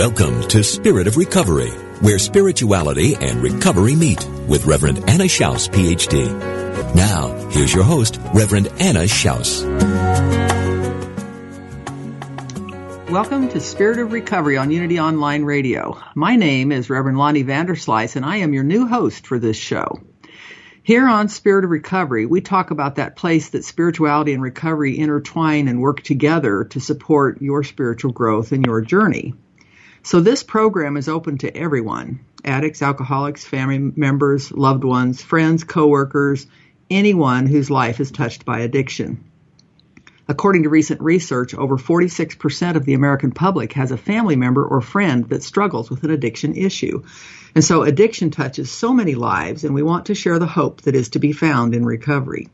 Welcome 0.00 0.48
to 0.48 0.64
Spirit 0.64 1.06
of 1.08 1.18
Recovery, 1.18 1.68
where 2.00 2.18
spirituality 2.18 3.16
and 3.16 3.42
recovery 3.42 3.94
meet 3.94 4.26
with 4.48 4.64
Reverend 4.64 5.00
Anna 5.06 5.24
Schaus, 5.24 5.68
PhD. 5.68 6.24
Now, 6.94 7.34
here's 7.50 7.74
your 7.74 7.84
host, 7.84 8.18
Reverend 8.32 8.68
Anna 8.80 9.00
Schaus. 9.00 9.62
Welcome 13.10 13.50
to 13.50 13.60
Spirit 13.60 13.98
of 13.98 14.12
Recovery 14.12 14.56
on 14.56 14.70
Unity 14.70 14.98
Online 14.98 15.44
Radio. 15.44 16.02
My 16.14 16.34
name 16.34 16.72
is 16.72 16.88
Reverend 16.88 17.18
Lonnie 17.18 17.44
Vanderslice, 17.44 18.16
and 18.16 18.24
I 18.24 18.38
am 18.38 18.54
your 18.54 18.64
new 18.64 18.86
host 18.86 19.26
for 19.26 19.38
this 19.38 19.58
show. 19.58 20.00
Here 20.82 21.06
on 21.06 21.28
Spirit 21.28 21.64
of 21.64 21.70
Recovery, 21.70 22.24
we 22.24 22.40
talk 22.40 22.70
about 22.70 22.94
that 22.94 23.16
place 23.16 23.50
that 23.50 23.66
spirituality 23.66 24.32
and 24.32 24.42
recovery 24.42 24.98
intertwine 24.98 25.68
and 25.68 25.78
work 25.78 26.02
together 26.02 26.64
to 26.70 26.80
support 26.80 27.42
your 27.42 27.62
spiritual 27.64 28.12
growth 28.12 28.52
and 28.52 28.64
your 28.64 28.80
journey. 28.80 29.34
So 30.02 30.20
this 30.20 30.42
program 30.42 30.96
is 30.96 31.08
open 31.08 31.38
to 31.38 31.54
everyone 31.54 32.20
addicts, 32.42 32.80
alcoholics, 32.80 33.44
family 33.44 33.78
members, 33.78 34.50
loved 34.50 34.82
ones, 34.82 35.20
friends, 35.20 35.62
coworkers, 35.62 36.46
anyone 36.88 37.46
whose 37.46 37.70
life 37.70 38.00
is 38.00 38.10
touched 38.10 38.46
by 38.46 38.60
addiction. 38.60 39.22
According 40.26 40.62
to 40.62 40.70
recent 40.70 41.02
research, 41.02 41.54
over 41.54 41.76
46% 41.76 42.76
of 42.76 42.86
the 42.86 42.94
American 42.94 43.30
public 43.32 43.74
has 43.74 43.90
a 43.90 43.98
family 43.98 44.36
member 44.36 44.64
or 44.64 44.80
friend 44.80 45.28
that 45.28 45.42
struggles 45.42 45.90
with 45.90 46.02
an 46.04 46.10
addiction 46.10 46.54
issue. 46.54 47.02
And 47.54 47.62
so 47.62 47.82
addiction 47.82 48.30
touches 48.30 48.70
so 48.70 48.94
many 48.94 49.16
lives, 49.16 49.64
and 49.64 49.74
we 49.74 49.82
want 49.82 50.06
to 50.06 50.14
share 50.14 50.38
the 50.38 50.46
hope 50.46 50.82
that 50.82 50.94
is 50.94 51.10
to 51.10 51.18
be 51.18 51.32
found 51.32 51.74
in 51.74 51.84
recovery. 51.84 52.48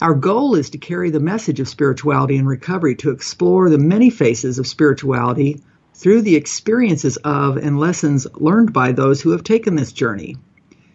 Our 0.00 0.14
goal 0.14 0.54
is 0.54 0.70
to 0.70 0.78
carry 0.78 1.10
the 1.10 1.18
message 1.18 1.58
of 1.58 1.68
spirituality 1.68 2.36
and 2.36 2.46
recovery 2.46 2.94
to 2.96 3.10
explore 3.10 3.70
the 3.70 3.78
many 3.78 4.10
faces 4.10 4.60
of 4.60 4.66
spirituality 4.68 5.62
through 5.98 6.22
the 6.22 6.36
experiences 6.36 7.16
of 7.18 7.56
and 7.56 7.78
lessons 7.78 8.26
learned 8.34 8.72
by 8.72 8.92
those 8.92 9.20
who 9.20 9.32
have 9.32 9.42
taken 9.42 9.74
this 9.74 9.92
journey. 9.92 10.36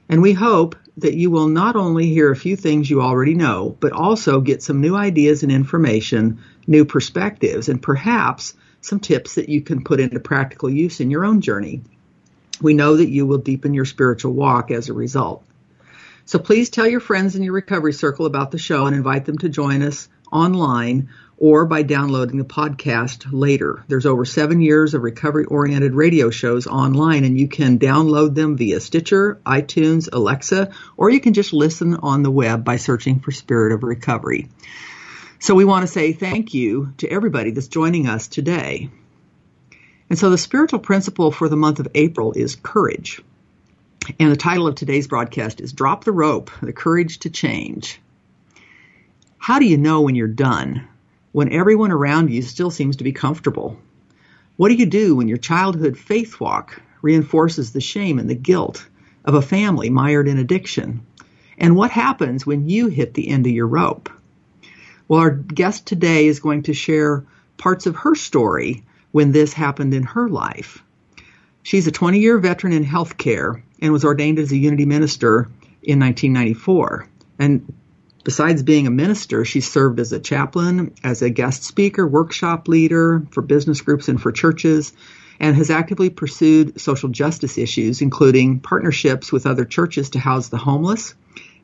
And 0.08 0.22
we 0.22 0.32
hope 0.32 0.78
that 0.98 1.16
you 1.16 1.30
will 1.30 1.50
not 1.50 1.76
only 1.76 2.08
hear 2.08 2.32
a 2.32 2.38
few 2.38 2.56
things 2.56 2.90
you 2.90 3.02
already 3.02 3.34
know, 3.34 3.76
but 3.80 3.92
also 3.92 4.40
get 4.40 4.64
some 4.64 4.80
new 4.80 4.96
ideas 4.96 5.44
and 5.44 5.52
information, 5.52 6.40
new 6.68 6.86
perspectives, 6.86 7.68
and 7.68 7.82
perhaps 7.82 8.54
some 8.80 9.00
tips 9.00 9.36
that 9.36 9.50
you 9.50 9.62
can 9.62 9.84
put 9.84 10.00
into 10.00 10.20
practical 10.20 10.70
use 10.70 11.02
in 11.02 11.12
your 11.12 11.26
own 11.26 11.42
journey. 11.42 11.82
We 12.62 12.74
know 12.74 12.96
that 12.96 13.10
you 13.10 13.26
will 13.26 13.40
deepen 13.40 13.74
your 13.74 13.86
spiritual 13.86 14.34
walk 14.34 14.72
as 14.72 14.88
a 14.88 14.94
result. 14.94 15.44
So 16.26 16.40
please 16.40 16.70
tell 16.70 16.88
your 16.88 17.02
friends 17.02 17.36
in 17.36 17.44
your 17.44 17.54
recovery 17.54 17.94
circle 17.94 18.26
about 18.26 18.52
the 18.52 18.58
show 18.58 18.86
and 18.86 18.96
invite 18.96 19.26
them 19.26 19.38
to 19.40 19.50
join 19.50 19.82
us 19.82 20.08
online 20.32 21.10
or 21.44 21.66
by 21.66 21.84
downloading 21.84 22.38
the 22.38 22.46
podcast 22.46 23.26
later. 23.30 23.84
There's 23.90 24.06
over 24.06 24.24
seven 24.24 24.62
years 24.62 24.94
of 24.94 25.04
recovery 25.04 25.44
oriented 25.44 25.94
radio 25.94 26.30
shows 26.30 26.68
online, 26.68 27.26
and 27.26 27.38
you 27.38 27.50
can 27.50 27.80
download 27.80 28.34
them 28.34 28.56
via 28.56 28.80
Stitcher, 28.80 29.42
iTunes, 29.46 30.08
Alexa, 30.10 30.72
or 30.96 31.10
you 31.10 31.20
can 31.20 31.34
just 31.34 31.52
listen 31.52 31.98
on 31.98 32.24
the 32.24 32.32
web 32.32 32.64
by 32.64 32.78
searching 32.78 33.20
for 33.20 33.32
Spirit 33.32 33.74
of 33.74 33.84
Recovery. 33.84 34.48
So 35.40 35.54
we 35.54 35.66
want 35.66 35.84
to 35.84 35.92
say 35.92 36.14
thank 36.14 36.54
you 36.54 36.94
to 37.00 37.10
everybody 37.10 37.52
that's 37.52 37.68
joining 37.68 38.08
us 38.08 38.30
today. 38.30 38.90
And 40.10 40.18
so 40.18 40.30
the 40.30 40.38
spiritual 40.38 40.80
principle 40.80 41.30
for 41.30 41.50
the 41.50 41.58
month 41.58 41.82
of 41.82 41.90
April 41.94 42.32
is 42.32 42.56
courage. 42.56 43.22
And 44.18 44.32
the 44.32 44.38
title 44.38 44.68
of 44.68 44.76
today's 44.76 45.10
broadcast 45.10 45.60
is 45.60 45.74
Drop 45.74 46.06
the 46.06 46.14
Rope, 46.14 46.52
the 46.62 46.72
Courage 46.72 47.20
to 47.20 47.30
Change. 47.30 48.00
How 49.38 49.60
do 49.60 49.66
you 49.66 49.76
know 49.76 50.00
when 50.04 50.16
you're 50.16 50.30
done? 50.30 50.88
When 51.34 51.52
everyone 51.52 51.92
around 51.92 52.30
you 52.30 52.42
still 52.42 52.72
seems 52.72 52.96
to 52.98 53.04
be 53.04 53.12
comfortable? 53.12 53.78
What 54.56 54.70
do 54.70 54.76
you 54.76 54.86
do 54.86 55.16
when 55.16 55.28
your 55.28 55.40
childhood 55.40 55.98
faith 55.98 56.40
walk 56.40 56.80
reinforces 57.02 57.74
the 57.74 57.82
shame 57.82 58.20
and 58.20 58.30
the 58.30 58.36
guilt 58.36 58.88
of 59.26 59.34
a 59.34 59.42
family 59.42 59.90
mired 59.90 60.28
in 60.28 60.38
addiction? 60.38 61.06
And 61.58 61.76
what 61.76 61.92
happens 61.92 62.46
when 62.46 62.70
you 62.70 62.88
hit 62.88 63.16
the 63.16 63.28
end 63.28 63.48
of 63.48 63.52
your 63.52 63.68
rope? 63.68 64.10
Well, 65.08 65.22
our 65.22 65.32
guest 65.32 65.88
today 65.88 66.28
is 66.28 66.40
going 66.40 66.64
to 66.64 66.74
share 66.74 67.26
parts 67.58 67.88
of 67.88 67.96
her 67.98 68.14
story 68.14 68.84
when 69.12 69.32
this 69.32 69.54
happened 69.54 69.94
in 69.96 70.04
her 70.04 70.30
life. 70.30 70.84
She's 71.64 71.88
a 71.88 71.92
20 71.92 72.20
year 72.20 72.38
veteran 72.38 72.74
in 72.74 72.86
healthcare 72.86 73.64
and 73.82 73.92
was 73.92 74.06
ordained 74.06 74.38
as 74.38 74.52
a 74.52 74.58
Unity 74.58 74.86
minister 74.86 75.50
in 75.82 76.00
1994. 76.00 77.08
And 77.40 77.74
Besides 78.24 78.64
being 78.64 78.88
a 78.88 78.92
minister, 78.92 79.44
she 79.44 79.60
served 79.60 80.00
as 80.00 80.14
a 80.14 80.20
chaplain, 80.20 80.94
as 81.04 81.22
a 81.22 81.30
guest 81.30 81.64
speaker, 81.64 82.08
workshop 82.08 82.68
leader 82.68 83.26
for 83.32 83.42
business 83.42 83.82
groups 83.82 84.08
and 84.08 84.22
for 84.22 84.32
churches, 84.32 84.94
and 85.40 85.56
has 85.58 85.70
actively 85.70 86.10
pursued 86.10 86.80
social 86.80 87.10
justice 87.10 87.58
issues, 87.58 88.02
including 88.02 88.60
partnerships 88.60 89.32
with 89.32 89.46
other 89.46 89.66
churches 89.66 90.12
to 90.12 90.20
house 90.20 90.48
the 90.48 90.58
homeless 90.58 91.16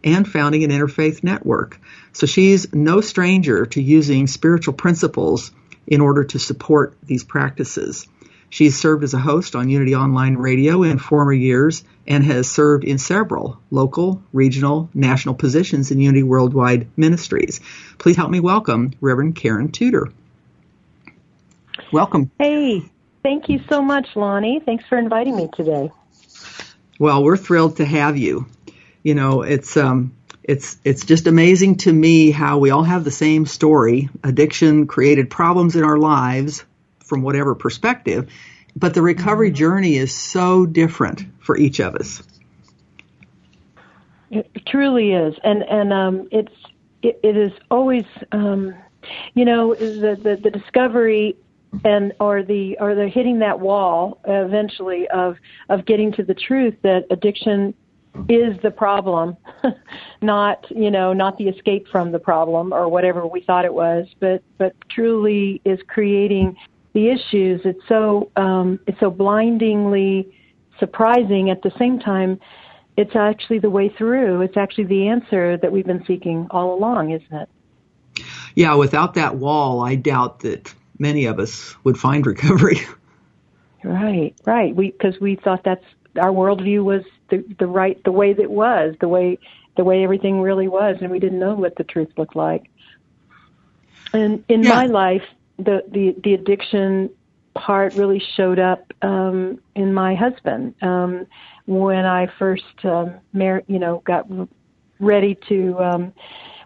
and 0.03 0.27
founding 0.27 0.63
an 0.63 0.71
interfaith 0.71 1.23
network. 1.23 1.79
So 2.11 2.25
she's 2.25 2.73
no 2.73 2.99
stranger 3.01 3.65
to 3.67 3.81
using 3.81 4.27
spiritual 4.27 4.73
principles 4.73 5.51
in 5.87 6.01
order 6.01 6.23
to 6.25 6.39
support 6.39 6.97
these 7.03 7.23
practices. 7.23 8.07
She's 8.49 8.79
served 8.79 9.03
as 9.03 9.13
a 9.13 9.19
host 9.19 9.55
on 9.55 9.69
Unity 9.69 9.95
Online 9.95 10.35
Radio 10.35 10.83
in 10.83 10.97
former 10.97 11.33
years 11.33 11.83
and 12.07 12.23
has 12.23 12.49
served 12.49 12.83
in 12.83 12.97
several 12.97 13.59
local, 13.69 14.23
regional, 14.33 14.89
national 14.93 15.35
positions 15.35 15.91
in 15.91 15.99
Unity 15.99 16.23
Worldwide 16.23 16.87
Ministries. 16.97 17.59
Please 17.99 18.15
help 18.15 18.31
me 18.31 18.39
welcome 18.39 18.91
Reverend 19.01 19.35
Karen 19.35 19.71
Tudor. 19.71 20.11
Welcome. 21.91 22.31
Hey, 22.39 22.83
thank 23.23 23.49
you 23.49 23.61
so 23.69 23.81
much, 23.81 24.15
Lonnie. 24.15 24.59
Thanks 24.59 24.85
for 24.87 24.97
inviting 24.97 25.35
me 25.35 25.49
today. 25.53 25.91
Well, 26.97 27.23
we're 27.23 27.37
thrilled 27.37 27.77
to 27.77 27.85
have 27.85 28.17
you. 28.17 28.47
You 29.03 29.15
know, 29.15 29.43
it's 29.43 29.77
um, 29.77 30.15
it's 30.43 30.77
it's 30.83 31.05
just 31.05 31.27
amazing 31.27 31.77
to 31.77 31.93
me 31.93 32.31
how 32.31 32.57
we 32.57 32.71
all 32.71 32.83
have 32.83 33.03
the 33.03 33.11
same 33.11 33.45
story. 33.45 34.09
Addiction 34.23 34.87
created 34.87 35.29
problems 35.29 35.75
in 35.75 35.83
our 35.83 35.97
lives 35.97 36.65
from 37.09 37.23
whatever 37.23 37.55
perspective, 37.55 38.31
but 38.75 38.93
the 38.93 39.01
recovery 39.01 39.49
mm-hmm. 39.49 39.55
journey 39.55 39.95
is 39.97 40.15
so 40.15 40.65
different 40.65 41.25
for 41.39 41.57
each 41.57 41.79
of 41.79 41.95
us. 41.95 42.23
It 44.31 44.47
truly 44.67 45.11
is, 45.11 45.35
and 45.43 45.63
and 45.63 45.91
um, 45.91 46.27
it's 46.31 46.53
it, 47.01 47.19
it 47.23 47.35
is 47.35 47.51
always 47.71 48.05
um, 48.31 48.75
you 49.33 49.43
know 49.43 49.73
the, 49.73 50.19
the 50.21 50.39
the 50.41 50.51
discovery 50.51 51.35
and 51.83 52.13
or 52.19 52.43
the 52.43 52.77
or 52.79 52.95
the 52.95 53.07
hitting 53.07 53.39
that 53.39 53.59
wall 53.59 54.19
eventually 54.25 55.07
of 55.07 55.37
of 55.69 55.85
getting 55.85 56.11
to 56.13 56.23
the 56.23 56.33
truth 56.33 56.75
that 56.83 57.05
addiction 57.11 57.73
is 58.27 58.59
the 58.63 58.71
problem 58.71 59.37
not 60.21 60.65
you 60.71 60.89
know 60.89 61.13
not 61.13 61.37
the 61.37 61.47
escape 61.47 61.87
from 61.87 62.11
the 62.11 62.19
problem 62.19 62.73
or 62.73 62.89
whatever 62.89 63.25
we 63.27 63.41
thought 63.41 63.65
it 63.65 63.73
was 63.73 64.07
but 64.19 64.41
but 64.57 64.73
truly 64.89 65.61
is 65.63 65.79
creating 65.87 66.57
the 66.93 67.09
issues. 67.09 67.61
It's 67.65 67.81
so 67.87 68.31
um, 68.35 68.79
it's 68.87 68.99
so 68.99 69.09
blindingly 69.09 70.35
surprising. 70.79 71.49
At 71.49 71.61
the 71.61 71.71
same 71.77 71.99
time, 71.99 72.39
it's 72.97 73.15
actually 73.15 73.59
the 73.59 73.69
way 73.69 73.89
through. 73.89 74.41
It's 74.41 74.57
actually 74.57 74.85
the 74.85 75.07
answer 75.07 75.57
that 75.57 75.71
we've 75.71 75.85
been 75.85 76.05
seeking 76.05 76.47
all 76.51 76.73
along, 76.73 77.11
isn't 77.11 77.33
it? 77.33 77.49
Yeah, 78.55 78.75
without 78.75 79.13
that 79.13 79.35
wall, 79.35 79.81
I 79.81 79.95
doubt 79.95 80.41
that 80.41 80.73
many 80.97 81.25
of 81.25 81.39
us 81.39 81.75
would 81.83 81.97
find 81.97 82.25
recovery. 82.25 82.81
Right, 83.81 84.35
right. 84.45 84.75
We 84.75 84.91
because 84.91 85.21
we 85.21 85.37
thought 85.37 85.63
that's 85.63 85.85
our 86.17 86.31
worldview 86.31 86.83
was 86.83 87.03
the 87.29 87.45
the 87.59 87.65
right 87.65 87.97
the 88.03 88.11
way 88.11 88.33
that 88.33 88.41
it 88.41 88.51
was 88.51 88.95
the 88.99 89.07
way 89.07 89.39
the 89.77 89.85
way 89.85 90.03
everything 90.03 90.41
really 90.41 90.67
was, 90.67 90.97
and 90.99 91.09
we 91.09 91.19
didn't 91.19 91.39
know 91.39 91.55
what 91.55 91.77
the 91.77 91.85
truth 91.85 92.09
looked 92.17 92.35
like. 92.35 92.69
And 94.11 94.43
in 94.49 94.63
yeah. 94.63 94.69
my 94.69 94.85
life, 94.87 95.23
the 95.59 95.83
the 95.91 96.15
the 96.23 96.33
addiction 96.33 97.09
part 97.55 97.93
really 97.95 98.21
showed 98.35 98.59
up 98.59 98.91
um, 99.01 99.59
in 99.75 99.93
my 99.93 100.15
husband. 100.15 100.75
Um, 100.81 101.27
when 101.65 102.05
I 102.05 102.27
first 102.39 102.63
um, 102.83 103.15
mar- 103.33 103.63
you 103.67 103.79
know 103.79 104.01
got 104.05 104.27
ready 104.99 105.37
to 105.49 105.77
um, 105.79 106.13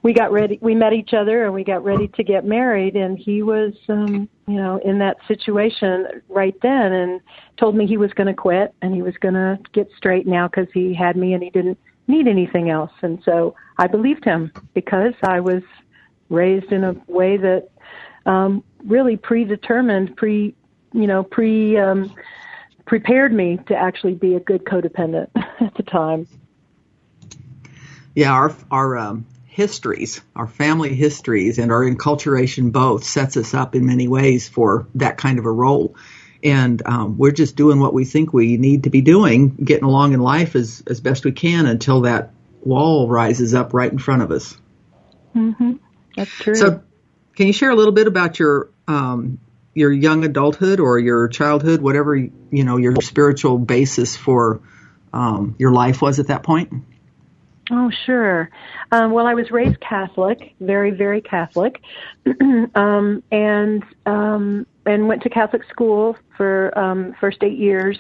we 0.04 0.14
got 0.14 0.32
ready 0.32 0.60
we 0.62 0.76
met 0.76 0.94
each 0.94 1.14
other 1.14 1.46
and 1.46 1.54
we 1.54 1.64
got 1.64 1.84
ready 1.84 2.08
to 2.10 2.24
get 2.24 2.46
married 2.46 2.96
and 2.96 3.18
he 3.18 3.42
was 3.42 3.74
um 3.90 4.28
you 4.48 4.56
know 4.56 4.80
in 4.84 5.00
that 5.00 5.18
situation 5.28 6.06
right 6.30 6.56
then 6.62 6.92
and 6.92 7.22
told 7.58 7.76
me 7.76 7.88
he 7.88 7.98
was 7.98 8.12
going 8.14 8.28
to 8.28 8.34
quit 8.34 8.74
and 8.82 8.94
he 8.94 9.02
was 9.02 9.14
going 9.22 9.34
to 9.34 9.58
get 9.72 9.88
straight 9.96 10.28
now 10.28 10.48
cuz 10.48 10.68
he 10.74 10.94
had 10.94 11.16
me 11.16 11.34
and 11.34 11.42
he 11.42 11.50
didn't 11.50 11.78
need 12.08 12.28
anything 12.28 12.70
else. 12.70 12.92
And 13.02 13.20
so 13.24 13.56
I 13.78 13.88
believed 13.88 14.26
him 14.26 14.52
because 14.74 15.14
I 15.24 15.40
was 15.40 15.64
raised 16.30 16.72
in 16.72 16.84
a 16.84 16.96
way 17.08 17.38
that 17.38 17.70
um 18.26 18.64
really 18.86 19.18
predetermined 19.18 20.16
pre 20.16 20.56
you 20.94 21.08
know 21.08 21.24
pre 21.24 21.78
um 21.78 22.14
prepared 22.86 23.34
me 23.34 23.58
to 23.68 23.76
actually 23.76 24.14
be 24.14 24.36
a 24.36 24.40
good 24.40 24.64
codependent 24.66 25.30
at 25.36 25.74
the 25.76 25.84
time 25.84 26.28
yeah 28.16 28.32
our 28.32 28.56
our 28.72 28.98
um 28.98 29.26
histories, 29.54 30.20
our 30.36 30.48
family 30.48 30.96
histories, 30.96 31.60
and 31.60 31.72
our 31.72 31.84
enculturation 31.84 32.72
both 32.72 33.04
sets 33.04 33.38
us 33.38 33.54
up 33.54 33.76
in 33.76 33.86
many 33.86 34.08
ways 34.08 34.50
for 34.50 34.88
that 34.96 35.18
kind 35.18 35.38
of 35.38 35.46
a 35.46 35.52
role. 35.52 35.96
And 36.44 36.82
um, 36.86 37.18
we're 37.20 37.32
just 37.32 37.56
doing 37.56 37.80
what 37.80 37.94
we 37.94 38.04
think 38.04 38.34
we 38.34 38.58
need 38.58 38.84
to 38.84 38.90
be 38.90 39.02
doing, 39.02 39.50
getting 39.50 39.84
along 39.84 40.14
in 40.14 40.20
life 40.20 40.56
as, 40.56 40.84
as 40.88 41.00
best 41.02 41.24
we 41.24 41.32
can 41.32 41.68
until 41.68 42.02
that 42.02 42.32
wall 42.62 43.08
rises 43.08 43.54
up 43.54 43.74
right 43.74 43.92
in 43.92 44.00
front 44.00 44.24
of 44.24 44.32
us. 44.32 44.58
Mm-hmm. 45.36 45.74
That's 46.18 46.32
true. 46.32 46.56
So, 46.56 46.82
can 47.36 47.48
you 47.48 47.54
share 47.54 47.70
a 47.70 47.76
little 47.76 47.94
bit 47.94 48.08
about 48.08 48.40
your 48.40 48.70
um, 48.88 49.40
your 49.74 49.92
young 49.92 50.24
adulthood 50.24 50.80
or 50.80 51.00
your 51.00 51.28
childhood, 51.28 51.82
whatever 51.82 52.16
you 52.16 52.32
know 52.52 52.78
your 52.78 52.96
spiritual 53.02 53.58
basis 53.58 54.16
for 54.16 54.62
um, 55.14 55.56
your 55.58 55.72
life 55.72 56.02
was 56.02 56.20
at 56.20 56.28
that 56.28 56.44
point? 56.44 56.72
Oh, 57.72 57.90
sure. 58.06 58.50
Um, 58.92 59.12
well, 59.12 59.26
I 59.26 59.36
was 59.36 59.50
raised 59.50 59.80
Catholic, 59.80 60.54
very, 60.60 60.92
very 60.92 61.22
Catholic, 61.22 61.82
um, 62.76 63.24
and 63.32 63.84
um, 64.06 64.68
and 64.86 65.08
went 65.08 65.24
to 65.24 65.30
Catholic 65.30 65.64
school 65.70 66.18
for 66.36 66.78
um, 66.78 67.16
first 67.22 67.38
eight 67.42 67.58
years, 67.58 67.98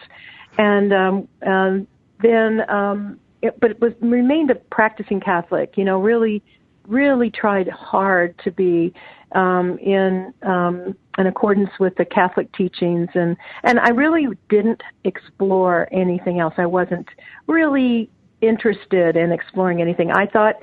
and 0.57 0.93
um, 0.93 1.27
um, 1.45 1.87
then, 2.21 2.69
um, 2.69 3.19
it, 3.41 3.57
but 3.59 3.71
it 3.71 3.81
was 3.81 3.93
remained 4.01 4.51
a 4.51 4.55
practicing 4.55 5.21
Catholic. 5.21 5.77
You 5.77 5.85
know, 5.85 5.99
really, 6.01 6.43
really 6.87 7.29
tried 7.29 7.69
hard 7.69 8.37
to 8.43 8.51
be 8.51 8.93
um, 9.33 9.77
in 9.79 10.33
um, 10.43 10.95
in 11.17 11.27
accordance 11.27 11.69
with 11.79 11.95
the 11.95 12.05
Catholic 12.05 12.51
teachings, 12.53 13.09
and 13.13 13.35
and 13.63 13.79
I 13.79 13.89
really 13.89 14.27
didn't 14.49 14.81
explore 15.03 15.87
anything 15.91 16.39
else. 16.39 16.53
I 16.57 16.65
wasn't 16.65 17.07
really 17.47 18.09
interested 18.41 19.15
in 19.15 19.31
exploring 19.31 19.81
anything. 19.81 20.11
I 20.11 20.27
thought, 20.27 20.55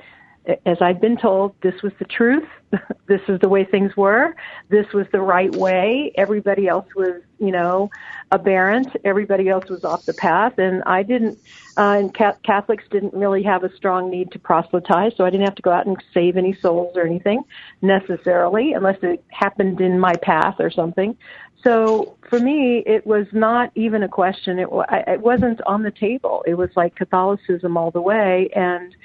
as 0.65 0.81
I'd 0.81 0.99
been 0.99 1.17
told, 1.17 1.53
this 1.61 1.81
was 1.83 1.93
the 1.99 2.05
truth. 2.05 2.47
this 3.07 3.21
is 3.27 3.39
the 3.41 3.49
way 3.49 3.63
things 3.63 3.95
were. 3.95 4.35
This 4.69 4.87
was 4.93 5.05
the 5.11 5.21
right 5.21 5.53
way. 5.55 6.11
Everybody 6.15 6.67
else 6.67 6.87
was, 6.95 7.21
you 7.37 7.51
know, 7.51 7.91
aberrant. 8.31 8.87
Everybody 9.03 9.49
else 9.49 9.69
was 9.69 9.83
off 9.83 10.05
the 10.05 10.13
path, 10.13 10.57
and 10.57 10.81
I 10.85 11.03
didn't. 11.03 11.37
Uh, 11.77 11.97
and 11.99 12.13
Catholics 12.43 12.85
didn't 12.89 13.13
really 13.13 13.43
have 13.43 13.63
a 13.63 13.75
strong 13.75 14.09
need 14.09 14.31
to 14.31 14.39
proselytize, 14.39 15.13
so 15.15 15.25
I 15.25 15.29
didn't 15.29 15.45
have 15.45 15.55
to 15.55 15.61
go 15.61 15.71
out 15.71 15.85
and 15.85 15.97
save 16.13 16.37
any 16.37 16.53
souls 16.53 16.95
or 16.95 17.05
anything 17.05 17.43
necessarily, 17.81 18.73
unless 18.73 18.97
it 19.03 19.23
happened 19.29 19.79
in 19.79 19.99
my 19.99 20.15
path 20.15 20.55
or 20.59 20.71
something. 20.71 21.15
So 21.63 22.17
for 22.27 22.39
me, 22.39 22.79
it 22.87 23.05
was 23.05 23.27
not 23.31 23.71
even 23.75 24.01
a 24.01 24.09
question. 24.09 24.57
It, 24.57 24.69
it 25.07 25.21
wasn't 25.21 25.61
on 25.67 25.83
the 25.83 25.91
table. 25.91 26.43
It 26.47 26.55
was 26.55 26.69
like 26.75 26.95
Catholicism 26.95 27.77
all 27.77 27.91
the 27.91 28.01
way, 28.01 28.49
and 28.55 28.95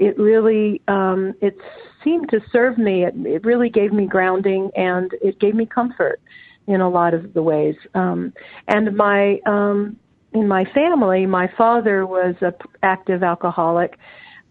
it 0.00 0.18
really 0.18 0.80
um, 0.88 1.34
it 1.40 1.56
seemed 2.02 2.30
to 2.30 2.40
serve 2.50 2.78
me. 2.78 3.04
It, 3.04 3.14
it 3.26 3.44
really 3.44 3.68
gave 3.68 3.92
me 3.92 4.06
grounding, 4.06 4.70
and 4.74 5.12
it 5.22 5.38
gave 5.38 5.54
me 5.54 5.66
comfort 5.66 6.20
in 6.66 6.80
a 6.80 6.88
lot 6.88 7.12
of 7.14 7.34
the 7.34 7.42
ways. 7.42 7.76
Um, 7.94 8.32
and 8.66 8.96
my 8.96 9.40
um, 9.46 9.96
in 10.32 10.48
my 10.48 10.64
family, 10.64 11.26
my 11.26 11.48
father 11.56 12.06
was 12.06 12.34
a 12.40 12.54
active 12.82 13.22
alcoholic. 13.22 13.98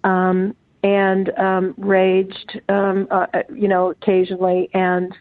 Um, 0.04 0.56
and 0.82 1.38
um, 1.38 1.74
raged, 1.78 2.62
um, 2.70 3.06
uh, 3.12 3.26
you 3.54 3.68
know, 3.68 3.90
occasionally, 3.90 4.70
and 4.74 5.12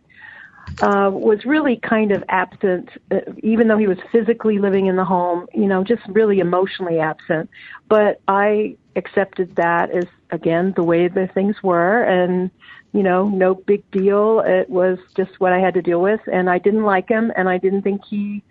uh, 0.83 1.11
was 1.13 1.45
really 1.45 1.77
kind 1.77 2.13
of 2.13 2.23
absent, 2.29 2.89
uh, 3.11 3.17
even 3.43 3.67
though 3.67 3.79
he 3.79 3.89
was 3.89 3.99
physically 4.13 4.59
living 4.59 4.87
in 4.87 4.95
the 4.95 5.05
home, 5.05 5.47
you 5.53 5.67
know, 5.67 5.83
just 5.83 6.03
really 6.09 6.39
emotionally 6.39 7.01
absent. 7.01 7.51
But 7.89 8.21
I 8.29 8.77
accepted 8.99 9.57
that 9.57 9.91
as, 9.91 10.05
again, 10.31 10.75
the 10.77 10.83
way 10.83 11.09
the 11.09 11.29
things 11.33 11.57
were, 11.63 12.03
and, 12.03 12.51
you 12.93 13.03
know, 13.03 13.29
no 13.29 13.55
big 13.55 13.89
deal. 13.91 14.43
It 14.45 14.69
was 14.69 14.99
just 15.17 15.41
what 15.41 15.53
I 15.53 15.61
had 15.61 15.75
to 15.75 15.83
deal 15.83 16.03
with, 16.03 16.21
and 16.31 16.51
I 16.51 16.59
didn't 16.59 16.85
like 16.85 17.09
him, 17.09 17.33
and 17.37 17.49
I 17.49 17.59
didn't 17.59 17.83
think 17.83 18.03
he 18.05 18.43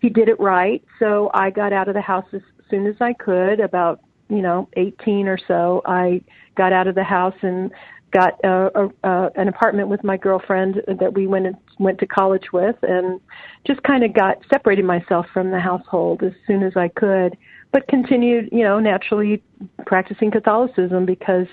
he 0.00 0.08
did 0.08 0.30
it 0.30 0.40
right. 0.40 0.82
So 0.98 1.30
I 1.34 1.50
got 1.50 1.74
out 1.74 1.88
of 1.88 1.94
the 1.94 2.00
house 2.00 2.24
as 2.32 2.40
soon 2.70 2.86
as 2.86 2.96
I 3.00 3.12
could, 3.12 3.60
about 3.60 4.00
you 4.30 4.40
know, 4.40 4.68
18 4.76 5.26
or 5.28 5.38
so. 5.46 5.82
I 5.84 6.22
got 6.56 6.72
out 6.72 6.86
of 6.86 6.94
the 6.94 7.04
house 7.04 7.34
and 7.42 7.70
got 8.12 8.42
a, 8.44 8.70
a, 8.74 9.08
a, 9.08 9.30
an 9.36 9.48
apartment 9.48 9.88
with 9.88 10.02
my 10.02 10.16
girlfriend 10.16 10.82
that 10.86 11.14
we 11.14 11.26
went 11.26 11.46
and 11.46 11.56
went 11.78 11.98
to 11.98 12.06
college 12.06 12.52
with, 12.52 12.76
and 12.82 13.20
just 13.66 13.82
kind 13.82 14.04
of 14.04 14.14
got 14.14 14.38
separated 14.48 14.84
myself 14.84 15.26
from 15.32 15.50
the 15.50 15.60
household 15.60 16.22
as 16.22 16.32
soon 16.46 16.62
as 16.62 16.76
I 16.76 16.88
could, 16.88 17.36
but 17.72 17.86
continued, 17.88 18.48
you 18.52 18.64
know, 18.64 18.80
naturally 18.80 19.42
practicing 19.86 20.30
Catholicism 20.30 21.06
because 21.06 21.46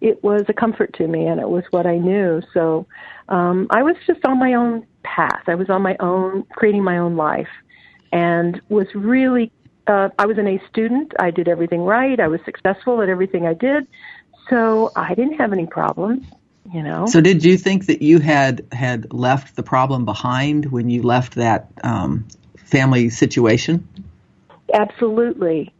it 0.00 0.22
was 0.22 0.42
a 0.48 0.52
comfort 0.52 0.94
to 0.94 1.06
me 1.06 1.26
and 1.26 1.40
it 1.40 1.48
was 1.48 1.64
what 1.70 1.86
I 1.86 1.98
knew. 1.98 2.42
So 2.52 2.86
um, 3.28 3.66
I 3.70 3.82
was 3.82 3.96
just 4.06 4.24
on 4.24 4.38
my 4.38 4.54
own 4.54 4.86
path. 5.02 5.42
I 5.46 5.54
was 5.54 5.70
on 5.70 5.82
my 5.82 5.96
own, 6.00 6.44
creating 6.52 6.84
my 6.84 6.98
own 6.98 7.16
life, 7.16 7.48
and 8.12 8.60
was 8.68 8.86
really. 8.94 9.50
Uh, 9.86 10.08
I 10.18 10.24
was 10.24 10.38
an 10.38 10.46
A 10.46 10.58
student. 10.70 11.12
I 11.18 11.30
did 11.30 11.46
everything 11.46 11.82
right. 11.82 12.18
I 12.18 12.26
was 12.28 12.40
successful 12.46 13.02
at 13.02 13.10
everything 13.10 13.46
I 13.46 13.52
did. 13.52 13.86
So 14.48 14.90
I 14.96 15.14
didn't 15.14 15.34
have 15.34 15.52
any 15.52 15.66
problems, 15.66 16.24
you 16.72 16.82
know. 16.82 17.04
So 17.06 17.20
did 17.20 17.44
you 17.44 17.58
think 17.58 17.86
that 17.86 18.00
you 18.00 18.18
had 18.18 18.66
had 18.72 19.12
left 19.12 19.56
the 19.56 19.62
problem 19.62 20.06
behind 20.06 20.72
when 20.72 20.88
you 20.88 21.02
left 21.02 21.34
that 21.34 21.68
um, 21.82 22.26
family 22.56 23.10
situation? 23.10 23.86
Absolutely. 24.72 25.72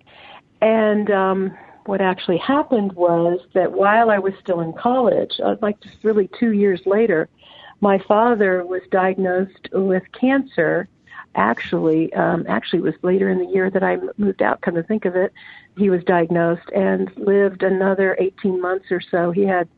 And 0.61 1.11
um, 1.11 1.57
what 1.87 2.01
actually 2.01 2.39
happened 2.39 2.93
was 2.93 3.41
that 3.55 3.73
while 3.73 4.11
I 4.11 4.19
was 4.19 4.35
still 4.41 4.61
in 4.61 4.73
college, 4.73 5.33
uh, 5.43 5.57
like 5.61 5.81
just 5.81 5.97
really 6.03 6.29
two 6.39 6.53
years 6.53 6.81
later, 6.87 7.29
my 7.81 7.99
father 7.99 8.65
was 8.65 8.83
diagnosed 8.91 9.69
with 9.73 10.03
cancer. 10.19 10.89
Actually, 11.35 12.13
um, 12.15 12.45
actually, 12.49 12.79
it 12.79 12.85
was 12.85 12.95
later 13.03 13.29
in 13.29 13.39
the 13.39 13.53
year 13.53 13.69
that 13.69 13.83
I 13.83 13.99
moved 14.17 14.41
out. 14.41 14.61
Come 14.61 14.75
to 14.77 14.83
think 14.83 15.05
of 15.05 15.17
it, 15.17 15.33
he 15.77 15.91
was 15.91 16.03
diagnosed 16.05 16.71
and 16.75 17.11
lived 17.17 17.63
another 17.63 18.17
18 18.21 18.61
months 18.61 18.87
or 18.91 19.01
so. 19.01 19.33
He 19.33 19.43
had 19.43 19.69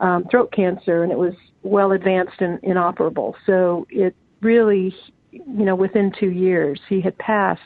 um, 0.00 0.24
throat 0.24 0.52
cancer 0.52 1.02
and 1.02 1.12
it 1.12 1.18
was 1.18 1.34
well 1.62 1.92
advanced 1.92 2.40
and 2.40 2.58
inoperable. 2.62 3.36
So 3.46 3.86
it 3.90 4.16
really, 4.40 4.94
you 5.30 5.64
know, 5.64 5.76
within 5.76 6.12
two 6.12 6.30
years 6.30 6.80
he 6.88 7.00
had 7.00 7.16
passed. 7.18 7.62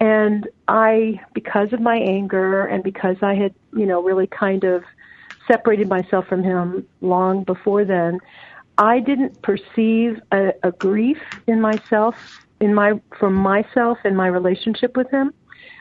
And 0.00 0.48
I, 0.68 1.20
because 1.34 1.72
of 1.72 1.80
my 1.80 1.96
anger 1.96 2.66
and 2.66 2.84
because 2.84 3.16
I 3.22 3.34
had, 3.34 3.54
you 3.72 3.86
know, 3.86 4.02
really 4.02 4.26
kind 4.26 4.64
of 4.64 4.84
separated 5.46 5.88
myself 5.88 6.26
from 6.26 6.42
him 6.42 6.86
long 7.00 7.42
before 7.44 7.84
then, 7.84 8.20
I 8.76 9.00
didn't 9.00 9.42
perceive 9.42 10.20
a, 10.30 10.52
a 10.62 10.70
grief 10.70 11.18
in 11.48 11.60
myself, 11.60 12.14
in 12.60 12.74
my, 12.74 13.00
from 13.18 13.34
myself 13.34 13.98
and 14.04 14.16
my 14.16 14.28
relationship 14.28 14.96
with 14.96 15.10
him. 15.10 15.32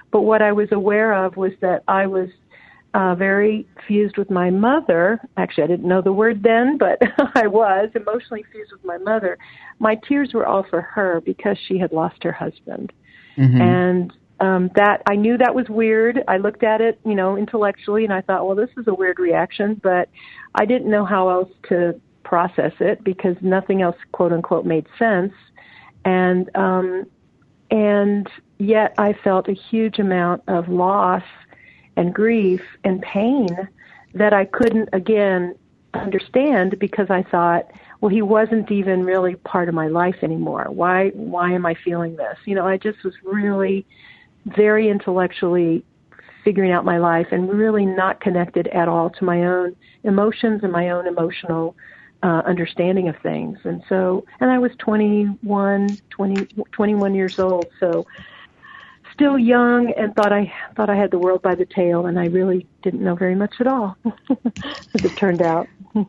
But 0.10 0.22
what 0.22 0.42
I 0.42 0.52
was 0.52 0.72
aware 0.72 1.14
of 1.14 1.38
was 1.38 1.52
that 1.62 1.84
I 1.88 2.08
was 2.08 2.30
uh, 2.94 3.14
very 3.14 3.68
fused 3.88 4.18
with 4.18 4.32
my 4.32 4.50
mother. 4.50 5.20
Actually, 5.36 5.66
I 5.66 5.68
didn't 5.68 5.88
know 5.88 6.02
the 6.02 6.14
word 6.14 6.42
then, 6.42 6.80
but 6.80 7.00
I 7.36 7.46
was 7.46 7.90
emotionally 7.94 8.44
fused 8.52 8.72
with 8.72 8.84
my 8.84 8.98
mother. 8.98 9.38
My 9.78 9.96
tears 9.96 10.34
were 10.34 10.48
all 10.48 10.64
for 10.64 10.82
her 10.82 11.22
because 11.22 11.58
she 11.68 11.78
had 11.78 11.92
lost 11.92 12.24
her 12.24 12.32
husband. 12.32 12.92
Mm-hmm. 13.38 13.62
And 13.62 14.14
um, 14.40 14.70
that 14.76 15.02
I 15.08 15.16
knew 15.16 15.38
that 15.38 15.56
was 15.56 15.68
weird. 15.70 16.24
I 16.28 16.38
looked 16.38 16.64
at 16.64 16.82
it, 16.82 17.00
you 17.06 17.16
know, 17.16 17.38
intellectually, 17.38 18.04
and 18.04 18.14
I 18.14 18.22
thought, 18.22 18.46
well, 18.46 18.56
this 18.56 18.70
is 18.78 18.88
a 18.88 18.94
weird 18.94 19.20
reaction, 19.20 19.80
but 19.82 20.10
I 20.56 20.66
didn't 20.66 20.90
know 20.90 21.06
how 21.06 21.30
else 21.30 21.50
to 21.70 22.00
process 22.24 22.74
it 22.80 23.04
because 23.04 23.36
nothing 23.42 23.82
else, 23.82 23.96
quote 24.12 24.34
unquote, 24.34 24.66
made 24.66 24.86
sense. 25.00 25.34
And 26.06 26.56
um, 26.56 27.06
and 27.72 28.30
yet 28.60 28.94
I 28.98 29.14
felt 29.14 29.50
a 29.50 29.54
huge 29.54 30.00
amount 30.00 30.44
of 30.48 30.70
loss 30.70 31.24
and 31.96 32.14
grief 32.14 32.62
and 32.84 33.02
pain 33.02 33.48
that 34.14 34.34
I 34.34 34.46
couldn't 34.46 34.90
again 34.94 35.56
understand 35.94 36.78
because 36.80 37.10
I 37.10 37.24
thought, 37.24 37.72
well, 38.00 38.10
he 38.10 38.22
wasn't 38.22 38.72
even 38.72 39.04
really 39.04 39.36
part 39.36 39.70
of 39.70 39.76
my 39.76 39.88
life 39.88 40.18
anymore. 40.22 40.68
Why 40.70 41.10
why 41.10 41.52
am 41.52 41.66
I 41.66 41.76
feeling 41.84 42.16
this? 42.16 42.38
You 42.46 42.56
know, 42.56 42.68
I 42.68 42.78
just 42.78 43.04
was 43.04 43.14
really 43.24 43.86
very 44.46 44.90
intellectually 44.90 45.84
figuring 46.44 46.72
out 46.72 46.86
my 46.86 46.98
life 46.98 47.28
and 47.32 47.50
really 47.50 47.86
not 47.86 48.22
connected 48.22 48.68
at 48.68 48.88
all 48.88 49.10
to 49.10 49.26
my 49.26 49.44
own 49.44 49.76
emotions 50.04 50.62
and 50.64 50.72
my 50.72 50.90
own 50.92 51.06
emotional 51.06 51.76
uh, 52.24 52.42
understanding 52.46 53.10
of 53.10 53.16
things. 53.22 53.58
And 53.64 53.84
so, 53.90 54.24
and 54.40 54.50
I 54.50 54.58
was 54.58 54.72
21, 54.80 55.98
20, 56.10 56.48
21 56.72 57.16
years 57.16 57.36
old, 57.38 57.68
so 57.80 58.06
still 59.14 59.38
young 59.38 59.92
and 59.98 60.16
thought 60.16 60.32
I 60.32 60.52
thought 60.76 60.90
I 60.90 60.96
had 60.96 61.12
the 61.12 61.20
world 61.20 61.42
by 61.42 61.56
the 61.56 61.66
tail, 61.66 62.06
and 62.06 62.20
I 62.20 62.26
really 62.26 62.66
didn't 62.84 63.04
know 63.04 63.16
very 63.16 63.36
much 63.36 63.56
at 63.60 63.68
all, 63.68 63.98
as 64.30 65.04
it 65.04 65.18
turned 65.18 65.42
out. 65.42 65.68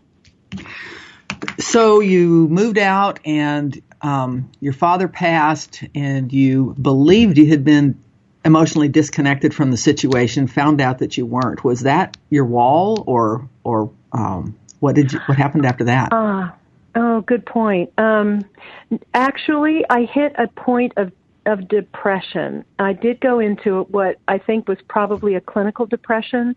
so 1.58 2.00
you 2.00 2.48
moved 2.48 2.78
out, 2.78 3.20
and 3.24 3.80
um, 4.02 4.50
your 4.60 4.72
father 4.72 5.08
passed, 5.08 5.82
and 5.94 6.32
you 6.32 6.74
believed 6.80 7.38
you 7.38 7.46
had 7.46 7.64
been 7.64 7.98
emotionally 8.44 8.88
disconnected 8.88 9.54
from 9.54 9.70
the 9.70 9.76
situation. 9.76 10.46
Found 10.48 10.80
out 10.80 10.98
that 10.98 11.16
you 11.16 11.26
weren't. 11.26 11.64
Was 11.64 11.80
that 11.80 12.16
your 12.30 12.44
wall, 12.44 13.04
or 13.06 13.48
or 13.64 13.90
um, 14.12 14.56
what 14.80 14.94
did 14.94 15.12
you, 15.12 15.20
what 15.26 15.36
happened 15.36 15.66
after 15.66 15.84
that? 15.84 16.12
Uh, 16.12 16.50
oh, 16.94 17.20
good 17.22 17.44
point. 17.44 17.92
Um, 17.98 18.44
actually, 19.14 19.84
I 19.88 20.04
hit 20.04 20.34
a 20.38 20.48
point 20.48 20.92
of 20.96 21.12
of 21.46 21.66
depression. 21.66 22.64
I 22.78 22.92
did 22.92 23.20
go 23.20 23.40
into 23.40 23.84
what 23.84 24.18
I 24.28 24.38
think 24.38 24.68
was 24.68 24.78
probably 24.86 25.34
a 25.34 25.40
clinical 25.40 25.86
depression. 25.86 26.54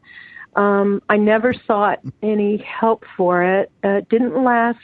Um, 0.55 1.01
I 1.09 1.17
never 1.17 1.53
sought 1.53 1.99
any 2.21 2.57
help 2.57 3.05
for 3.15 3.43
it. 3.43 3.71
Uh, 3.83 3.89
it 3.89 4.09
didn't 4.09 4.43
last. 4.43 4.79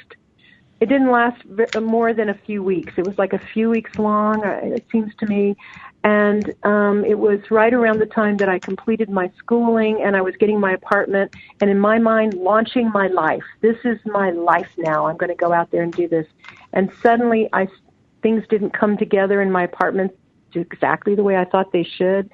It 0.79 0.89
didn't 0.89 1.09
last 1.09 1.43
more 1.81 2.13
than 2.13 2.29
a 2.29 2.35
few 2.35 2.61
weeks. 2.61 2.93
It 2.97 3.07
was 3.07 3.17
like 3.17 3.33
a 3.33 3.39
few 3.39 3.69
weeks 3.69 3.97
long. 3.97 4.45
Uh, 4.45 4.59
it 4.63 4.85
seems 4.91 5.11
to 5.15 5.25
me, 5.25 5.57
and 6.03 6.53
um, 6.63 7.03
it 7.03 7.17
was 7.17 7.39
right 7.51 7.73
around 7.73 7.99
the 7.99 8.05
time 8.05 8.37
that 8.37 8.47
I 8.47 8.59
completed 8.59 9.09
my 9.09 9.31
schooling 9.37 10.01
and 10.01 10.15
I 10.15 10.21
was 10.21 10.35
getting 10.37 10.59
my 10.59 10.71
apartment 10.71 11.33
and 11.59 11.69
in 11.69 11.79
my 11.79 11.99
mind 11.99 12.33
launching 12.35 12.91
my 12.91 13.07
life. 13.07 13.43
This 13.61 13.77
is 13.83 13.99
my 14.05 14.29
life 14.31 14.69
now. 14.77 15.07
I'm 15.07 15.17
going 15.17 15.31
to 15.31 15.35
go 15.35 15.51
out 15.51 15.71
there 15.71 15.81
and 15.81 15.91
do 15.91 16.07
this. 16.07 16.27
And 16.71 16.91
suddenly 17.01 17.49
I 17.51 17.67
things 18.21 18.43
didn't 18.49 18.71
come 18.71 18.97
together 18.97 19.41
in 19.41 19.51
my 19.51 19.63
apartment 19.63 20.15
exactly 20.53 21.13
the 21.13 21.23
way 21.23 21.35
I 21.35 21.45
thought 21.45 21.71
they 21.71 21.83
should. 21.83 22.31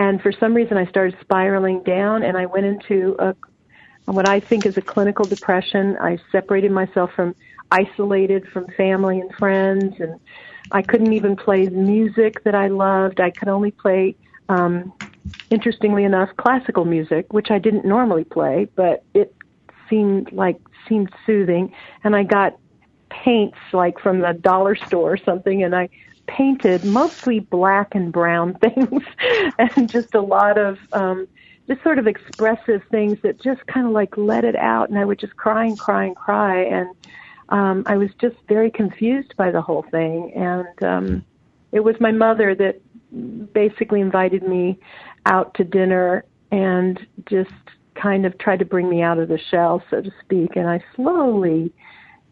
And 0.00 0.18
for 0.22 0.32
some 0.32 0.54
reason 0.54 0.78
I 0.78 0.86
started 0.86 1.14
spiraling 1.20 1.82
down 1.82 2.22
and 2.22 2.34
I 2.34 2.46
went 2.46 2.64
into 2.64 3.16
a 3.18 3.36
what 4.06 4.24
I 4.24 4.40
think 4.40 4.64
is 4.64 4.72
a 4.78 4.80
clinical 4.80 5.26
depression. 5.26 5.94
I 6.00 6.16
separated 6.32 6.72
myself 6.72 7.10
from 7.14 7.34
isolated 7.70 8.46
from 8.50 8.66
family 8.78 9.20
and 9.20 9.30
friends 9.34 9.92
and 9.98 10.18
I 10.72 10.80
couldn't 10.80 11.12
even 11.12 11.36
play 11.36 11.66
music 11.66 12.42
that 12.44 12.54
I 12.54 12.68
loved. 12.68 13.20
I 13.20 13.30
could 13.30 13.48
only 13.48 13.72
play, 13.72 14.16
um, 14.48 14.90
interestingly 15.50 16.04
enough, 16.04 16.30
classical 16.38 16.86
music, 16.86 17.30
which 17.34 17.50
I 17.50 17.58
didn't 17.58 17.84
normally 17.84 18.24
play, 18.24 18.68
but 18.76 19.04
it 19.12 19.34
seemed 19.90 20.32
like 20.32 20.56
seemed 20.88 21.10
soothing. 21.26 21.74
And 22.04 22.16
I 22.16 22.22
got 22.22 22.58
paints 23.10 23.58
like 23.74 24.00
from 24.00 24.20
the 24.20 24.32
dollar 24.32 24.76
store 24.76 25.12
or 25.12 25.18
something, 25.18 25.62
and 25.62 25.76
I 25.76 25.90
painted 26.30 26.84
mostly 26.84 27.40
black 27.40 27.94
and 27.94 28.12
brown 28.12 28.54
things, 28.60 29.02
and 29.58 29.90
just 29.90 30.14
a 30.14 30.20
lot 30.20 30.58
of 30.58 30.78
um, 30.92 31.26
just 31.68 31.82
sort 31.82 31.98
of 31.98 32.06
expressive 32.06 32.82
things 32.90 33.18
that 33.22 33.40
just 33.40 33.66
kind 33.66 33.86
of 33.86 33.92
like 33.92 34.16
let 34.16 34.44
it 34.44 34.56
out. 34.56 34.88
And 34.88 34.98
I 34.98 35.04
would 35.04 35.18
just 35.18 35.36
cry 35.36 35.64
and 35.64 35.78
cry 35.78 36.04
and 36.04 36.16
cry 36.16 36.62
and 36.62 36.94
um, 37.50 37.82
I 37.86 37.96
was 37.96 38.10
just 38.20 38.36
very 38.48 38.70
confused 38.70 39.36
by 39.36 39.50
the 39.50 39.60
whole 39.60 39.84
thing. 39.90 40.32
And 40.34 40.82
um, 40.82 41.24
it 41.72 41.80
was 41.80 41.96
my 42.00 42.12
mother 42.12 42.54
that 42.54 42.80
basically 43.52 44.00
invited 44.00 44.44
me 44.44 44.78
out 45.26 45.54
to 45.54 45.64
dinner 45.64 46.24
and 46.52 47.04
just 47.28 47.50
kind 47.94 48.24
of 48.24 48.38
tried 48.38 48.60
to 48.60 48.64
bring 48.64 48.88
me 48.88 49.02
out 49.02 49.18
of 49.18 49.28
the 49.28 49.38
shell, 49.38 49.82
so 49.90 50.00
to 50.00 50.10
speak. 50.24 50.56
And 50.56 50.68
I 50.68 50.82
slowly 50.94 51.72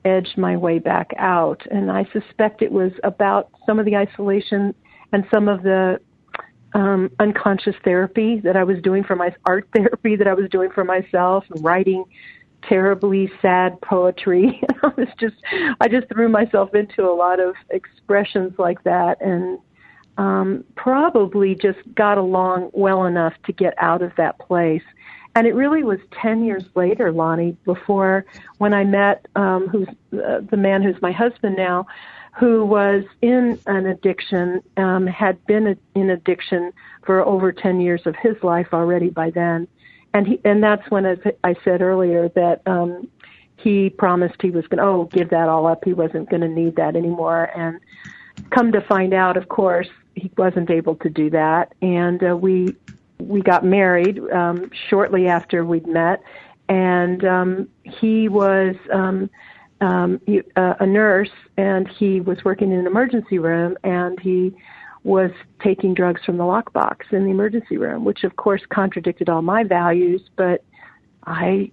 edged 0.05 0.37
my 0.37 0.57
way 0.57 0.79
back 0.79 1.11
out. 1.19 1.63
And 1.71 1.91
I 1.91 2.07
suspect 2.13 2.63
it 2.63 2.73
was 2.73 2.93
about 3.05 3.51
some 3.67 3.79
of 3.79 3.85
the 3.85 3.97
isolation 3.97 4.75
and 5.13 5.25
some 5.33 5.49
of 5.49 5.63
the 5.63 6.01
um, 6.75 7.11
unconscious 7.19 7.75
therapy 7.85 8.41
that 8.45 8.57
I 8.57 8.65
was 8.65 8.81
doing 8.83 9.05
for 9.05 9.17
my 9.17 9.35
art 9.47 9.69
therapy 9.75 10.17
that 10.17 10.27
I 10.27 10.35
was 10.35 10.49
doing 10.51 10.71
for 10.71 10.85
myself 10.85 11.45
and 11.51 11.65
writing 11.65 12.05
terribly 12.69 13.31
sad 13.41 13.81
poetry. 13.81 14.61
I 14.83 14.89
was 14.97 15.09
just 15.19 15.37
I 15.81 15.89
just 15.89 16.09
threw 16.09 16.29
myself 16.29 16.75
into 16.75 17.03
a 17.03 17.15
lot 17.15 17.41
of 17.41 17.55
expressions 17.71 18.55
like 18.59 18.83
that 18.85 19.21
and 19.21 19.59
um 20.19 20.65
probably 20.75 21.55
just 21.55 21.79
got 21.95 22.19
along 22.19 22.71
well 22.73 23.05
enough 23.05 23.35
to 23.47 23.53
get 23.53 23.75
out 23.79 24.03
of 24.03 24.13
that 24.17 24.39
place. 24.39 24.83
And 25.35 25.47
it 25.47 25.55
really 25.55 25.85
was 25.85 25.99
10 26.21 26.45
years 26.45 26.65
later, 26.75 27.13
Lonnie, 27.13 27.57
before 27.65 28.25
when 28.59 28.75
I 28.75 28.85
met 28.85 29.27
um 29.37 29.69
who's 29.69 29.89
uh, 30.13 30.41
the 30.51 30.57
man 30.57 30.83
who's 30.83 31.01
my 31.01 31.13
husband 31.13 31.57
now, 31.57 31.87
who 32.39 32.65
was 32.65 33.05
in 33.23 33.59
an 33.67 33.87
addiction, 33.87 34.63
um 34.77 35.07
had 35.07 35.45
been 35.47 35.79
in 35.95 36.11
addiction 36.11 36.73
for 37.05 37.25
over 37.25 37.53
10 37.53 37.81
years 37.81 38.07
of 38.07 38.17
his 38.17 38.37
life 38.43 38.69
already 38.73 39.11
by 39.11 39.31
then. 39.31 39.69
And 40.15 40.27
he 40.27 40.41
and 40.45 40.63
that's 40.63 40.91
when 40.91 41.07
as 41.07 41.19
I 41.45 41.55
said 41.65 41.83
earlier 41.83 42.29
that 42.31 42.63
um 42.67 43.09
he 43.57 43.91
promised 43.91 44.41
he 44.41 44.51
was 44.51 44.67
going 44.69 44.79
to 44.79 44.85
oh 44.85 45.05
give 45.13 45.31
that 45.31 45.49
all 45.49 45.67
up. 45.67 45.85
He 45.85 45.93
wasn't 45.93 46.31
going 46.31 46.43
to 46.43 46.49
need 46.49 46.77
that 46.77 46.97
anymore. 46.97 47.51
And 47.57 47.81
come 48.51 48.73
to 48.73 48.81
find 48.81 49.13
out 49.13 49.37
of 49.37 49.49
course 49.49 49.89
he 50.15 50.31
wasn't 50.37 50.71
able 50.71 50.97
to 50.97 51.09
do 51.09 51.31
that. 51.31 51.75
And 51.83 52.23
uh, 52.23 52.37
we 52.37 52.75
we 53.29 53.43
got 53.43 53.65
married 53.65 54.19
um 54.33 54.71
shortly 54.89 55.29
after 55.29 55.65
we'd 55.65 55.87
met 55.87 56.23
and 56.69 57.25
um 57.25 57.69
he 57.85 58.29
was 58.29 58.75
um 58.93 59.31
um 59.81 60.21
he, 60.27 60.41
uh, 60.57 60.75
a 60.81 60.87
nurse 60.87 61.31
and 61.57 61.87
he 61.89 62.21
was 62.21 62.39
working 62.45 62.73
in 62.73 62.79
an 62.81 62.87
emergency 62.87 63.39
room 63.39 63.77
and 63.85 64.19
he 64.21 64.55
was 65.05 65.31
taking 65.63 65.95
drugs 65.95 66.21
from 66.25 66.37
the 66.37 66.45
lockbox 66.45 67.13
in 67.13 67.25
the 67.25 67.31
emergency 67.31 67.77
room, 67.77 68.05
which 68.05 68.25
of 68.25 68.37
course 68.37 68.63
contradicted 68.69 69.29
all 69.29 69.43
my 69.43 69.65
values, 69.65 70.23
but 70.37 70.65
I 71.25 71.71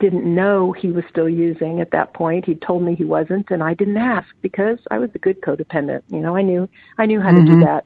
didn't 0.00 0.32
know 0.32 0.72
he 0.72 0.88
was 0.88 1.04
still 1.10 1.28
using 1.28 1.80
at 1.80 1.90
that 1.90 2.14
point. 2.14 2.44
He 2.44 2.54
told 2.54 2.82
me 2.82 2.94
he 2.94 3.04
wasn't 3.04 3.50
and 3.50 3.62
I 3.62 3.74
didn't 3.74 3.96
ask 3.96 4.28
because 4.42 4.78
I 4.90 4.98
was 4.98 5.10
a 5.14 5.18
good 5.18 5.40
codependent. 5.40 6.02
You 6.08 6.20
know, 6.20 6.36
I 6.36 6.42
knew 6.42 6.68
I 6.98 7.06
knew 7.06 7.20
how 7.20 7.30
mm-hmm. 7.30 7.46
to 7.46 7.50
do 7.50 7.52
mm-hmm. 7.52 7.64
that. 7.64 7.84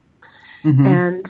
Mm-hmm. 0.63 0.85
And 0.85 1.27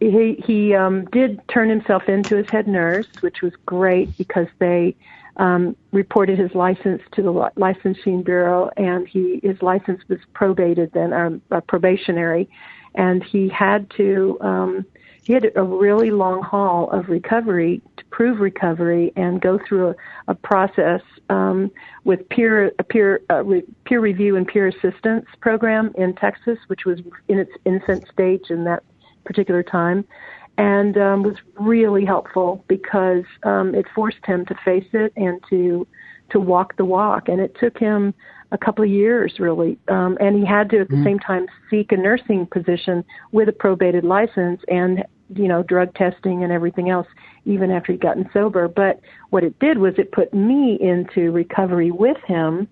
he 0.00 0.42
he 0.46 0.74
um 0.74 1.06
did 1.06 1.40
turn 1.48 1.68
himself 1.68 2.08
into 2.08 2.36
his 2.36 2.46
head 2.48 2.68
nurse, 2.68 3.06
which 3.20 3.42
was 3.42 3.52
great 3.66 4.16
because 4.16 4.46
they 4.58 4.94
um, 5.36 5.76
reported 5.92 6.38
his 6.38 6.54
license 6.54 7.02
to 7.12 7.22
the 7.22 7.50
licensing 7.56 8.22
bureau, 8.22 8.70
and 8.76 9.08
he 9.08 9.40
his 9.42 9.60
license 9.62 10.00
was 10.08 10.18
probated 10.32 10.92
then, 10.92 11.12
um, 11.12 11.42
uh, 11.50 11.60
probationary, 11.60 12.48
and 12.94 13.22
he 13.24 13.48
had 13.48 13.90
to 13.96 14.38
um, 14.40 14.86
he 15.24 15.32
had 15.32 15.50
a 15.56 15.62
really 15.62 16.10
long 16.10 16.42
haul 16.42 16.90
of 16.90 17.08
recovery 17.08 17.80
to 17.96 18.04
prove 18.06 18.40
recovery 18.40 19.12
and 19.16 19.40
go 19.40 19.58
through 19.66 19.90
a, 19.90 19.94
a 20.28 20.34
process 20.34 21.00
um, 21.30 21.70
with 22.04 22.28
peer 22.28 22.70
a 22.78 22.84
peer 22.84 23.20
uh, 23.30 23.42
re, 23.42 23.62
peer 23.86 24.00
review 24.00 24.36
and 24.36 24.46
peer 24.46 24.68
assistance 24.68 25.26
program 25.40 25.92
in 25.96 26.14
Texas, 26.14 26.58
which 26.68 26.84
was 26.84 27.00
in 27.28 27.38
its 27.38 27.52
infant 27.64 28.04
stage 28.12 28.50
in 28.50 28.64
that 28.64 28.84
particular 29.24 29.62
time 29.62 30.04
and 30.56 30.96
um, 30.96 31.22
was 31.22 31.36
really 31.58 32.04
helpful 32.04 32.64
because 32.68 33.24
um, 33.42 33.74
it 33.74 33.86
forced 33.94 34.24
him 34.24 34.46
to 34.46 34.54
face 34.64 34.86
it 34.92 35.12
and 35.16 35.40
to 35.50 35.86
to 36.30 36.40
walk 36.40 36.76
the 36.76 36.84
walk. 36.84 37.28
And 37.28 37.40
it 37.40 37.54
took 37.60 37.78
him 37.78 38.14
a 38.50 38.58
couple 38.58 38.84
of 38.84 38.90
years, 38.90 39.34
really. 39.38 39.78
Um, 39.88 40.16
and 40.20 40.36
he 40.36 40.46
had 40.46 40.70
to, 40.70 40.80
at 40.80 40.88
the 40.88 40.94
mm-hmm. 40.94 41.04
same 41.04 41.18
time, 41.18 41.46
seek 41.70 41.92
a 41.92 41.96
nursing 41.96 42.46
position 42.46 43.04
with 43.32 43.48
a 43.48 43.52
probated 43.52 44.04
license 44.04 44.60
and 44.68 45.04
you 45.34 45.48
know 45.48 45.62
drug 45.62 45.94
testing 45.94 46.44
and 46.44 46.52
everything 46.52 46.90
else, 46.90 47.06
even 47.44 47.70
after 47.70 47.92
he'd 47.92 48.00
gotten 48.00 48.28
sober. 48.32 48.68
But 48.68 49.00
what 49.30 49.44
it 49.44 49.58
did 49.58 49.78
was 49.78 49.94
it 49.98 50.12
put 50.12 50.32
me 50.32 50.78
into 50.80 51.32
recovery 51.32 51.90
with 51.90 52.18
him. 52.26 52.68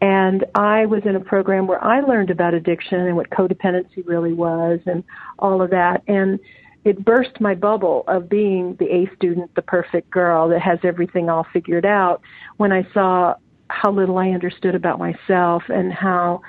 And 0.00 0.44
I 0.54 0.86
was 0.86 1.02
in 1.04 1.14
a 1.14 1.20
program 1.20 1.66
where 1.66 1.82
I 1.84 2.00
learned 2.00 2.30
about 2.30 2.54
addiction 2.54 3.00
and 3.00 3.16
what 3.16 3.30
codependency 3.30 4.06
really 4.06 4.32
was 4.32 4.80
and 4.86 5.04
all 5.38 5.60
of 5.60 5.70
that. 5.70 6.02
And 6.08 6.40
it 6.84 7.04
burst 7.04 7.40
my 7.40 7.54
bubble 7.54 8.04
of 8.08 8.28
being 8.28 8.76
the 8.76 8.90
A 8.90 9.14
student, 9.14 9.54
the 9.54 9.62
perfect 9.62 10.10
girl 10.10 10.48
that 10.48 10.62
has 10.62 10.78
everything 10.82 11.28
all 11.28 11.46
figured 11.52 11.84
out 11.84 12.22
when 12.56 12.72
I 12.72 12.86
saw 12.94 13.34
how 13.68 13.92
little 13.92 14.18
I 14.18 14.30
understood 14.30 14.74
about 14.74 14.98
myself 14.98 15.62
and 15.68 15.92
how 15.92 16.40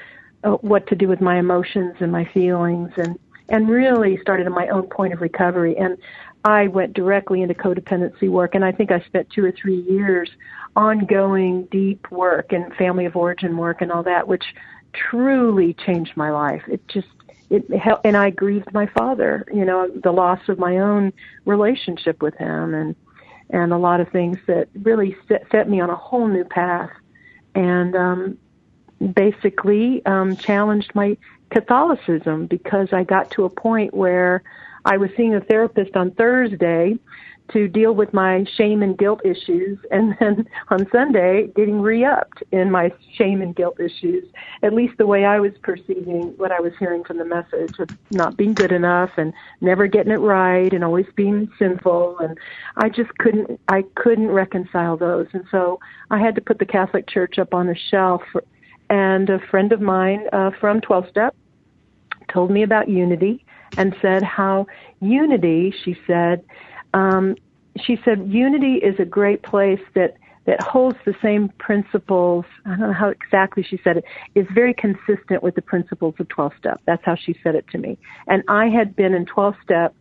uh, 0.43 0.51
what 0.51 0.87
to 0.87 0.95
do 0.95 1.07
with 1.07 1.21
my 1.21 1.37
emotions 1.37 1.95
and 1.99 2.11
my 2.11 2.25
feelings 2.33 2.91
and 2.97 3.19
and 3.49 3.69
really 3.69 4.17
started 4.21 4.47
on 4.47 4.53
my 4.53 4.69
own 4.69 4.83
point 4.83 5.13
of 5.13 5.19
recovery 5.19 5.75
and 5.77 5.97
I 6.43 6.67
went 6.67 6.93
directly 6.93 7.41
into 7.41 7.53
codependency 7.53 8.29
work 8.29 8.55
and 8.55 8.65
I 8.65 8.71
think 8.71 8.91
I 8.91 9.01
spent 9.01 9.29
2 9.29 9.45
or 9.45 9.51
3 9.51 9.75
years 9.75 10.29
ongoing 10.75 11.65
deep 11.65 12.09
work 12.11 12.51
and 12.51 12.73
family 12.75 13.05
of 13.05 13.15
origin 13.15 13.57
work 13.57 13.81
and 13.81 13.91
all 13.91 14.03
that 14.03 14.27
which 14.27 14.43
truly 14.93 15.73
changed 15.73 16.15
my 16.15 16.31
life. 16.31 16.63
It 16.67 16.87
just 16.87 17.07
it 17.49 17.69
helped, 17.69 18.05
and 18.05 18.15
I 18.15 18.29
grieved 18.29 18.73
my 18.73 18.85
father. 18.85 19.45
You 19.53 19.65
know, 19.65 19.89
the 19.89 20.11
loss 20.11 20.39
of 20.47 20.57
my 20.57 20.77
own 20.77 21.11
relationship 21.45 22.21
with 22.21 22.35
him, 22.35 22.73
and 22.73 22.95
and 23.49 23.73
a 23.73 23.77
lot 23.77 23.99
of 23.99 24.09
things 24.09 24.37
that 24.47 24.69
really 24.81 25.17
set, 25.27 25.45
set 25.51 25.69
me 25.69 25.81
on 25.81 25.89
a 25.89 25.95
whole 25.95 26.27
new 26.27 26.45
path, 26.45 26.91
and 27.53 27.93
um, 27.93 28.37
basically 29.13 30.05
um, 30.05 30.37
challenged 30.37 30.95
my 30.95 31.17
Catholicism 31.49 32.45
because 32.45 32.93
I 32.93 33.03
got 33.03 33.31
to 33.31 33.43
a 33.43 33.49
point 33.49 33.93
where 33.93 34.43
I 34.85 34.97
was 34.97 35.09
seeing 35.15 35.35
a 35.35 35.41
therapist 35.41 35.95
on 35.95 36.11
Thursday 36.11 36.97
to 37.53 37.67
deal 37.67 37.93
with 37.93 38.13
my 38.13 38.45
shame 38.55 38.81
and 38.81 38.97
guilt 38.97 39.21
issues 39.25 39.77
and 39.91 40.15
then 40.19 40.45
on 40.69 40.87
Sunday 40.91 41.47
getting 41.55 41.81
re-upped 41.81 42.43
in 42.51 42.71
my 42.71 42.91
shame 43.17 43.41
and 43.41 43.55
guilt 43.55 43.79
issues. 43.79 44.23
At 44.63 44.73
least 44.73 44.97
the 44.97 45.07
way 45.07 45.25
I 45.25 45.39
was 45.39 45.51
perceiving 45.61 46.33
what 46.37 46.51
I 46.51 46.59
was 46.59 46.73
hearing 46.79 47.03
from 47.03 47.17
the 47.17 47.25
message 47.25 47.77
of 47.79 47.89
not 48.11 48.37
being 48.37 48.53
good 48.53 48.71
enough 48.71 49.11
and 49.17 49.33
never 49.59 49.87
getting 49.87 50.11
it 50.11 50.17
right 50.17 50.71
and 50.71 50.83
always 50.83 51.07
being 51.15 51.49
sinful 51.59 52.19
and 52.19 52.37
I 52.77 52.89
just 52.89 53.15
couldn't 53.17 53.59
I 53.67 53.83
couldn't 53.95 54.29
reconcile 54.29 54.97
those. 54.97 55.27
And 55.33 55.45
so 55.51 55.79
I 56.09 56.19
had 56.19 56.35
to 56.35 56.41
put 56.41 56.59
the 56.59 56.65
Catholic 56.65 57.07
Church 57.07 57.37
up 57.37 57.53
on 57.53 57.69
a 57.69 57.75
shelf 57.75 58.21
and 58.89 59.29
a 59.29 59.39
friend 59.49 59.71
of 59.71 59.81
mine 59.81 60.25
uh, 60.33 60.51
from 60.59 60.81
12 60.81 61.09
step 61.09 61.35
told 62.31 62.51
me 62.51 62.63
about 62.63 62.87
unity 62.87 63.45
and 63.77 63.95
said 64.01 64.23
how 64.23 64.67
unity 64.99 65.73
she 65.83 65.97
said 66.05 66.43
um, 66.93 67.35
she 67.79 67.99
said 68.03 68.27
unity 68.27 68.75
is 68.75 68.99
a 68.99 69.05
great 69.05 69.43
place 69.43 69.81
that 69.95 70.17
that 70.45 70.61
holds 70.61 70.97
the 71.05 71.13
same 71.21 71.49
principles. 71.59 72.45
I 72.65 72.69
don't 72.69 72.79
know 72.79 72.93
how 72.93 73.09
exactly 73.09 73.63
she 73.63 73.79
said 73.83 73.97
it. 73.97 74.05
Is 74.33 74.47
very 74.53 74.73
consistent 74.73 75.43
with 75.43 75.55
the 75.55 75.61
principles 75.61 76.15
of 76.19 76.27
12 76.29 76.53
step. 76.57 76.81
That's 76.85 77.03
how 77.05 77.15
she 77.15 77.37
said 77.43 77.55
it 77.55 77.67
to 77.69 77.77
me. 77.77 77.97
And 78.27 78.43
I 78.47 78.67
had 78.67 78.95
been 78.95 79.13
in 79.13 79.25
12 79.25 79.55
step. 79.63 79.95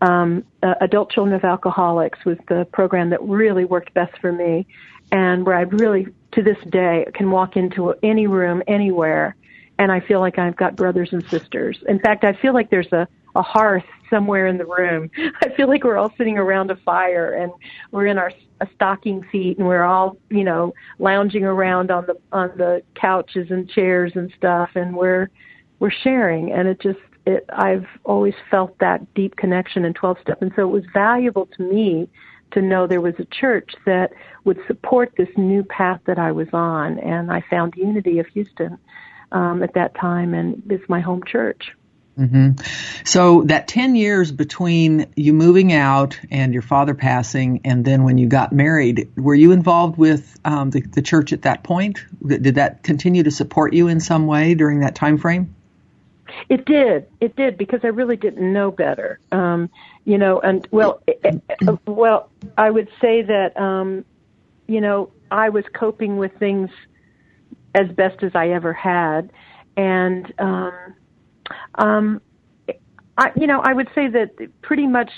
Um, 0.00 0.44
uh, 0.62 0.74
Adult 0.80 1.10
Children 1.10 1.34
of 1.34 1.44
Alcoholics 1.44 2.24
was 2.24 2.36
the 2.48 2.66
program 2.72 3.10
that 3.10 3.22
really 3.22 3.64
worked 3.64 3.94
best 3.94 4.16
for 4.20 4.30
me, 4.30 4.66
and 5.10 5.44
where 5.44 5.56
I 5.56 5.62
really, 5.62 6.06
to 6.32 6.42
this 6.42 6.58
day, 6.68 7.06
can 7.14 7.30
walk 7.32 7.56
into 7.56 7.94
any 8.02 8.28
room 8.28 8.62
anywhere, 8.68 9.34
and 9.78 9.92
I 9.92 10.00
feel 10.00 10.20
like 10.20 10.38
I've 10.38 10.56
got 10.56 10.76
brothers 10.76 11.10
and 11.12 11.24
sisters. 11.28 11.78
In 11.88 11.98
fact, 12.00 12.24
I 12.24 12.32
feel 12.34 12.54
like 12.54 12.70
there's 12.70 12.92
a 12.92 13.08
a 13.34 13.42
hearth 13.42 13.84
somewhere 14.10 14.46
in 14.46 14.58
the 14.58 14.66
room. 14.66 15.10
I 15.42 15.50
feel 15.50 15.68
like 15.68 15.84
we're 15.84 15.96
all 15.96 16.12
sitting 16.16 16.38
around 16.38 16.70
a 16.70 16.76
fire 16.76 17.34
and 17.34 17.52
we're 17.92 18.06
in 18.06 18.18
our 18.18 18.32
stocking 18.74 19.22
feet 19.30 19.58
and 19.58 19.66
we're 19.66 19.84
all, 19.84 20.16
you 20.30 20.44
know, 20.44 20.74
lounging 20.98 21.44
around 21.44 21.90
on 21.90 22.06
the 22.06 22.16
on 22.32 22.50
the 22.56 22.82
couches 22.94 23.50
and 23.50 23.68
chairs 23.68 24.12
and 24.14 24.32
stuff 24.36 24.70
and 24.74 24.96
we're 24.96 25.30
we're 25.78 25.92
sharing 25.92 26.52
and 26.52 26.68
it 26.68 26.80
just 26.80 26.98
it 27.26 27.44
I've 27.50 27.86
always 28.04 28.34
felt 28.50 28.76
that 28.78 29.14
deep 29.14 29.36
connection 29.36 29.84
in 29.84 29.94
12 29.94 30.18
step 30.22 30.42
and 30.42 30.52
so 30.56 30.62
it 30.62 30.72
was 30.72 30.84
valuable 30.92 31.46
to 31.56 31.62
me 31.62 32.08
to 32.52 32.62
know 32.62 32.86
there 32.86 33.02
was 33.02 33.14
a 33.18 33.26
church 33.26 33.74
that 33.84 34.10
would 34.44 34.58
support 34.66 35.12
this 35.18 35.28
new 35.36 35.62
path 35.62 36.00
that 36.06 36.18
I 36.18 36.32
was 36.32 36.48
on 36.52 36.98
and 36.98 37.30
I 37.30 37.44
found 37.50 37.74
Unity 37.76 38.18
of 38.18 38.26
Houston 38.28 38.78
um, 39.32 39.62
at 39.62 39.74
that 39.74 39.94
time 39.94 40.34
and 40.34 40.62
it's 40.70 40.88
my 40.88 41.00
home 41.00 41.22
church. 41.24 41.72
Mm-hmm. 42.18 42.60
So 43.04 43.42
that 43.42 43.68
10 43.68 43.94
years 43.94 44.32
between 44.32 45.06
you 45.14 45.32
moving 45.32 45.72
out 45.72 46.18
and 46.32 46.52
your 46.52 46.62
father 46.62 46.94
passing 46.94 47.60
and 47.64 47.84
then 47.84 48.02
when 48.02 48.18
you 48.18 48.26
got 48.26 48.52
married, 48.52 49.08
were 49.16 49.36
you 49.36 49.52
involved 49.52 49.96
with 49.96 50.36
um, 50.44 50.70
the, 50.70 50.80
the, 50.80 51.02
church 51.02 51.32
at 51.32 51.42
that 51.42 51.62
point? 51.62 52.00
Did 52.26 52.56
that 52.56 52.82
continue 52.82 53.22
to 53.22 53.30
support 53.30 53.72
you 53.72 53.86
in 53.86 54.00
some 54.00 54.26
way 54.26 54.54
during 54.54 54.80
that 54.80 54.96
time 54.96 55.16
frame? 55.16 55.54
It 56.48 56.64
did. 56.64 57.06
It 57.20 57.36
did 57.36 57.56
because 57.56 57.80
I 57.84 57.88
really 57.88 58.16
didn't 58.16 58.52
know 58.52 58.72
better. 58.72 59.20
Um, 59.30 59.70
you 60.04 60.18
know, 60.18 60.40
and 60.40 60.66
well, 60.70 61.00
eh, 61.06 61.12
eh, 61.24 61.76
well, 61.86 62.30
I 62.56 62.70
would 62.70 62.88
say 63.00 63.22
that, 63.22 63.56
um, 63.56 64.04
you 64.66 64.80
know, 64.80 65.10
I 65.30 65.50
was 65.50 65.64
coping 65.72 66.16
with 66.16 66.32
things 66.38 66.70
as 67.74 67.88
best 67.88 68.22
as 68.22 68.32
I 68.34 68.48
ever 68.48 68.72
had. 68.72 69.30
And, 69.76 70.32
um, 70.38 70.94
um, 71.76 72.20
I, 73.16 73.32
you 73.36 73.46
know, 73.46 73.60
I 73.60 73.72
would 73.72 73.88
say 73.94 74.08
that 74.08 74.30
pretty 74.62 74.86
much 74.86 75.10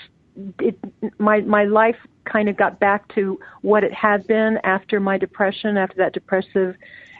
it, 0.58 0.78
my 1.18 1.40
my 1.40 1.64
life 1.64 1.96
kind 2.24 2.48
of 2.48 2.56
got 2.56 2.80
back 2.80 3.12
to 3.14 3.38
what 3.62 3.84
it 3.84 3.92
had 3.92 4.26
been 4.26 4.58
after 4.64 5.00
my 5.00 5.18
depression, 5.18 5.76
after 5.76 5.96
that 5.96 6.12
depressive 6.12 6.76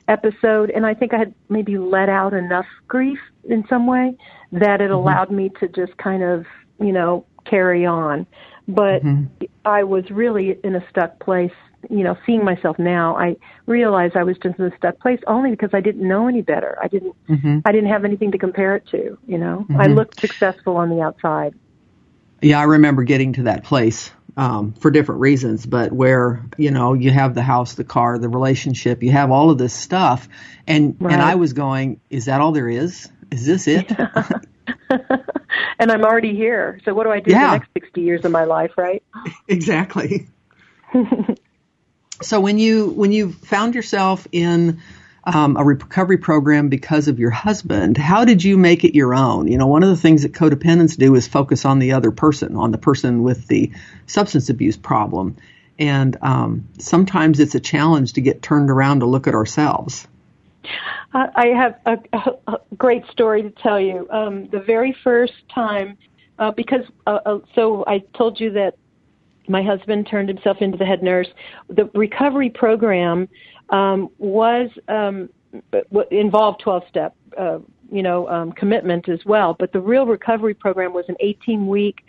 episode, 0.08 0.70
and 0.70 0.86
I 0.86 0.94
think 0.94 1.14
I 1.14 1.18
had 1.18 1.34
maybe 1.48 1.78
let 1.78 2.08
out 2.08 2.34
enough 2.34 2.66
grief 2.88 3.18
in 3.44 3.64
some 3.68 3.86
way 3.86 4.16
that 4.52 4.80
it 4.80 4.84
mm-hmm. 4.84 4.94
allowed 4.94 5.30
me 5.30 5.50
to 5.60 5.68
just 5.68 5.96
kind 5.98 6.22
of, 6.22 6.46
you 6.80 6.92
know, 6.92 7.24
carry 7.44 7.86
on. 7.86 8.26
But 8.66 9.02
mm-hmm. 9.02 9.44
I 9.64 9.84
was 9.84 10.10
really 10.10 10.58
in 10.64 10.74
a 10.76 10.88
stuck 10.90 11.18
place 11.20 11.52
you 11.88 12.02
know, 12.02 12.16
seeing 12.26 12.44
myself 12.44 12.78
now, 12.78 13.16
I 13.16 13.36
realized 13.66 14.16
I 14.16 14.24
was 14.24 14.36
just 14.42 14.58
in 14.58 14.66
a 14.66 14.76
stuck 14.76 14.98
place 14.98 15.20
only 15.26 15.50
because 15.50 15.70
I 15.72 15.80
didn't 15.80 16.06
know 16.06 16.28
any 16.28 16.42
better. 16.42 16.78
I 16.82 16.88
didn't, 16.88 17.14
mm-hmm. 17.28 17.60
I 17.64 17.72
didn't 17.72 17.90
have 17.90 18.04
anything 18.04 18.32
to 18.32 18.38
compare 18.38 18.76
it 18.76 18.86
to. 18.88 19.18
You 19.26 19.38
know, 19.38 19.66
mm-hmm. 19.68 19.80
I 19.80 19.86
looked 19.86 20.20
successful 20.20 20.76
on 20.76 20.90
the 20.90 21.00
outside. 21.00 21.54
Yeah, 22.42 22.60
I 22.60 22.64
remember 22.64 23.02
getting 23.02 23.34
to 23.34 23.42
that 23.44 23.64
place 23.64 24.10
um, 24.36 24.72
for 24.74 24.90
different 24.90 25.20
reasons, 25.20 25.66
but 25.66 25.92
where 25.92 26.44
you 26.56 26.70
know 26.70 26.94
you 26.94 27.10
have 27.10 27.34
the 27.34 27.42
house, 27.42 27.74
the 27.74 27.84
car, 27.84 28.18
the 28.18 28.28
relationship, 28.28 29.02
you 29.02 29.12
have 29.12 29.30
all 29.30 29.50
of 29.50 29.58
this 29.58 29.74
stuff, 29.74 30.28
and 30.66 30.96
right. 31.00 31.12
and 31.12 31.22
I 31.22 31.34
was 31.34 31.52
going, 31.52 32.00
is 32.10 32.26
that 32.26 32.40
all 32.40 32.52
there 32.52 32.68
is? 32.68 33.08
Is 33.30 33.46
this 33.46 33.66
it? 33.66 33.90
Yeah. 33.90 34.28
and 35.78 35.90
I'm 35.90 36.04
already 36.04 36.34
here. 36.34 36.80
So 36.84 36.94
what 36.94 37.04
do 37.04 37.10
I 37.10 37.20
do 37.20 37.30
yeah. 37.30 37.46
the 37.46 37.58
next 37.58 37.70
60 37.74 38.00
years 38.00 38.24
of 38.24 38.32
my 38.32 38.44
life, 38.44 38.72
right? 38.76 39.02
Exactly. 39.48 40.28
So 42.22 42.40
when 42.40 42.58
you 42.58 42.90
when 42.90 43.12
you 43.12 43.32
found 43.32 43.74
yourself 43.74 44.26
in 44.32 44.80
um, 45.24 45.56
a 45.56 45.64
recovery 45.64 46.18
program 46.18 46.68
because 46.68 47.08
of 47.08 47.18
your 47.18 47.30
husband, 47.30 47.96
how 47.96 48.24
did 48.24 48.42
you 48.42 48.56
make 48.58 48.84
it 48.84 48.94
your 48.94 49.14
own? 49.14 49.48
You 49.48 49.58
know, 49.58 49.66
one 49.66 49.82
of 49.82 49.88
the 49.88 49.96
things 49.96 50.22
that 50.22 50.32
codependents 50.32 50.96
do 50.96 51.14
is 51.14 51.28
focus 51.28 51.64
on 51.64 51.78
the 51.78 51.92
other 51.92 52.10
person, 52.10 52.56
on 52.56 52.72
the 52.72 52.78
person 52.78 53.22
with 53.22 53.46
the 53.46 53.72
substance 54.06 54.50
abuse 54.50 54.76
problem, 54.76 55.36
and 55.78 56.16
um, 56.22 56.68
sometimes 56.78 57.40
it's 57.40 57.54
a 57.54 57.60
challenge 57.60 58.14
to 58.14 58.20
get 58.20 58.42
turned 58.42 58.70
around 58.70 59.00
to 59.00 59.06
look 59.06 59.26
at 59.26 59.34
ourselves. 59.34 60.06
I 61.12 61.46
have 61.48 61.80
a, 61.86 61.98
a, 62.46 62.58
great 62.76 63.04
story 63.10 63.42
to 63.42 63.50
tell 63.50 63.80
you. 63.80 64.06
Um, 64.10 64.48
the 64.48 64.60
very 64.60 64.96
first 65.02 65.32
time, 65.52 65.98
uh, 66.38 66.52
because 66.52 66.84
uh, 67.06 67.18
uh, 67.26 67.38
so 67.54 67.82
I 67.86 68.00
told 68.14 68.38
you 68.38 68.52
that 68.52 68.76
my 69.48 69.62
husband 69.62 70.06
turned 70.10 70.28
himself 70.28 70.58
into 70.60 70.78
the 70.78 70.84
head 70.84 71.02
nurse. 71.02 71.28
The 71.68 71.90
recovery 71.94 72.50
program 72.50 73.28
um, 73.70 74.10
was 74.18 74.70
um, 74.88 75.28
involved 76.10 76.60
12 76.60 76.82
step, 76.88 77.16
uh, 77.38 77.58
you 77.90 78.02
know, 78.02 78.28
um, 78.28 78.52
commitment 78.52 79.08
as 79.08 79.20
well. 79.24 79.56
But 79.58 79.72
the 79.72 79.80
real 79.80 80.06
recovery 80.06 80.54
program 80.54 80.92
was 80.92 81.04
an 81.08 81.16
18 81.20 81.66
week 81.66 82.04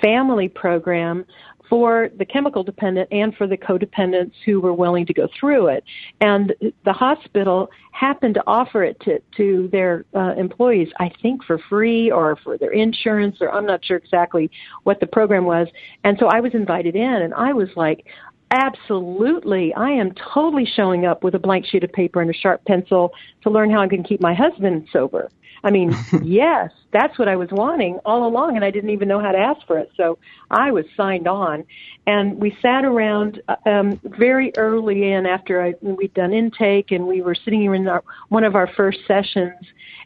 family 0.00 0.48
program 0.48 1.24
for 1.68 2.08
the 2.16 2.24
chemical 2.24 2.62
dependent 2.62 3.08
and 3.12 3.34
for 3.36 3.46
the 3.46 3.56
codependents 3.56 4.32
who 4.44 4.60
were 4.60 4.72
willing 4.72 5.04
to 5.06 5.12
go 5.12 5.28
through 5.38 5.66
it. 5.66 5.84
And 6.20 6.54
the 6.84 6.92
hospital 6.92 7.70
happened 7.92 8.34
to 8.34 8.42
offer 8.46 8.84
it 8.84 8.98
to, 9.00 9.20
to 9.36 9.68
their 9.70 10.04
uh, 10.14 10.34
employees, 10.36 10.88
I 10.98 11.10
think 11.20 11.44
for 11.44 11.58
free 11.68 12.10
or 12.10 12.36
for 12.42 12.56
their 12.56 12.72
insurance, 12.72 13.36
or 13.40 13.52
I'm 13.52 13.66
not 13.66 13.84
sure 13.84 13.96
exactly 13.96 14.50
what 14.84 15.00
the 15.00 15.06
program 15.06 15.44
was. 15.44 15.68
And 16.04 16.16
so 16.18 16.26
I 16.26 16.40
was 16.40 16.54
invited 16.54 16.96
in, 16.96 17.02
and 17.22 17.34
I 17.34 17.52
was 17.52 17.68
like, 17.76 18.06
Absolutely. 18.50 19.74
I 19.74 19.90
am 19.90 20.12
totally 20.32 20.64
showing 20.64 21.04
up 21.04 21.22
with 21.22 21.34
a 21.34 21.38
blank 21.38 21.66
sheet 21.66 21.84
of 21.84 21.92
paper 21.92 22.20
and 22.22 22.30
a 22.30 22.34
sharp 22.34 22.64
pencil 22.64 23.12
to 23.42 23.50
learn 23.50 23.70
how 23.70 23.82
I 23.82 23.88
can 23.88 24.02
keep 24.02 24.20
my 24.20 24.34
husband 24.34 24.88
sober. 24.92 25.28
I 25.64 25.70
mean, 25.70 25.96
yes, 26.22 26.70
that's 26.90 27.18
what 27.18 27.28
I 27.28 27.36
was 27.36 27.50
wanting 27.50 27.98
all 28.04 28.26
along, 28.26 28.56
and 28.56 28.64
I 28.64 28.70
didn't 28.70 28.90
even 28.90 29.08
know 29.08 29.20
how 29.20 29.32
to 29.32 29.38
ask 29.38 29.66
for 29.66 29.78
it. 29.78 29.90
So 29.96 30.18
I 30.50 30.70
was 30.70 30.84
signed 30.96 31.28
on, 31.28 31.64
and 32.06 32.38
we 32.38 32.56
sat 32.62 32.84
around 32.84 33.42
um, 33.66 34.00
very 34.04 34.52
early 34.56 35.12
in 35.12 35.26
after 35.26 35.62
I, 35.62 35.74
we'd 35.80 36.14
done 36.14 36.32
intake, 36.32 36.90
and 36.90 37.06
we 37.06 37.22
were 37.22 37.34
sitting 37.34 37.64
in 37.64 37.88
our, 37.88 38.02
one 38.28 38.44
of 38.44 38.54
our 38.54 38.66
first 38.66 39.00
sessions, 39.06 39.58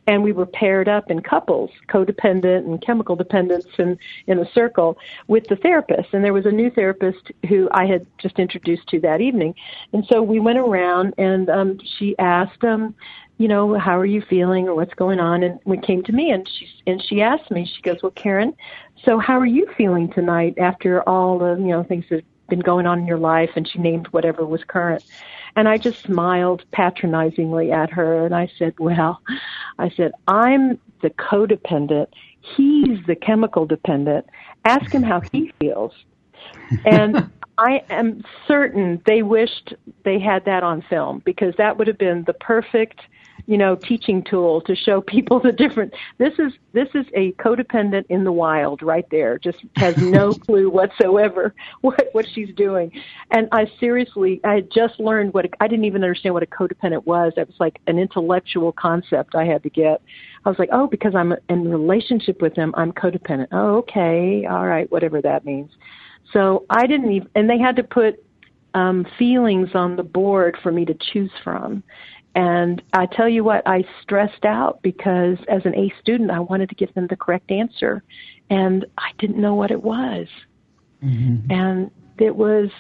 and 0.07 0.23
we 0.23 0.33
were 0.33 0.47
paired 0.47 0.89
up 0.89 1.11
in 1.11 1.21
couples, 1.21 1.71
codependent 1.89 2.67
and 2.67 2.85
chemical 2.85 3.15
dependence, 3.15 3.67
and 3.79 3.99
in 4.27 4.39
a 4.39 4.53
circle 4.53 4.99
with 5.29 5.47
the 5.49 5.57
therapist. 5.57 6.09
And 6.13 6.25
there 6.25 6.33
was 6.33 6.47
a 6.47 6.51
new 6.51 6.71
therapist 6.71 7.31
who 7.49 7.69
I 7.71 7.87
had 7.87 8.07
just 8.19 8.39
introduced 8.39 8.89
to 8.89 9.01
that 9.01 9.21
evening, 9.21 9.55
and 9.93 10.05
so 10.11 10.23
we 10.23 10.41
went 10.41 10.59
around, 10.59 11.15
and 11.19 11.49
um, 11.49 11.79
she 11.99 12.19
asked. 12.19 12.65
Um, 12.65 12.95
you 13.43 13.49
know, 13.49 13.77
how 13.77 13.99
are 13.99 14.07
you 14.07 14.23
feeling 14.23 14.69
or 14.69 14.77
what's 14.77 14.95
going 14.95 15.19
on? 15.19 15.43
And 15.43 15.59
we 15.65 15.77
came 15.77 16.05
to 16.05 16.13
me 16.13 16.31
and 16.31 16.49
she 16.49 16.69
and 16.87 17.03
she 17.03 17.21
asked 17.21 17.51
me, 17.51 17.67
she 17.67 17.83
goes, 17.83 18.01
Well, 18.01 18.13
Karen, 18.13 18.55
so 19.05 19.19
how 19.19 19.37
are 19.41 19.47
you 19.47 19.67
feeling 19.77 20.13
tonight 20.13 20.55
after 20.59 21.03
all 21.09 21.41
the, 21.41 21.57
you 21.59 21.67
know, 21.67 21.83
things 21.83 22.05
that 22.09 22.21
have 22.21 22.49
been 22.49 22.61
going 22.61 22.87
on 22.87 23.01
in 23.01 23.07
your 23.07 23.19
life 23.19 23.51
and 23.57 23.67
she 23.67 23.81
named 23.81 24.07
whatever 24.13 24.47
was 24.47 24.63
current. 24.63 25.03
And 25.57 25.69
I 25.69 25.77
just 25.77 26.05
smiled 26.05 26.65
patronizingly 26.71 27.73
at 27.73 27.91
her 27.91 28.25
and 28.25 28.33
I 28.33 28.49
said, 28.61 28.75
Well, 28.79 29.21
I 29.77 29.91
said, 29.91 30.13
I'm 30.29 30.79
the 31.01 31.11
codependent. 31.11 32.07
He's 32.57 33.05
the 33.09 33.17
chemical 33.17 33.67
dependent. 33.67 34.27
Ask 34.65 34.93
him 34.93 35.03
how 35.03 35.21
he 35.33 35.53
feels. 35.59 35.95
And 36.85 37.29
I 37.59 37.83
am 37.91 38.23
certain 38.47 39.03
they 39.05 39.23
wished 39.23 39.75
they 40.05 40.21
had 40.21 40.45
that 40.45 40.63
on 40.63 40.83
film 40.89 41.23
because 41.25 41.55
that 41.59 41.77
would 41.77 41.89
have 41.89 41.99
been 41.99 42.23
the 42.25 42.35
perfect 42.35 43.01
you 43.47 43.59
know 43.59 43.77
teaching 43.77 44.23
tool 44.23 44.61
to 44.63 44.75
show 44.75 45.01
people 45.01 45.41
the 45.43 45.53
different 45.53 45.93
this 46.19 46.35
is 46.39 46.53
this 46.73 46.89
is 46.95 47.07
a 47.15 47.33
codependent 47.33 48.05
in 48.09 48.25
the 48.25 48.33
wild 48.33 48.83
right 48.83 49.07
there 49.11 49.39
just 49.39 49.59
has 49.77 49.97
no 49.99 50.33
clue 50.47 50.71
whatsoever 50.71 51.55
what 51.81 52.09
what 52.13 52.27
she's 52.29 52.55
doing. 52.55 52.93
And 53.31 53.49
i 53.53 53.71
seriously 53.81 54.41
i 54.45 54.55
had 54.55 54.71
just 54.71 54.99
learned 55.01 55.35
what 55.35 55.47
i 55.61 55.69
didn't 55.69 55.85
even 55.85 56.03
understand 56.03 56.35
what 56.35 56.43
a 56.43 56.47
codependent 56.47 57.05
was. 57.05 57.33
It 57.37 57.47
was 57.47 57.57
like 57.59 57.81
an 57.87 57.99
intellectual 57.99 58.73
concept 58.73 59.35
i 59.35 59.45
had 59.45 59.63
to 59.63 59.71
get. 59.71 60.03
I 60.45 60.49
was 60.49 60.59
like 60.59 60.71
oh 60.73 60.87
because 60.87 61.15
i'm 61.15 61.35
in 61.49 61.71
relationship 61.71 62.41
with 62.41 62.55
them 62.55 62.75
i'm 62.77 62.93
codependent. 62.93 63.49
Oh 63.53 63.79
okay 63.79 64.47
all 64.49 64.67
right 64.67 64.91
whatever 64.91 65.21
that 65.23 65.45
means. 65.45 65.71
So 66.33 66.65
i 66.71 66.87
didn't 66.87 67.13
even 67.13 67.29
and 67.35 67.51
they 67.51 67.59
had 67.59 67.77
to 67.77 67.83
put 67.83 68.25
um, 68.75 69.07
feelings 69.19 69.71
on 69.75 69.97
the 69.97 70.03
board 70.03 70.57
for 70.63 70.73
me 70.73 70.85
to 70.85 70.95
choose 70.95 71.31
from. 71.43 71.83
And 72.35 72.83
I 72.95 73.07
tell 73.07 73.29
you 73.29 73.45
what, 73.45 73.67
I 73.67 73.85
stressed 74.01 74.45
out 74.45 74.81
because 74.83 75.37
as 75.49 75.65
an 75.67 75.75
A 75.75 75.93
student, 76.01 76.31
I 76.31 76.41
wanted 76.41 76.71
to 76.71 76.75
give 76.75 76.93
them 76.95 77.07
the 77.09 77.17
correct 77.17 77.51
answer, 77.51 78.03
and 78.49 78.87
I 78.97 79.11
didn't 79.19 79.41
know 79.41 79.55
what 79.55 79.71
it 79.71 79.83
was. 79.83 80.27
Mm-hmm. 81.05 81.51
And 81.51 81.91
it 82.19 82.35
was 82.35 82.71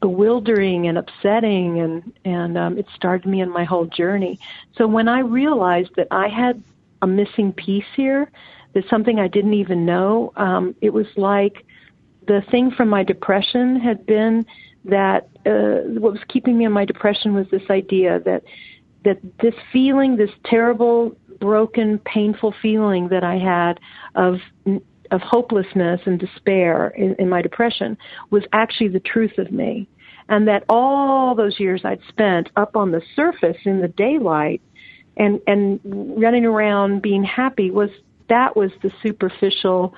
bewildering 0.00 0.88
and 0.88 0.98
upsetting, 0.98 1.78
and 1.78 2.12
and 2.24 2.58
um, 2.58 2.78
it 2.78 2.86
started 2.96 3.28
me 3.28 3.42
on 3.42 3.50
my 3.50 3.64
whole 3.64 3.86
journey. 3.86 4.40
So 4.76 4.88
when 4.88 5.06
I 5.06 5.20
realized 5.20 5.90
that 5.96 6.08
I 6.10 6.28
had 6.28 6.62
a 7.00 7.06
missing 7.06 7.52
piece 7.52 7.84
here, 7.94 8.28
that 8.72 8.88
something 8.88 9.20
I 9.20 9.28
didn't 9.28 9.54
even 9.54 9.86
know, 9.86 10.32
um, 10.36 10.74
it 10.80 10.90
was 10.90 11.06
like 11.16 11.64
the 12.26 12.42
thing 12.50 12.70
from 12.72 12.88
my 12.88 13.04
depression 13.04 13.78
had 13.78 14.04
been 14.06 14.46
that 14.84 15.28
uh, 15.46 15.88
what 15.98 16.12
was 16.12 16.20
keeping 16.28 16.58
me 16.58 16.64
in 16.64 16.72
my 16.72 16.84
depression 16.84 17.34
was 17.34 17.46
this 17.50 17.62
idea 17.70 18.20
that 18.20 18.42
that 19.04 19.18
this 19.42 19.54
feeling, 19.70 20.16
this 20.16 20.30
terrible, 20.46 21.14
broken, 21.38 21.98
painful 22.06 22.54
feeling 22.62 23.08
that 23.08 23.22
I 23.22 23.36
had 23.36 23.78
of 24.14 24.36
of 25.10 25.20
hopelessness 25.20 26.00
and 26.06 26.18
despair 26.18 26.88
in, 26.88 27.14
in 27.18 27.28
my 27.28 27.42
depression 27.42 27.96
was 28.30 28.42
actually 28.52 28.88
the 28.88 29.00
truth 29.00 29.36
of 29.38 29.52
me, 29.52 29.86
and 30.28 30.48
that 30.48 30.64
all 30.68 31.34
those 31.34 31.60
years 31.60 31.82
I'd 31.84 32.00
spent 32.08 32.48
up 32.56 32.76
on 32.76 32.90
the 32.90 33.02
surface 33.14 33.58
in 33.64 33.80
the 33.80 33.88
daylight 33.88 34.62
and 35.16 35.40
and 35.46 35.80
running 35.84 36.44
around 36.44 37.02
being 37.02 37.24
happy 37.24 37.70
was 37.70 37.90
that 38.28 38.56
was 38.56 38.70
the 38.82 38.90
superficial 39.02 39.94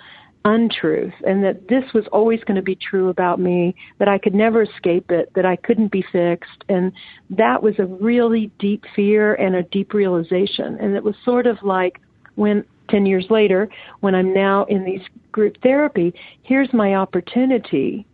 untruth 0.47 1.13
and 1.27 1.43
that 1.43 1.67
this 1.67 1.93
was 1.93 2.07
always 2.13 2.43
going 2.45 2.55
to 2.55 2.63
be 2.63 2.77
true 2.77 3.09
about 3.09 3.41
me, 3.41 3.75
that 3.99 4.07
I 4.07 4.17
could 4.17 4.35
never 4.35 4.63
escape 4.63 5.11
it, 5.11 5.33
that 5.35 5.45
I 5.45 5.57
couldn't 5.57 5.91
be 5.91 6.03
fixed. 6.03 6.65
And 6.69 6.93
that 7.31 7.65
was 7.65 7.75
a 7.81 7.85
really 7.85 8.53
deep 8.61 8.85
fear 8.95 9.35
and 9.35 9.57
a 9.57 9.65
deep 9.65 9.93
realization. 9.93 10.79
And 10.79 10.95
it 10.95 11.03
was 11.03 11.17
sort 11.25 11.49
of 11.49 11.61
like 11.65 12.01
when 12.37 12.65
10 12.91 13.07
years 13.07 13.27
later, 13.29 13.69
when 14.01 14.15
I'm 14.15 14.33
now 14.33 14.65
in 14.67 14.85
these 14.85 15.03
group 15.33 15.61
therapy, 15.63 16.15
here's 16.43 16.73
my 16.73 16.95
opportunity 16.95 18.07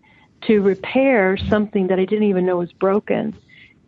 to 0.46 0.60
repair 0.60 1.36
something 1.36 1.88
that 1.88 1.98
I 1.98 2.06
didn't 2.06 2.28
even 2.28 2.46
know 2.46 2.56
was 2.56 2.72
broken. 2.72 3.36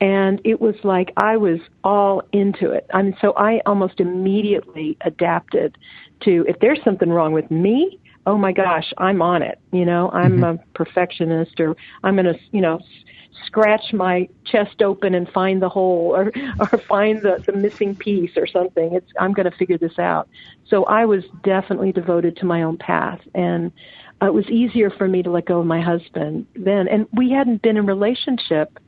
And 0.03 0.43
it 0.45 0.61
was 0.61 0.75
like 0.85 1.15
I 1.17 1.39
was 1.39 1.61
all 1.83 2.23
into 2.33 2.73
it. 2.73 2.87
I 2.93 3.01
mean, 3.01 3.17
so 3.23 3.33
I 3.39 3.63
almost 3.65 4.01
immediately 4.01 4.99
adapted 5.01 5.79
to 6.25 6.45
if 6.47 6.59
there's 6.61 6.83
something 6.85 7.09
wrong 7.09 7.33
with 7.33 7.51
me, 7.51 7.99
oh 8.27 8.39
my 8.39 8.53
gosh, 8.53 8.93
I'm 8.99 9.23
on 9.23 9.43
it. 9.43 9.59
You 9.73 9.85
know, 9.85 10.11
I'm 10.13 10.39
mm-hmm. 10.39 10.45
a 10.45 10.59
perfectionist 10.75 11.61
or 11.61 11.77
I'm 12.03 12.15
going 12.15 12.27
to, 12.27 12.39
you 12.53 12.61
know, 12.61 12.81
scratch 13.47 13.93
my 13.93 14.29
chest 14.45 14.83
open 14.83 15.15
and 15.15 15.29
find 15.29 15.61
the 15.61 15.69
hole 15.69 16.13
or 16.15 16.33
or 16.61 16.79
find 16.89 17.23
the 17.23 17.43
the 17.47 17.53
missing 17.53 17.95
piece 17.95 18.31
or 18.37 18.47
something 18.47 18.95
it's 18.95 19.11
i'm 19.19 19.33
going 19.33 19.51
to 19.51 19.57
figure 19.57 19.77
this 19.77 19.99
out 19.99 20.29
so 20.69 20.85
i 20.85 21.05
was 21.05 21.25
definitely 21.43 21.93
devoted 21.93 22.37
to 22.37 22.47
my 22.47 22.63
own 22.63 22.77
path 22.77 23.21
and 23.35 23.73
uh, 24.23 24.27
it 24.27 24.35
was 24.35 24.49
easier 24.49 24.91
for 24.91 25.09
me 25.09 25.23
to 25.23 25.31
let 25.31 25.47
go 25.47 25.61
of 25.61 25.67
my 25.67 25.81
husband 25.81 26.47
then 26.55 26.87
and 26.89 27.07
we 27.13 27.31
hadn't 27.31 27.61
been 27.61 27.77
in 27.77 27.87
relationship 27.87 28.79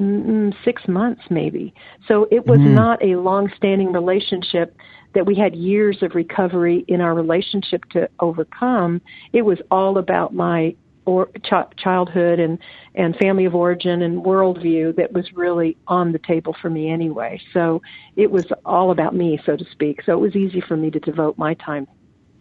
mm, 0.00 0.54
6 0.64 0.88
months 0.88 1.22
maybe 1.30 1.74
so 2.08 2.26
it 2.30 2.46
was 2.46 2.58
mm-hmm. 2.58 2.74
not 2.74 3.04
a 3.04 3.16
long 3.16 3.50
standing 3.56 3.92
relationship 3.92 4.76
that 5.14 5.26
we 5.26 5.34
had 5.34 5.54
years 5.54 6.02
of 6.02 6.14
recovery 6.14 6.84
in 6.88 7.00
our 7.00 7.14
relationship 7.14 7.84
to 7.90 8.08
overcome. 8.20 9.00
It 9.32 9.42
was 9.42 9.58
all 9.70 9.98
about 9.98 10.34
my 10.34 10.74
or 11.06 11.28
ch- 11.42 11.76
childhood 11.76 12.38
and 12.38 12.58
and 12.94 13.16
family 13.16 13.44
of 13.44 13.54
origin 13.54 14.02
and 14.02 14.22
worldview 14.22 14.94
that 14.96 15.12
was 15.12 15.24
really 15.32 15.76
on 15.86 16.12
the 16.12 16.18
table 16.18 16.54
for 16.60 16.70
me 16.70 16.90
anyway. 16.90 17.40
So 17.52 17.82
it 18.16 18.30
was 18.30 18.44
all 18.64 18.90
about 18.90 19.14
me, 19.14 19.40
so 19.44 19.56
to 19.56 19.64
speak. 19.72 20.02
So 20.04 20.12
it 20.12 20.20
was 20.20 20.36
easy 20.36 20.60
for 20.60 20.76
me 20.76 20.90
to 20.90 21.00
devote 21.00 21.38
my 21.38 21.54
time 21.54 21.86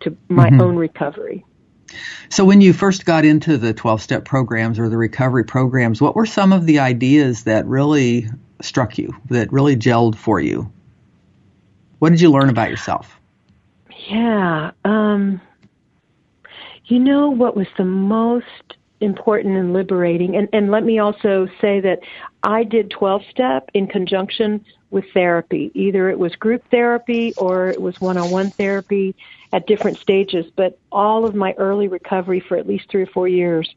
to 0.02 0.16
my 0.28 0.50
mm-hmm. 0.50 0.62
own 0.62 0.76
recovery. 0.76 1.46
So 2.30 2.46
when 2.46 2.62
you 2.62 2.74
first 2.74 3.06
got 3.06 3.26
into 3.26 3.58
the 3.58 3.74
12 3.74 4.02
step 4.02 4.26
programs 4.26 4.80
or 4.80 4.90
the 4.90 4.98
recovery 4.98 5.44
programs, 5.44 6.02
what 6.02 6.16
were 6.16 6.26
some 6.26 6.54
of 6.54 6.66
the 6.66 6.80
ideas 6.80 7.44
that 7.44 7.66
really 7.66 8.28
struck 8.62 8.98
you, 8.98 9.16
that 9.30 9.52
really 9.52 9.76
gelled 9.76 10.16
for 10.16 10.40
you? 10.40 10.72
What 12.00 12.12
did 12.12 12.22
you 12.22 12.32
learn 12.32 12.50
about 12.50 12.70
yourself? 12.70 13.20
Yeah. 14.08 14.72
Um, 14.86 15.42
you 16.86 17.00
know 17.00 17.30
what 17.30 17.56
was 17.56 17.68
the 17.78 17.86
most 17.86 18.46
important 19.02 19.56
and 19.58 19.74
liberating? 19.74 20.36
And, 20.36 20.50
and 20.54 20.72
let 20.72 20.84
me 20.84 21.00
also 21.00 21.48
say 21.62 21.80
that 21.82 22.00
I 22.44 22.64
did 22.64 22.90
12 22.92 23.22
step 23.30 23.70
in 23.74 23.88
conjunction 23.88 24.66
with 24.92 25.06
therapy. 25.14 25.72
Either 25.74 26.10
it 26.10 26.18
was 26.18 26.36
group 26.36 26.64
therapy 26.72 27.34
or 27.38 27.70
it 27.70 27.82
was 27.82 28.00
one 28.02 28.18
on 28.18 28.32
one 28.32 28.52
therapy 28.52 29.16
at 29.54 29.68
different 29.68 29.98
stages. 30.00 30.46
But 30.56 30.80
all 30.92 31.26
of 31.26 31.36
my 31.36 31.54
early 31.58 31.88
recovery 31.88 32.40
for 32.40 32.58
at 32.58 32.68
least 32.68 32.90
three 32.90 33.04
or 33.04 33.08
four 33.08 33.28
years 33.28 33.70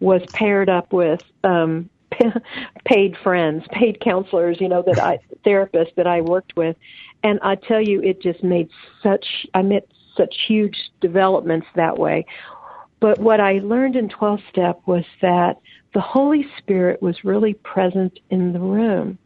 was 0.00 0.22
paired 0.32 0.68
up 0.68 0.92
with 0.92 1.22
um, 1.44 1.88
paid 2.84 3.16
friends, 3.22 3.64
paid 3.70 4.00
counselors, 4.00 4.60
you 4.60 4.68
know, 4.68 4.82
that 4.82 4.98
I 4.98 5.18
therapists 5.44 5.94
that 5.96 6.06
I 6.06 6.20
worked 6.20 6.56
with, 6.56 6.76
and 7.22 7.38
I 7.42 7.54
tell 7.54 7.80
you, 7.80 8.02
it 8.02 8.20
just 8.20 8.42
made 8.42 8.68
such 9.02 9.46
I 9.54 9.62
met 9.62 9.86
such 10.16 10.34
huge 10.46 10.76
developments 11.00 11.66
that 11.74 11.98
way. 11.98 12.26
But 13.00 13.18
what 13.18 13.40
I 13.40 13.58
learned 13.58 13.96
in 13.96 14.08
12 14.08 14.40
step 14.50 14.80
was 14.86 15.04
that 15.20 15.58
the 15.92 16.00
Holy 16.00 16.46
Spirit 16.58 17.02
was 17.02 17.24
really 17.24 17.54
present 17.54 18.18
in 18.30 18.52
the 18.52 18.60
room, 18.60 19.18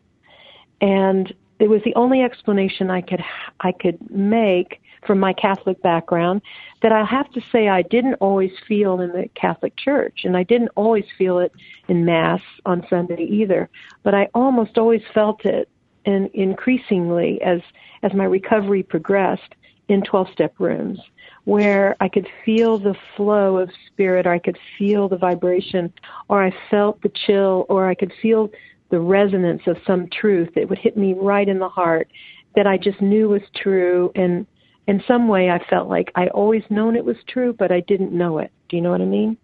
and 0.81 1.33
it 1.59 1.69
was 1.69 1.83
the 1.85 1.95
only 1.95 2.23
explanation 2.23 2.91
I 2.91 3.03
could 3.03 3.23
I 3.61 3.73
could 3.73 4.11
make 4.11 4.81
from 5.07 5.19
my 5.19 5.33
Catholic 5.33 5.81
background 5.83 6.43
that 6.83 6.93
I 6.93 7.05
have 7.05 7.31
to 7.33 7.41
say 7.53 7.69
I 7.69 7.83
didn't 7.83 8.15
always 8.15 8.53
feel 8.67 9.01
in 9.01 9.13
the 9.13 9.29
Catholic 9.35 9.77
Church, 9.77 10.21
and 10.25 10.37
I 10.37 10.43
didn't 10.43 10.71
always 10.77 11.05
feel 11.17 11.39
it 11.39 11.53
in 11.89 12.05
Mass 12.05 12.41
on 12.67 12.87
Sunday 12.89 13.25
either. 13.25 13.69
But 14.03 14.15
I 14.15 14.29
almost 14.35 14.79
always 14.79 15.03
felt 15.15 15.45
it, 15.45 15.69
and 16.05 16.31
increasingly 16.33 17.41
as 17.43 17.61
as 18.03 18.15
my 18.15 18.25
recovery 18.25 18.83
progressed 18.83 19.55
in 19.89 20.03
12 20.03 20.29
step 20.33 20.55
rooms 20.59 21.01
where 21.45 21.97
I 22.01 22.09
could 22.09 22.29
feel 22.45 22.79
the 22.79 22.95
flow 23.17 23.59
of 23.59 23.71
spirit, 23.87 24.27
or 24.27 24.33
I 24.33 24.39
could 24.39 24.59
feel 24.79 25.09
the 25.09 25.17
vibration, 25.17 25.93
or 26.29 26.45
I 26.45 26.55
felt 26.71 27.01
the 27.03 27.09
chill, 27.09 27.67
or 27.69 27.89
I 27.89 27.95
could 27.95 28.13
feel 28.21 28.51
the 28.91 29.01
resonance 29.01 29.63
of 29.67 29.77
some 29.87 30.09
truth 30.09 30.51
that 30.55 30.69
would 30.69 30.79
hit 30.79 30.97
me 30.97 31.15
right 31.15 31.49
in 31.49 31.59
the 31.59 31.69
heart 31.69 32.09
that 32.57 32.67
I 32.67 32.77
just 32.77 33.01
knew 33.01 33.29
was 33.29 33.43
true 33.55 34.13
and 34.15 34.47
in 34.87 35.03
some 35.07 35.29
way 35.29 35.51
I 35.51 35.65
felt 35.71 35.89
like 35.89 36.11
I 36.15 36.29
always 36.29 36.65
known 36.69 36.97
it 36.97 37.05
was 37.05 37.17
true 37.29 37.53
but 37.53 37.73
I 37.73 37.81
didn't 37.81 38.13
know 38.13 38.39
it. 38.39 38.51
Do 38.69 38.77
you 38.77 38.83
know 38.83 38.91
what 38.91 39.01
I 39.01 39.07
mean? 39.07 39.37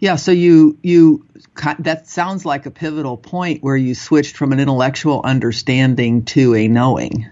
Yeah, 0.00 0.16
so 0.16 0.32
you 0.32 0.78
you 0.82 1.26
that 1.80 2.08
sounds 2.08 2.46
like 2.46 2.64
a 2.64 2.70
pivotal 2.70 3.18
point 3.18 3.62
where 3.62 3.76
you 3.76 3.94
switched 3.94 4.34
from 4.34 4.52
an 4.52 4.58
intellectual 4.58 5.20
understanding 5.22 6.24
to 6.26 6.54
a 6.54 6.68
knowing. 6.68 7.28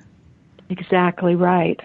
Exactly 0.68 1.34
right, 1.34 1.80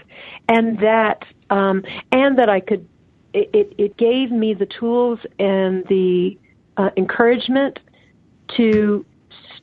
and 0.50 0.78
that 0.80 1.24
um, 1.50 1.86
and 2.12 2.38
that 2.38 2.50
I 2.50 2.60
could 2.60 2.86
it, 3.34 3.50
it, 3.54 3.74
it 3.78 3.98
gave 3.98 4.30
me 4.30 4.54
the 4.54 4.66
tools 4.66 5.20
and 5.39 5.86
the 5.88 6.38
uh, 6.76 6.89
encouragement 6.98 7.80
to 8.58 9.06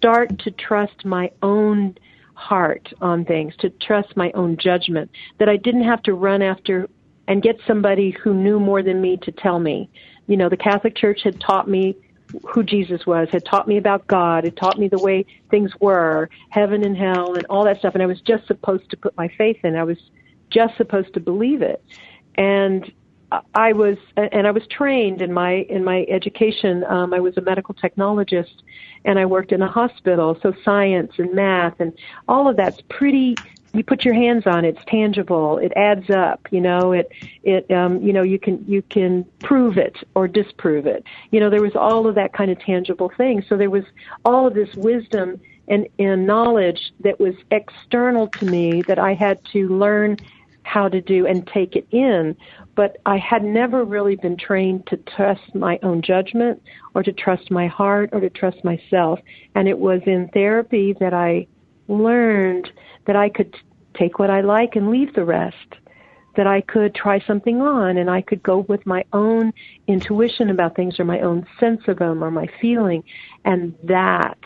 start 0.00 0.38
to 0.38 0.50
trust 0.50 1.04
my 1.04 1.30
own 1.42 1.94
heart 2.32 2.90
on 3.02 3.22
things, 3.26 3.52
to 3.58 3.68
trust 3.68 4.16
my 4.16 4.32
own 4.32 4.56
judgment, 4.56 5.10
that 5.38 5.50
I 5.50 5.58
didn't 5.58 5.84
have 5.84 6.02
to 6.04 6.14
run 6.14 6.40
after 6.40 6.88
and 7.28 7.42
get 7.42 7.60
somebody 7.66 8.16
who 8.22 8.32
knew 8.32 8.58
more 8.58 8.82
than 8.82 9.02
me 9.02 9.18
to 9.18 9.30
tell 9.30 9.60
me. 9.60 9.90
You 10.26 10.38
know, 10.38 10.48
the 10.48 10.56
Catholic 10.56 10.96
Church 10.96 11.20
had 11.22 11.38
taught 11.38 11.68
me 11.68 11.96
who 12.48 12.62
Jesus 12.62 13.04
was, 13.06 13.28
had 13.30 13.44
taught 13.44 13.68
me 13.68 13.76
about 13.76 14.06
God, 14.06 14.44
had 14.44 14.56
taught 14.56 14.78
me 14.78 14.88
the 14.88 14.98
way 14.98 15.26
things 15.50 15.70
were, 15.80 16.30
heaven 16.48 16.82
and 16.82 16.96
hell 16.96 17.34
and 17.34 17.44
all 17.50 17.64
that 17.64 17.78
stuff, 17.80 17.92
and 17.92 18.02
I 18.02 18.06
was 18.06 18.22
just 18.22 18.46
supposed 18.46 18.88
to 18.90 18.96
put 18.96 19.14
my 19.18 19.28
faith 19.36 19.58
in. 19.64 19.76
I 19.76 19.84
was 19.84 19.98
just 20.48 20.78
supposed 20.78 21.12
to 21.12 21.20
believe 21.20 21.60
it. 21.60 21.84
And 22.36 22.90
I 23.54 23.72
was, 23.72 23.96
and 24.16 24.46
I 24.46 24.50
was 24.50 24.66
trained 24.66 25.22
in 25.22 25.32
my 25.32 25.66
in 25.68 25.84
my 25.84 26.04
education. 26.08 26.84
Um, 26.84 27.14
I 27.14 27.20
was 27.20 27.36
a 27.36 27.40
medical 27.40 27.74
technologist, 27.74 28.62
and 29.04 29.18
I 29.18 29.26
worked 29.26 29.52
in 29.52 29.62
a 29.62 29.68
hospital. 29.68 30.36
So 30.42 30.52
science 30.64 31.12
and 31.18 31.32
math 31.32 31.78
and 31.80 31.92
all 32.28 32.48
of 32.48 32.56
that's 32.56 32.80
pretty. 32.88 33.36
You 33.72 33.84
put 33.84 34.04
your 34.04 34.14
hands 34.14 34.48
on 34.48 34.64
it; 34.64 34.76
it's 34.76 34.84
tangible. 34.86 35.58
It 35.58 35.72
adds 35.76 36.10
up. 36.10 36.48
You 36.50 36.60
know, 36.60 36.90
it 36.92 37.12
it 37.44 37.70
um, 37.70 38.02
you 38.02 38.12
know 38.12 38.22
you 38.22 38.38
can 38.38 38.64
you 38.66 38.82
can 38.82 39.24
prove 39.42 39.78
it 39.78 39.96
or 40.16 40.26
disprove 40.26 40.86
it. 40.86 41.04
You 41.30 41.38
know, 41.38 41.50
there 41.50 41.62
was 41.62 41.76
all 41.76 42.08
of 42.08 42.16
that 42.16 42.32
kind 42.32 42.50
of 42.50 42.58
tangible 42.58 43.12
thing. 43.16 43.44
So 43.48 43.56
there 43.56 43.70
was 43.70 43.84
all 44.24 44.48
of 44.48 44.54
this 44.54 44.74
wisdom 44.74 45.40
and, 45.70 45.86
and 46.00 46.26
knowledge 46.26 46.92
that 47.00 47.20
was 47.20 47.34
external 47.52 48.26
to 48.26 48.44
me 48.44 48.82
that 48.82 48.98
I 48.98 49.14
had 49.14 49.42
to 49.52 49.68
learn 49.68 50.16
how 50.72 50.88
to 50.88 51.00
do 51.00 51.26
and 51.26 51.46
take 51.48 51.74
it 51.76 51.87
in 51.90 52.37
but 52.80 52.96
I 53.04 53.18
had 53.18 53.44
never 53.44 53.85
really 53.85 54.16
been 54.16 54.38
trained 54.38 54.87
to 54.87 54.96
trust 54.96 55.54
my 55.54 55.78
own 55.83 56.00
judgment 56.00 56.62
or 56.94 57.02
to 57.02 57.12
trust 57.12 57.50
my 57.50 57.66
heart 57.66 58.09
or 58.12 58.20
to 58.20 58.30
trust 58.30 58.64
myself. 58.64 59.20
And 59.54 59.68
it 59.68 59.78
was 59.78 60.00
in 60.06 60.28
therapy 60.28 60.94
that 61.00 61.12
I 61.12 61.46
learned 61.88 62.70
that 63.06 63.16
I 63.16 63.28
could 63.28 63.54
take 63.94 64.18
what 64.18 64.30
I 64.30 64.40
like 64.40 64.76
and 64.76 64.90
leave 64.90 65.12
the 65.14 65.26
rest. 65.26 65.56
That 66.37 66.46
I 66.46 66.61
could 66.61 66.94
try 66.94 67.20
something 67.26 67.61
on 67.61 67.98
and 67.98 68.09
I 68.09 68.22
could 68.22 68.42
go 68.42 68.61
with 68.61 68.87
my 68.87 69.04
own 69.12 69.52
intuition 69.88 70.48
about 70.48 70.76
things 70.76 70.98
or 71.00 71.04
my 71.04 71.20
own 71.20 71.46
sense 71.59 71.83
of 71.87 71.98
them 71.98 72.24
or 72.24 72.30
my 72.30 72.48
feeling. 72.62 73.02
And 73.44 73.74
that 73.85 74.38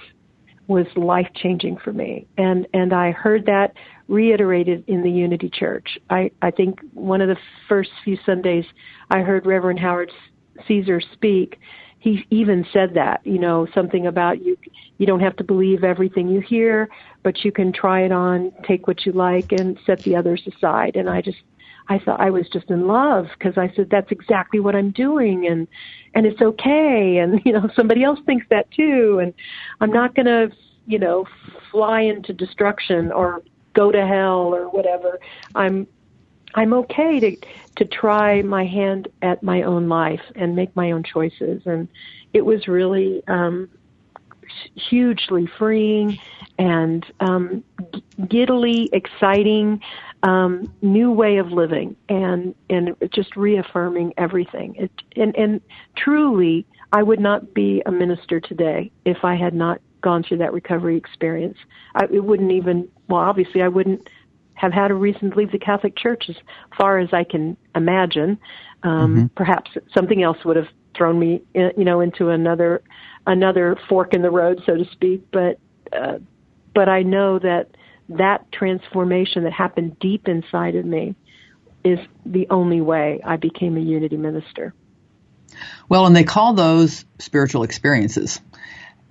was 0.66 0.86
life 0.96 1.28
changing 1.36 1.76
for 1.76 1.92
me. 1.92 2.26
And, 2.36 2.66
and 2.72 2.92
I 2.92 3.12
heard 3.12 3.46
that 3.46 3.74
reiterated 4.08 4.84
in 4.86 5.02
the 5.02 5.10
Unity 5.10 5.50
Church. 5.50 5.98
I, 6.10 6.30
I 6.42 6.50
think 6.50 6.80
one 6.92 7.20
of 7.20 7.28
the 7.28 7.38
first 7.68 7.90
few 8.04 8.18
Sundays 8.26 8.64
I 9.10 9.20
heard 9.20 9.46
Reverend 9.46 9.78
Howard 9.80 10.12
Caesar 10.68 11.00
speak, 11.12 11.58
he 11.98 12.26
even 12.30 12.66
said 12.72 12.94
that, 12.94 13.20
you 13.24 13.38
know, 13.38 13.66
something 13.74 14.06
about 14.06 14.42
you 14.42 14.56
you 14.98 15.06
don't 15.06 15.20
have 15.20 15.36
to 15.36 15.44
believe 15.44 15.82
everything 15.82 16.28
you 16.28 16.40
hear, 16.40 16.88
but 17.24 17.44
you 17.44 17.50
can 17.50 17.72
try 17.72 18.02
it 18.02 18.12
on, 18.12 18.52
take 18.66 18.86
what 18.86 19.04
you 19.04 19.12
like 19.12 19.50
and 19.50 19.76
set 19.84 20.00
the 20.04 20.14
others 20.14 20.46
aside. 20.46 20.94
And 20.94 21.10
I 21.10 21.20
just 21.20 21.38
I 21.88 21.98
thought 21.98 22.20
I 22.20 22.30
was 22.30 22.48
just 22.52 22.70
in 22.70 22.86
love 22.86 23.26
because 23.36 23.58
I 23.58 23.72
said 23.74 23.88
that's 23.90 24.10
exactly 24.10 24.60
what 24.60 24.74
I'm 24.74 24.90
doing 24.90 25.46
and 25.46 25.66
and 26.14 26.26
it's 26.26 26.40
okay 26.40 27.18
and 27.22 27.40
you 27.44 27.52
know 27.52 27.68
somebody 27.74 28.04
else 28.04 28.20
thinks 28.26 28.46
that 28.50 28.70
too 28.70 29.18
and 29.22 29.34
I'm 29.80 29.90
not 29.90 30.14
going 30.14 30.26
to 30.26 30.50
you 30.86 30.98
know 30.98 31.26
fly 31.70 32.02
into 32.02 32.32
destruction 32.32 33.12
or 33.12 33.42
go 33.74 33.90
to 33.90 34.06
hell 34.06 34.54
or 34.54 34.68
whatever. 34.68 35.20
I'm 35.54 35.86
I'm 36.54 36.72
okay 36.72 37.20
to 37.20 37.36
to 37.76 37.84
try 37.84 38.42
my 38.42 38.64
hand 38.64 39.08
at 39.22 39.42
my 39.42 39.62
own 39.62 39.88
life 39.88 40.22
and 40.36 40.56
make 40.56 40.74
my 40.76 40.92
own 40.92 41.02
choices 41.02 41.62
and 41.66 41.88
it 42.32 42.44
was 42.44 42.68
really 42.68 43.22
um 43.26 43.68
hugely 44.74 45.48
freeing 45.58 46.18
and 46.58 47.04
um 47.18 47.64
giddily 48.28 48.88
exciting 48.92 49.80
um 50.22 50.72
new 50.82 51.10
way 51.10 51.38
of 51.38 51.50
living 51.50 51.96
and 52.08 52.54
and 52.70 52.94
just 53.10 53.34
reaffirming 53.36 54.14
everything 54.16 54.76
it 54.76 54.92
and 55.16 55.34
and 55.36 55.60
truly 55.96 56.64
I 56.94 57.02
would 57.02 57.18
not 57.18 57.54
be 57.54 57.82
a 57.84 57.90
minister 57.90 58.38
today 58.38 58.92
if 59.04 59.24
I 59.24 59.34
had 59.34 59.52
not 59.52 59.80
gone 60.00 60.22
through 60.22 60.36
that 60.38 60.52
recovery 60.52 60.96
experience. 60.96 61.58
I, 61.96 62.04
it 62.04 62.22
wouldn't 62.22 62.52
even, 62.52 62.88
well, 63.08 63.20
obviously, 63.20 63.62
I 63.62 63.68
wouldn't 63.68 64.08
have 64.54 64.72
had 64.72 64.90
a 64.90 64.94
reason 64.94 65.30
to 65.30 65.36
leave 65.36 65.52
the 65.52 65.58
Catholic 65.58 65.96
Church 65.96 66.24
as 66.28 66.36
far 66.78 66.98
as 66.98 67.08
I 67.12 67.24
can 67.24 67.56
imagine. 67.74 68.38
Um, 68.82 69.16
mm-hmm. 69.16 69.26
Perhaps 69.34 69.72
something 69.94 70.22
else 70.22 70.38
would 70.44 70.56
have 70.56 70.68
thrown 70.96 71.18
me, 71.18 71.42
in, 71.54 71.72
you 71.76 71.84
know, 71.84 72.00
into 72.00 72.30
another 72.30 72.82
another 73.26 73.76
fork 73.88 74.14
in 74.14 74.22
the 74.22 74.30
road, 74.30 74.62
so 74.66 74.76
to 74.76 74.84
speak. 74.92 75.30
But 75.30 75.58
uh, 75.92 76.18
but 76.74 76.88
I 76.88 77.02
know 77.02 77.38
that 77.38 77.76
that 78.10 78.50
transformation 78.52 79.44
that 79.44 79.52
happened 79.52 79.98
deep 79.98 80.28
inside 80.28 80.76
of 80.76 80.84
me 80.84 81.14
is 81.84 81.98
the 82.24 82.46
only 82.50 82.80
way 82.80 83.20
I 83.24 83.36
became 83.36 83.76
a 83.76 83.80
unity 83.80 84.16
minister. 84.16 84.74
Well, 85.88 86.06
and 86.06 86.16
they 86.16 86.24
call 86.24 86.54
those 86.54 87.04
spiritual 87.18 87.62
experiences 87.62 88.40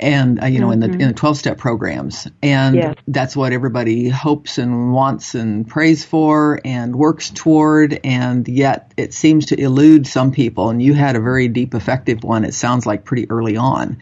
and 0.03 0.43
uh, 0.43 0.45
you 0.45 0.59
know 0.59 0.67
mm-hmm. 0.67 0.83
in 0.83 0.91
the 0.91 1.03
in 1.03 1.07
the 1.07 1.13
12 1.13 1.37
step 1.37 1.57
programs. 1.57 2.27
And 2.41 2.75
yes. 2.75 2.95
that's 3.07 3.35
what 3.35 3.53
everybody 3.53 4.09
hopes 4.09 4.57
and 4.57 4.93
wants 4.93 5.33
and 5.33 5.67
prays 5.67 6.03
for 6.03 6.59
and 6.63 6.95
works 6.95 7.29
toward. 7.29 7.99
And 8.03 8.47
yet 8.47 8.93
it 8.97 9.13
seems 9.13 9.47
to 9.47 9.59
elude 9.59 10.05
some 10.05 10.31
people. 10.31 10.69
And 10.69 10.81
you 10.81 10.93
had 10.93 11.15
a 11.15 11.21
very 11.21 11.47
deep 11.47 11.73
effective 11.73 12.23
one 12.23 12.45
it 12.45 12.53
sounds 12.53 12.85
like 12.85 13.05
pretty 13.05 13.29
early 13.29 13.57
on. 13.57 13.97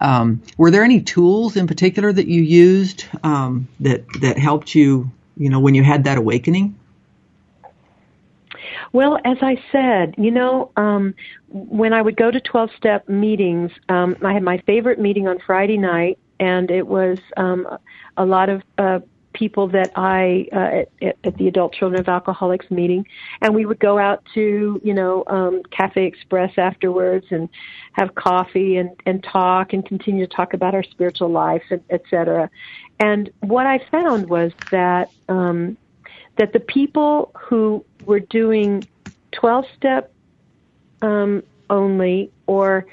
Um, 0.00 0.42
were 0.56 0.70
there 0.70 0.82
any 0.82 1.02
tools 1.02 1.56
in 1.56 1.66
particular 1.66 2.12
that 2.12 2.26
you 2.26 2.42
used 2.42 3.04
um, 3.22 3.68
that 3.80 4.04
that 4.20 4.38
helped 4.38 4.74
you 4.74 5.10
you 5.36 5.50
know 5.50 5.60
when 5.60 5.74
you 5.74 5.82
had 5.82 6.04
that 6.04 6.18
awakening? 6.18 6.78
Well, 8.92 9.18
as 9.24 9.38
I 9.42 9.60
said, 9.72 10.14
you 10.18 10.30
know, 10.30 10.70
um, 10.76 11.16
when 11.54 11.92
I 11.92 12.02
would 12.02 12.16
go 12.16 12.32
to 12.32 12.40
12 12.40 12.70
step 12.76 13.08
meetings, 13.08 13.70
um, 13.88 14.16
I 14.24 14.32
had 14.32 14.42
my 14.42 14.58
favorite 14.66 14.98
meeting 14.98 15.28
on 15.28 15.38
Friday 15.38 15.78
night, 15.78 16.18
and 16.40 16.68
it 16.68 16.86
was 16.86 17.18
um, 17.36 17.78
a 18.16 18.26
lot 18.26 18.48
of 18.48 18.62
uh, 18.76 18.98
people 19.34 19.68
that 19.68 19.92
I 19.94 20.48
uh, 20.52 21.06
at, 21.06 21.16
at 21.22 21.36
the 21.36 21.46
Adult 21.46 21.72
Children 21.72 22.00
of 22.00 22.08
Alcoholics 22.08 22.68
meeting, 22.72 23.06
and 23.40 23.54
we 23.54 23.66
would 23.66 23.78
go 23.78 23.98
out 23.98 24.24
to 24.34 24.80
you 24.82 24.92
know 24.92 25.22
um, 25.28 25.62
Cafe 25.70 26.04
Express 26.04 26.58
afterwards 26.58 27.26
and 27.30 27.48
have 27.92 28.16
coffee 28.16 28.76
and 28.76 28.90
and 29.06 29.22
talk 29.22 29.72
and 29.72 29.86
continue 29.86 30.26
to 30.26 30.34
talk 30.34 30.54
about 30.54 30.74
our 30.74 30.82
spiritual 30.82 31.28
life, 31.28 31.62
and 31.70 31.82
et 31.88 32.02
cetera. 32.10 32.50
And 32.98 33.30
what 33.40 33.66
I 33.66 33.78
found 33.92 34.28
was 34.28 34.50
that 34.72 35.08
um, 35.28 35.76
that 36.36 36.52
the 36.52 36.60
people 36.60 37.30
who 37.38 37.84
were 38.06 38.20
doing 38.20 38.88
12 39.30 39.66
step 39.76 40.13
um, 41.04 41.42
only 41.68 42.30
or 42.46 42.86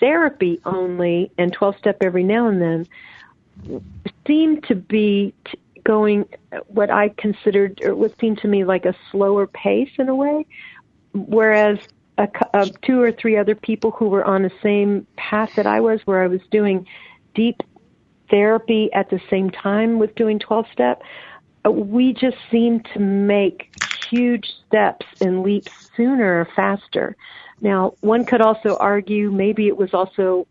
therapy 0.00 0.60
only 0.64 1.30
and 1.38 1.52
12 1.52 1.76
step 1.78 1.98
every 2.00 2.24
now 2.24 2.48
and 2.48 2.62
then 2.62 3.82
seemed 4.26 4.64
to 4.64 4.74
be 4.74 5.34
t- 5.44 5.58
going 5.84 6.24
what 6.68 6.90
I 6.90 7.10
considered 7.10 7.80
or 7.82 7.94
what 7.94 8.18
seemed 8.20 8.38
to 8.38 8.48
me 8.48 8.64
like 8.64 8.84
a 8.84 8.94
slower 9.10 9.46
pace 9.46 9.90
in 9.98 10.08
a 10.08 10.14
way, 10.14 10.46
whereas 11.12 11.78
a, 12.16 12.28
a, 12.54 12.70
two 12.82 13.00
or 13.00 13.12
three 13.12 13.36
other 13.36 13.54
people 13.54 13.90
who 13.90 14.08
were 14.08 14.24
on 14.24 14.42
the 14.42 14.52
same 14.62 15.06
path 15.16 15.54
that 15.56 15.66
I 15.66 15.80
was, 15.80 16.00
where 16.04 16.22
I 16.22 16.26
was 16.26 16.40
doing 16.50 16.86
deep 17.34 17.62
therapy 18.30 18.92
at 18.92 19.10
the 19.10 19.20
same 19.30 19.50
time 19.50 19.98
with 19.98 20.14
doing 20.14 20.38
12 20.38 20.66
step, 20.72 21.02
we 21.68 22.12
just 22.12 22.36
seem 22.50 22.80
to 22.94 22.98
make 22.98 23.67
huge 24.10 24.48
steps 24.66 25.06
and 25.20 25.42
leaps 25.42 25.90
sooner, 25.96 26.48
faster. 26.56 27.16
Now, 27.60 27.94
one 28.00 28.24
could 28.24 28.40
also 28.40 28.76
argue 28.76 29.30
maybe 29.30 29.66
it 29.66 29.76
was 29.76 29.94
also 29.94 30.46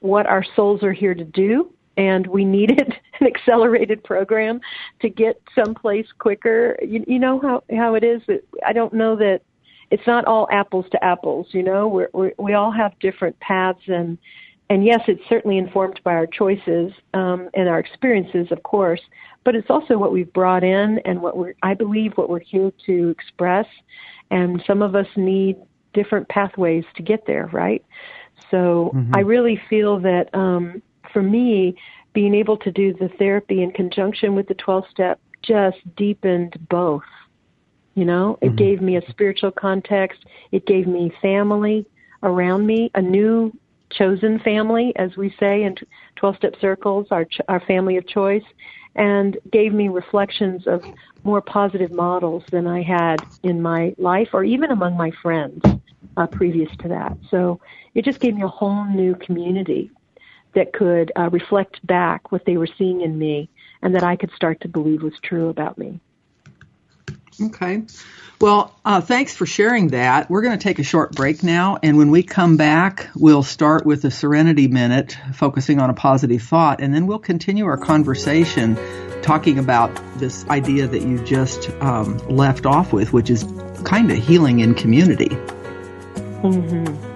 what 0.00 0.26
our 0.26 0.44
souls 0.54 0.82
are 0.82 0.92
here 0.92 1.14
to 1.14 1.24
do, 1.24 1.72
and 1.96 2.26
we 2.26 2.44
needed 2.44 2.94
an 3.20 3.26
accelerated 3.26 4.04
program 4.04 4.60
to 5.00 5.08
get 5.08 5.40
someplace 5.54 6.06
quicker. 6.18 6.76
You, 6.82 7.04
you 7.06 7.18
know 7.18 7.38
how 7.40 7.62
how 7.76 7.94
it 7.94 8.04
is. 8.04 8.22
I 8.64 8.72
don't 8.72 8.92
know 8.92 9.16
that 9.16 9.42
it's 9.90 10.06
not 10.06 10.24
all 10.24 10.48
apples 10.50 10.86
to 10.92 11.04
apples. 11.04 11.48
You 11.50 11.62
know, 11.62 11.88
we're, 11.88 12.08
we're, 12.12 12.32
we 12.38 12.54
all 12.54 12.72
have 12.72 12.98
different 12.98 13.38
paths 13.40 13.82
and 13.86 14.18
and 14.68 14.84
yes, 14.84 15.00
it's 15.06 15.22
certainly 15.28 15.58
informed 15.58 16.00
by 16.02 16.14
our 16.14 16.26
choices 16.26 16.92
um, 17.14 17.48
and 17.54 17.68
our 17.68 17.78
experiences, 17.78 18.50
of 18.50 18.62
course, 18.64 19.00
but 19.44 19.54
it's 19.54 19.70
also 19.70 19.96
what 19.96 20.12
we've 20.12 20.32
brought 20.32 20.64
in 20.64 20.98
and 21.04 21.22
what 21.22 21.36
we're, 21.36 21.54
I 21.62 21.74
believe, 21.74 22.12
what 22.14 22.28
we're 22.28 22.40
here 22.40 22.72
to 22.86 23.08
express. 23.10 23.66
And 24.30 24.62
some 24.66 24.82
of 24.82 24.96
us 24.96 25.06
need 25.16 25.56
different 25.94 26.28
pathways 26.28 26.84
to 26.96 27.02
get 27.02 27.26
there, 27.26 27.48
right? 27.52 27.84
So 28.50 28.92
mm-hmm. 28.94 29.14
I 29.14 29.20
really 29.20 29.60
feel 29.70 30.00
that 30.00 30.34
um, 30.34 30.82
for 31.12 31.22
me, 31.22 31.76
being 32.12 32.34
able 32.34 32.56
to 32.56 32.72
do 32.72 32.92
the 32.92 33.08
therapy 33.18 33.62
in 33.62 33.70
conjunction 33.70 34.34
with 34.34 34.48
the 34.48 34.54
12 34.54 34.84
step 34.90 35.20
just 35.42 35.78
deepened 35.96 36.56
both. 36.68 37.02
You 37.94 38.04
know, 38.04 38.38
it 38.42 38.46
mm-hmm. 38.46 38.56
gave 38.56 38.82
me 38.82 38.96
a 38.96 39.10
spiritual 39.10 39.52
context, 39.52 40.24
it 40.50 40.66
gave 40.66 40.86
me 40.86 41.12
family 41.22 41.86
around 42.22 42.66
me, 42.66 42.90
a 42.94 43.00
new 43.00 43.56
chosen 43.96 44.38
family, 44.40 44.92
as 44.96 45.16
we 45.16 45.34
say 45.38 45.64
in 45.64 45.74
12 46.16 46.36
step 46.36 46.54
circles, 46.60 47.06
our, 47.10 47.26
our 47.48 47.60
family 47.60 47.96
of 47.96 48.06
choice, 48.06 48.42
and 48.94 49.36
gave 49.52 49.72
me 49.72 49.88
reflections 49.88 50.66
of 50.66 50.82
more 51.24 51.40
positive 51.40 51.90
models 51.90 52.44
than 52.52 52.66
I 52.66 52.82
had 52.82 53.26
in 53.42 53.60
my 53.60 53.94
life 53.98 54.28
or 54.32 54.44
even 54.44 54.70
among 54.70 54.96
my 54.96 55.10
friends 55.22 55.62
uh, 56.16 56.26
previous 56.26 56.70
to 56.80 56.88
that. 56.88 57.18
So 57.30 57.60
it 57.94 58.04
just 58.04 58.20
gave 58.20 58.34
me 58.34 58.42
a 58.42 58.48
whole 58.48 58.84
new 58.86 59.14
community 59.16 59.90
that 60.54 60.72
could 60.72 61.12
uh, 61.18 61.28
reflect 61.30 61.84
back 61.86 62.32
what 62.32 62.42
they 62.46 62.56
were 62.56 62.68
seeing 62.78 63.02
in 63.02 63.18
me 63.18 63.50
and 63.82 63.94
that 63.94 64.04
I 64.04 64.16
could 64.16 64.30
start 64.34 64.60
to 64.62 64.68
believe 64.68 65.02
was 65.02 65.12
true 65.22 65.48
about 65.50 65.76
me. 65.76 66.00
Okay. 67.40 67.82
Well, 68.38 68.74
uh, 68.84 69.00
thanks 69.00 69.34
for 69.34 69.46
sharing 69.46 69.88
that. 69.88 70.28
We're 70.28 70.42
going 70.42 70.58
to 70.58 70.62
take 70.62 70.78
a 70.78 70.82
short 70.82 71.12
break 71.12 71.42
now, 71.42 71.78
and 71.82 71.96
when 71.96 72.10
we 72.10 72.22
come 72.22 72.58
back, 72.58 73.08
we'll 73.14 73.42
start 73.42 73.86
with 73.86 74.02
the 74.02 74.10
Serenity 74.10 74.68
Minute, 74.68 75.16
focusing 75.32 75.80
on 75.80 75.88
a 75.88 75.94
positive 75.94 76.42
thought, 76.42 76.82
and 76.82 76.94
then 76.94 77.06
we'll 77.06 77.18
continue 77.18 77.64
our 77.64 77.78
conversation 77.78 78.76
talking 79.22 79.58
about 79.58 79.90
this 80.18 80.46
idea 80.48 80.86
that 80.86 81.02
you 81.02 81.18
just 81.24 81.70
um, 81.80 82.18
left 82.28 82.66
off 82.66 82.92
with, 82.92 83.14
which 83.14 83.30
is 83.30 83.44
kind 83.84 84.10
of 84.10 84.18
healing 84.18 84.60
in 84.60 84.74
community. 84.74 85.30
Mm-hmm. 86.42 87.15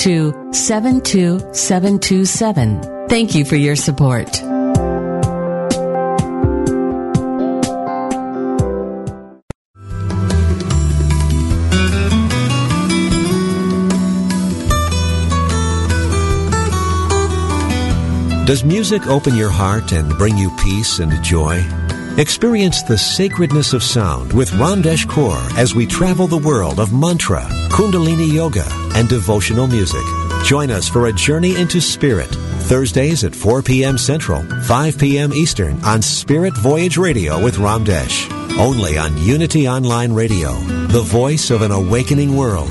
to 0.00 0.32
72727. 0.52 3.08
Thank 3.08 3.34
you 3.34 3.44
for 3.44 3.56
your 3.56 3.76
support. 3.76 4.42
Does 18.46 18.64
music 18.64 19.06
open 19.06 19.36
your 19.36 19.48
heart 19.48 19.92
and 19.92 20.08
bring 20.18 20.36
you 20.36 20.50
peace 20.56 20.98
and 20.98 21.22
joy? 21.22 21.64
Experience 22.16 22.82
the 22.82 22.98
sacredness 22.98 23.72
of 23.72 23.84
sound 23.84 24.32
with 24.32 24.50
Ramdesh 24.50 25.06
Kaur 25.06 25.38
as 25.56 25.76
we 25.76 25.86
travel 25.86 26.26
the 26.26 26.38
world 26.38 26.80
of 26.80 26.92
mantra, 26.92 27.42
kundalini 27.70 28.32
yoga, 28.32 28.66
and 29.00 29.08
devotional 29.08 29.66
music. 29.66 30.04
Join 30.44 30.70
us 30.70 30.86
for 30.86 31.06
a 31.06 31.12
journey 31.12 31.56
into 31.56 31.80
spirit. 31.80 32.28
Thursdays 32.68 33.24
at 33.24 33.34
4 33.34 33.62
p.m. 33.62 33.96
Central, 33.96 34.42
5 34.64 34.98
p.m. 34.98 35.32
Eastern 35.32 35.82
on 35.82 36.02
Spirit 36.02 36.54
Voyage 36.58 36.98
Radio 36.98 37.42
with 37.42 37.56
Ramdesh. 37.56 38.30
Only 38.58 38.98
on 38.98 39.16
Unity 39.16 39.66
Online 39.66 40.12
Radio, 40.12 40.52
the 40.88 41.00
voice 41.00 41.50
of 41.50 41.62
an 41.62 41.72
awakening 41.72 42.36
world. 42.36 42.70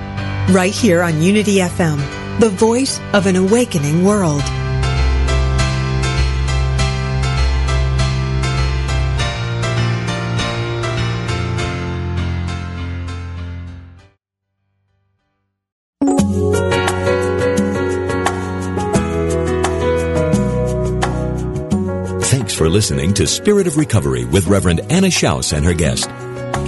Right 0.51 0.73
here 0.73 1.01
on 1.01 1.21
Unity 1.21 1.57
FM 1.57 2.21
the 2.41 2.49
voice 2.49 2.99
of 3.13 3.27
an 3.27 3.35
awakening 3.35 4.03
world. 4.03 4.41
Thanks 22.23 22.55
for 22.55 22.69
listening 22.69 23.13
to 23.13 23.27
Spirit 23.27 23.67
of 23.67 23.77
Recovery 23.77 24.25
with 24.25 24.47
Reverend 24.47 24.79
Anna 24.89 25.07
Schaus 25.07 25.55
and 25.55 25.63
her 25.63 25.73
guest. 25.75 26.09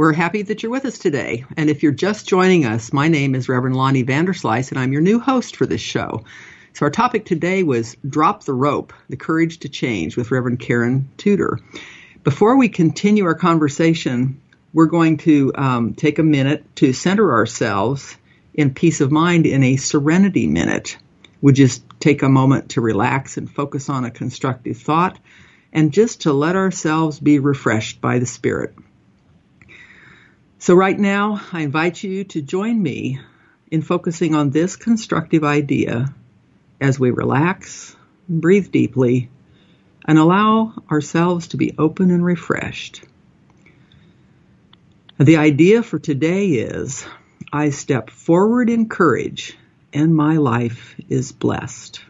We're 0.00 0.14
happy 0.14 0.40
that 0.40 0.62
you're 0.62 0.72
with 0.72 0.86
us 0.86 0.96
today. 0.96 1.44
And 1.58 1.68
if 1.68 1.82
you're 1.82 1.92
just 1.92 2.26
joining 2.26 2.64
us, 2.64 2.90
my 2.90 3.08
name 3.08 3.34
is 3.34 3.50
Reverend 3.50 3.76
Lonnie 3.76 4.02
Vanderslice, 4.02 4.70
and 4.70 4.80
I'm 4.80 4.94
your 4.94 5.02
new 5.02 5.20
host 5.20 5.56
for 5.56 5.66
this 5.66 5.82
show. 5.82 6.24
So 6.72 6.86
our 6.86 6.90
topic 6.90 7.26
today 7.26 7.64
was 7.64 7.98
Drop 8.08 8.44
the 8.44 8.54
Rope, 8.54 8.94
The 9.10 9.18
Courage 9.18 9.58
to 9.58 9.68
Change 9.68 10.16
with 10.16 10.30
Reverend 10.30 10.58
Karen 10.58 11.10
Tudor. 11.18 11.60
Before 12.24 12.56
we 12.56 12.70
continue 12.70 13.26
our 13.26 13.34
conversation, 13.34 14.40
we're 14.72 14.86
going 14.86 15.18
to 15.18 15.52
um, 15.54 15.92
take 15.92 16.18
a 16.18 16.22
minute 16.22 16.64
to 16.76 16.94
center 16.94 17.34
ourselves 17.34 18.16
in 18.54 18.72
peace 18.72 19.02
of 19.02 19.12
mind 19.12 19.44
in 19.44 19.62
a 19.62 19.76
serenity 19.76 20.46
minute. 20.46 20.96
We 21.42 21.52
just 21.52 21.84
take 22.00 22.22
a 22.22 22.30
moment 22.30 22.70
to 22.70 22.80
relax 22.80 23.36
and 23.36 23.50
focus 23.50 23.90
on 23.90 24.06
a 24.06 24.10
constructive 24.10 24.78
thought 24.78 25.18
and 25.74 25.92
just 25.92 26.22
to 26.22 26.32
let 26.32 26.56
ourselves 26.56 27.20
be 27.20 27.38
refreshed 27.38 28.00
by 28.00 28.18
the 28.18 28.24
Spirit. 28.24 28.74
So, 30.62 30.74
right 30.74 30.98
now, 30.98 31.40
I 31.54 31.62
invite 31.62 32.02
you 32.02 32.24
to 32.24 32.42
join 32.42 32.82
me 32.82 33.18
in 33.70 33.80
focusing 33.80 34.34
on 34.34 34.50
this 34.50 34.76
constructive 34.76 35.42
idea 35.42 36.14
as 36.78 37.00
we 37.00 37.10
relax, 37.12 37.96
breathe 38.28 38.70
deeply, 38.70 39.30
and 40.04 40.18
allow 40.18 40.74
ourselves 40.90 41.48
to 41.48 41.56
be 41.56 41.72
open 41.78 42.10
and 42.10 42.22
refreshed. 42.22 43.02
The 45.18 45.38
idea 45.38 45.82
for 45.82 45.98
today 45.98 46.48
is 46.48 47.06
I 47.50 47.70
step 47.70 48.10
forward 48.10 48.68
in 48.68 48.90
courage 48.90 49.56
and 49.94 50.14
my 50.14 50.36
life 50.36 50.94
is 51.08 51.32
blessed. 51.32 52.04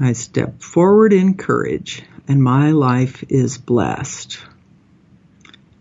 I 0.00 0.12
step 0.12 0.62
forward 0.62 1.12
in 1.12 1.34
courage 1.34 2.02
and 2.28 2.42
my 2.42 2.70
life 2.70 3.24
is 3.28 3.58
blessed. 3.58 4.38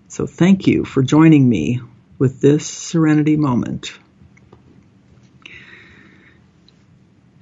So 0.07 0.26
thank 0.26 0.65
you 0.65 0.86
for 0.86 1.03
joining 1.03 1.47
me 1.47 1.82
with 2.18 2.41
this 2.41 2.65
serenity 2.65 3.38
moment. 3.38 3.91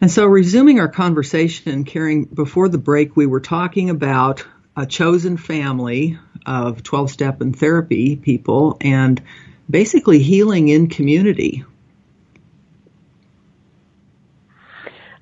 And 0.02 0.12
so, 0.12 0.26
resuming 0.26 0.80
our 0.80 0.90
conversation, 0.90 1.86
Karen 1.86 2.26
before 2.26 2.68
the 2.68 2.78
break, 2.78 3.16
we 3.16 3.26
were 3.26 3.40
talking 3.40 3.90
about 3.90 4.46
a 4.76 4.86
chosen 4.86 5.38
family 5.38 6.20
of 6.46 6.84
12 6.84 7.10
step 7.10 7.42
and 7.42 7.58
therapy 7.58 8.18
people 8.18 8.78
and 8.82 9.22
basically 9.70 10.20
healing 10.20 10.68
in 10.68 10.90
community. 10.90 11.64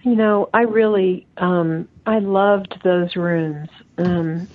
You 0.03 0.15
know, 0.15 0.49
I 0.53 0.61
really, 0.61 1.25
um, 1.37 1.87
I 2.05 2.19
loved 2.19 2.81
those 2.83 3.15
rooms. 3.15 3.69
Um, 3.97 4.47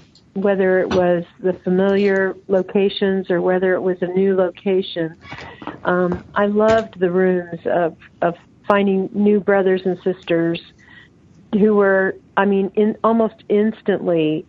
whether 0.42 0.78
it 0.78 0.90
was 0.90 1.24
the 1.40 1.52
familiar 1.52 2.36
locations 2.48 3.30
or 3.30 3.40
whether 3.40 3.74
it 3.74 3.80
was 3.80 4.00
a 4.02 4.06
new 4.06 4.36
location. 4.36 5.16
Um, 5.84 6.24
I 6.34 6.46
loved 6.46 6.98
the 7.00 7.10
rooms 7.10 7.60
of, 7.66 7.96
of 8.22 8.36
finding 8.66 9.10
new 9.12 9.40
brothers 9.40 9.82
and 9.84 9.98
sisters 10.02 10.60
who 11.52 11.74
were, 11.74 12.14
I 12.36 12.44
mean, 12.44 12.70
in 12.74 12.96
almost 13.02 13.42
instantly, 13.48 14.46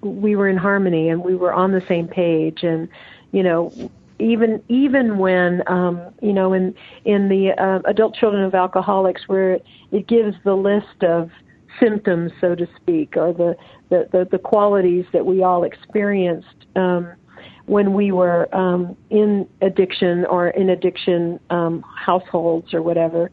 we 0.00 0.34
were 0.34 0.48
in 0.48 0.56
harmony 0.56 1.08
and 1.08 1.22
we 1.22 1.34
were 1.34 1.52
on 1.52 1.72
the 1.72 1.84
same 1.86 2.08
page. 2.08 2.62
And, 2.62 2.88
you 3.32 3.42
know, 3.42 3.72
even 4.18 4.62
even 4.68 5.18
when 5.18 5.62
um, 5.66 6.14
you 6.20 6.32
know 6.32 6.52
in 6.52 6.74
in 7.04 7.28
the 7.28 7.50
uh, 7.58 7.88
adult 7.88 8.14
children 8.14 8.42
of 8.42 8.54
alcoholics, 8.54 9.22
where 9.26 9.58
it 9.92 10.06
gives 10.06 10.34
the 10.44 10.54
list 10.54 11.02
of 11.02 11.30
symptoms, 11.80 12.32
so 12.40 12.54
to 12.54 12.66
speak, 12.76 13.16
or 13.16 13.32
the 13.32 13.54
the, 13.88 14.08
the, 14.12 14.28
the 14.30 14.38
qualities 14.38 15.04
that 15.12 15.24
we 15.24 15.42
all 15.42 15.64
experienced 15.64 16.66
um, 16.76 17.12
when 17.66 17.94
we 17.94 18.12
were 18.12 18.52
um, 18.54 18.96
in 19.10 19.48
addiction 19.62 20.24
or 20.26 20.48
in 20.48 20.70
addiction 20.70 21.38
um, 21.50 21.84
households 21.96 22.74
or 22.74 22.82
whatever, 22.82 23.30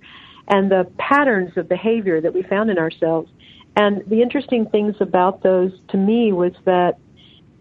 and 0.49 0.71
the 0.71 0.89
patterns 0.97 1.51
of 1.57 1.67
behavior 1.67 2.21
that 2.21 2.33
we 2.33 2.43
found 2.43 2.69
in 2.69 2.77
ourselves. 2.77 3.29
And 3.77 4.03
the 4.07 4.21
interesting 4.21 4.67
things 4.67 4.95
about 5.01 5.43
those 5.43 5.71
to 5.89 5.97
me 5.97 6.31
was 6.31 6.53
that 6.63 6.97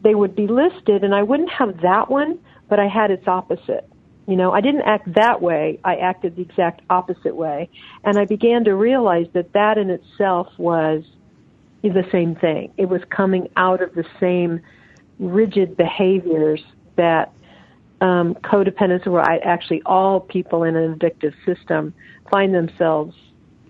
they 0.04 0.14
would 0.14 0.36
be 0.36 0.46
listed, 0.46 1.02
and 1.02 1.14
I 1.14 1.22
wouldn't 1.22 1.50
have 1.50 1.80
that 1.82 2.10
one, 2.10 2.38
but 2.74 2.80
I 2.80 2.88
had 2.88 3.12
its 3.12 3.28
opposite. 3.28 3.88
You 4.26 4.34
know, 4.34 4.50
I 4.50 4.60
didn't 4.60 4.80
act 4.80 5.14
that 5.14 5.40
way. 5.40 5.78
I 5.84 5.94
acted 5.94 6.34
the 6.34 6.42
exact 6.42 6.82
opposite 6.90 7.36
way. 7.36 7.70
And 8.02 8.18
I 8.18 8.24
began 8.24 8.64
to 8.64 8.74
realize 8.74 9.28
that 9.32 9.52
that 9.52 9.78
in 9.78 9.90
itself 9.90 10.48
was 10.58 11.04
the 11.84 12.04
same 12.10 12.34
thing. 12.34 12.72
It 12.76 12.86
was 12.88 13.00
coming 13.10 13.48
out 13.56 13.80
of 13.80 13.94
the 13.94 14.04
same 14.18 14.60
rigid 15.20 15.76
behaviors 15.76 16.64
that 16.96 17.32
um, 18.00 18.34
codependents, 18.42 19.06
or 19.06 19.20
actually 19.20 19.80
all 19.86 20.18
people 20.18 20.64
in 20.64 20.74
an 20.74 20.98
addictive 20.98 21.34
system, 21.46 21.94
find 22.28 22.52
themselves 22.52 23.14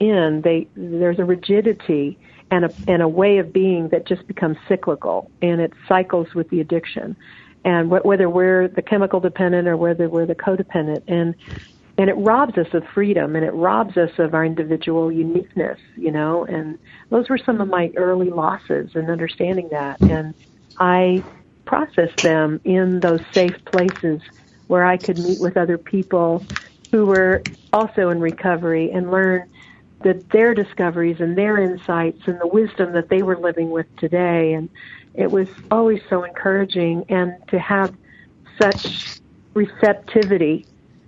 in. 0.01 0.41
They 0.43 0.67
there's 0.77 1.19
a 1.19 1.27
rigidity 1.27 2.17
and 2.51 2.65
a 2.65 2.73
and 2.89 3.03
a 3.03 3.09
way 3.09 3.37
of 3.37 3.53
being 3.53 3.89
that 3.89 4.07
just 4.07 4.27
becomes 4.27 4.57
cyclical, 4.67 5.31
and 5.43 5.61
it 5.61 5.75
cycles 5.87 6.33
with 6.35 6.49
the 6.49 6.63
addiction 6.63 7.17
and 7.65 7.91
wh- 7.91 8.05
whether 8.05 8.29
we're 8.29 8.69
the 8.69 8.83
chemical 8.83 9.21
dependent 9.21 9.69
or 9.69 9.77
whether 9.77 10.09
we're 10.09 10.27
the 10.27 10.35
codependent. 10.35 11.03
And 11.09 11.35
and 11.97 12.11
it 12.11 12.15
robs 12.15 12.59
us 12.59 12.67
of 12.75 12.83
freedom 12.93 13.37
and 13.37 13.45
it 13.45 13.53
robs 13.53 13.97
us 13.97 14.11
of 14.19 14.35
our 14.35 14.45
individual 14.45 15.13
uniqueness 15.13 15.79
you 15.97 16.11
know? 16.11 16.45
And 16.45 16.79
those 17.11 17.29
were 17.29 17.39
some 17.39 17.61
of 17.61 17.69
my 17.69 17.93
early 17.97 18.31
losses 18.31 18.91
in 18.95 19.11
understanding 19.11 19.69
that. 19.71 20.01
And 20.09 20.35
i 20.79 21.25
processed 21.67 22.21
them 22.23 22.61
in 22.65 23.01
those 23.01 23.21
safe 23.33 23.57
places 23.71 24.21
where 24.67 24.85
i 24.85 24.97
could 24.97 25.19
meet 25.19 25.41
with 25.41 25.57
other 25.57 25.79
people 25.79 26.47
who 26.93 27.07
were 27.07 27.47
also 27.73 28.11
in 28.11 28.21
recovery 28.21 28.91
and 28.93 29.11
learn 29.11 29.45
that 30.05 30.25
their 30.33 30.55
discoveries 30.55 31.17
and 31.21 31.37
their 31.37 31.59
insights 31.59 32.21
and 32.27 32.41
the 32.41 32.47
wisdom 32.47 32.93
that 32.93 33.09
they 33.09 33.23
were 33.23 33.39
living 33.39 33.71
with 33.71 33.87
today. 33.99 34.53
And 34.53 34.71
it 35.15 35.31
was 35.31 35.49
always 35.71 36.01
so 36.09 36.25
encouraging 36.25 37.05
and 37.09 37.35
to 37.49 37.59
have 37.59 37.95
such 38.61 39.21
receptivity 39.55 40.67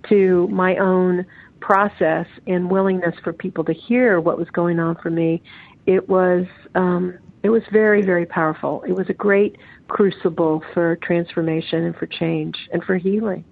to 0.09 0.47
my 0.47 0.77
own 0.77 1.25
process 1.59 2.27
and 2.45 2.69
willingness 2.71 3.15
for 3.23 3.33
people 3.33 3.63
to 3.63 3.73
hear 3.73 4.19
what 4.21 4.37
was 4.37 4.49
going 4.51 4.79
on 4.79 4.95
for 4.95 5.09
me 5.09 5.41
it 5.87 6.07
was 6.07 6.45
um, 6.75 7.17
it 7.41 7.49
was 7.49 7.63
very 7.71 8.03
very 8.03 8.25
powerful. 8.27 8.83
It 8.87 8.91
was 8.91 9.09
a 9.09 9.13
great 9.13 9.57
crucible 9.87 10.63
for 10.73 10.97
transformation 10.97 11.83
and 11.85 11.95
for 11.95 12.05
change 12.05 12.67
and 12.71 12.83
for 12.83 12.97
healing. 12.97 13.45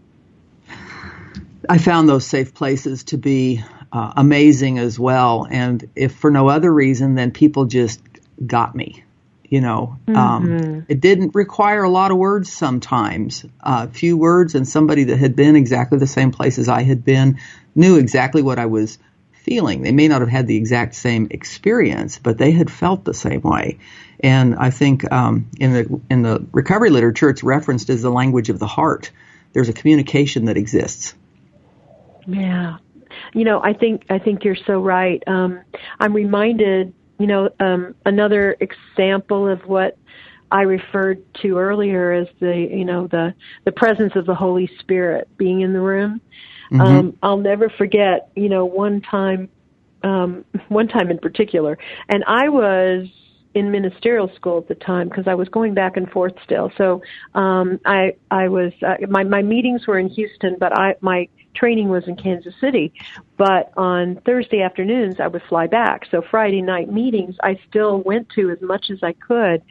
I 1.67 1.79
found 1.79 2.07
those 2.07 2.27
safe 2.27 2.53
places 2.53 3.05
to 3.05 3.17
be 3.17 3.63
uh, 3.91 4.13
amazing 4.17 4.77
as 4.77 4.99
well 4.99 5.47
and 5.49 5.89
if 5.95 6.13
for 6.13 6.29
no 6.29 6.49
other 6.49 6.71
reason 6.71 7.15
than 7.15 7.31
people 7.31 7.65
just 7.65 8.01
got 8.45 8.75
me 8.75 9.03
you 9.49 9.61
know 9.61 9.97
um, 10.07 10.15
mm-hmm. 10.15 10.17
um, 10.17 10.85
it 10.87 10.99
didn't 10.99 11.35
require 11.35 11.83
a 11.83 11.89
lot 11.89 12.11
of 12.11 12.17
words 12.17 12.51
sometimes. 12.51 13.43
A 13.61 13.69
uh, 13.69 13.87
few 13.87 14.17
words 14.17 14.55
and 14.55 14.67
somebody 14.67 15.05
that 15.05 15.17
had 15.17 15.35
been 15.35 15.55
exactly 15.55 15.97
the 15.97 16.07
same 16.07 16.31
place 16.31 16.57
as 16.57 16.69
i 16.69 16.83
had 16.83 17.03
been 17.03 17.39
knew 17.73 17.97
exactly 17.97 18.41
what 18.41 18.59
i 18.59 18.65
was 18.65 18.97
feeling. 19.33 19.83
They 19.83 19.91
may 19.91 20.07
not 20.07 20.21
have 20.21 20.29
had 20.29 20.47
the 20.47 20.57
exact 20.57 20.95
same 20.95 21.27
experience 21.29 22.19
but 22.19 22.37
they 22.37 22.51
had 22.51 22.71
felt 22.71 23.05
the 23.05 23.13
same 23.13 23.41
way. 23.41 23.79
And 24.19 24.55
i 24.55 24.69
think 24.69 25.11
um, 25.11 25.49
in 25.59 25.73
the 25.73 26.01
in 26.09 26.21
the 26.21 26.45
recovery 26.51 26.89
literature 26.89 27.29
it's 27.29 27.43
referenced 27.43 27.89
as 27.89 28.01
the 28.01 28.11
language 28.11 28.49
of 28.49 28.59
the 28.59 28.67
heart. 28.67 29.11
There's 29.53 29.69
a 29.69 29.73
communication 29.73 30.45
that 30.45 30.57
exists. 30.57 31.13
Yeah. 32.27 32.77
You 33.33 33.43
know 33.43 33.61
i 33.61 33.73
think 33.73 34.05
i 34.09 34.19
think 34.19 34.43
you're 34.43 34.57
so 34.67 34.81
right. 34.81 35.23
Um, 35.27 35.61
i'm 35.99 36.13
reminded 36.13 36.93
you 37.17 37.27
know, 37.27 37.49
um, 37.59 37.95
another 38.05 38.57
example 38.59 39.47
of 39.47 39.61
what 39.65 39.97
I 40.51 40.61
referred 40.61 41.23
to 41.41 41.57
earlier 41.57 42.11
as 42.11 42.27
the, 42.39 42.55
you 42.55 42.85
know, 42.85 43.07
the 43.07 43.33
the 43.63 43.71
presence 43.71 44.13
of 44.15 44.25
the 44.25 44.35
Holy 44.35 44.69
Spirit 44.79 45.27
being 45.37 45.61
in 45.61 45.73
the 45.73 45.81
room. 45.81 46.21
Mm-hmm. 46.71 46.81
Um, 46.81 47.17
I'll 47.21 47.37
never 47.37 47.69
forget, 47.69 48.29
you 48.35 48.49
know, 48.49 48.65
one 48.65 49.01
time, 49.01 49.49
um, 50.03 50.45
one 50.69 50.87
time 50.87 51.09
in 51.09 51.19
particular, 51.19 51.77
and 52.09 52.23
I 52.25 52.49
was 52.49 53.07
in 53.55 53.71
ministerial 53.71 54.29
school 54.35 54.57
at 54.57 54.67
the 54.67 54.75
time 54.75 55.07
because 55.07 55.27
I 55.27 55.33
was 55.33 55.47
going 55.49 55.73
back 55.73 55.95
and 55.95 56.09
forth 56.11 56.33
still. 56.43 56.71
So 56.77 57.01
um, 57.33 57.79
I 57.85 58.15
I 58.29 58.49
was 58.49 58.73
uh, 58.85 58.95
my 59.09 59.23
my 59.23 59.41
meetings 59.41 59.87
were 59.87 59.97
in 59.97 60.09
Houston, 60.09 60.57
but 60.59 60.77
I 60.77 60.95
my 61.01 61.27
training 61.55 61.89
was 61.89 62.07
in 62.07 62.15
Kansas 62.15 62.53
City. 62.59 62.93
But 63.37 63.71
on 63.77 64.21
Thursday 64.25 64.61
afternoons, 64.61 65.19
I 65.19 65.27
would 65.27 65.43
fly 65.43 65.67
back. 65.67 66.07
So 66.11 66.21
Friday 66.21 66.61
night 66.61 66.91
meetings, 66.91 67.35
I 67.41 67.59
still 67.67 68.01
went 68.01 68.29
to 68.35 68.51
as 68.51 68.61
much 68.61 68.89
as 68.89 68.99
I 69.01 69.13
could. 69.13 69.63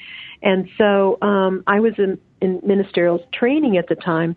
And 0.43 0.69
so 0.77 1.19
um, 1.23 1.63
I 1.67 1.81
was 1.81 1.95
in, 1.99 2.19
in 2.41 2.61
ministerial 2.65 3.27
training 3.33 3.77
at 3.77 3.89
the 3.89 3.97
time. 3.97 4.37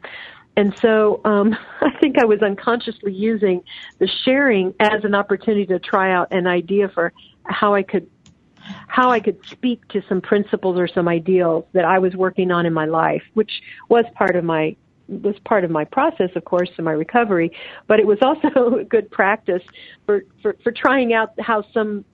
And 0.55 0.75
so 0.77 1.21
um, 1.23 1.55
I 1.81 1.91
think 1.99 2.19
I 2.19 2.25
was 2.25 2.41
unconsciously 2.41 3.13
using 3.13 3.63
the 3.99 4.07
sharing 4.25 4.73
as 4.79 5.03
an 5.03 5.15
opportunity 5.15 5.65
to 5.67 5.79
try 5.79 6.11
out 6.11 6.33
an 6.33 6.47
idea 6.47 6.89
for 6.89 7.13
how 7.45 7.73
I 7.73 7.83
could 7.83 8.09
how 8.87 9.11
I 9.11 9.21
could 9.21 9.39
speak 9.45 9.87
to 9.89 10.01
some 10.09 10.19
principles 10.19 10.77
or 10.77 10.89
some 10.89 11.07
ideals 11.07 11.63
that 11.71 11.85
I 11.85 11.99
was 11.99 12.15
working 12.15 12.51
on 12.51 12.65
in 12.65 12.73
my 12.73 12.85
life, 12.85 13.23
which 13.33 13.61
was 13.87 14.03
part 14.15 14.35
of 14.35 14.43
my 14.43 14.75
was 15.07 15.35
part 15.45 15.63
of 15.63 15.71
my 15.71 15.85
process, 15.85 16.29
of 16.35 16.45
course, 16.45 16.69
in 16.77 16.83
my 16.83 16.91
recovery, 16.91 17.51
but 17.87 17.99
it 17.99 18.07
was 18.07 18.19
also 18.21 18.75
a 18.79 18.83
good 18.83 19.09
practice 19.09 19.63
for, 20.05 20.23
for, 20.41 20.55
for 20.63 20.71
trying 20.71 21.13
out 21.13 21.33
how 21.39 21.63
some 21.73 22.05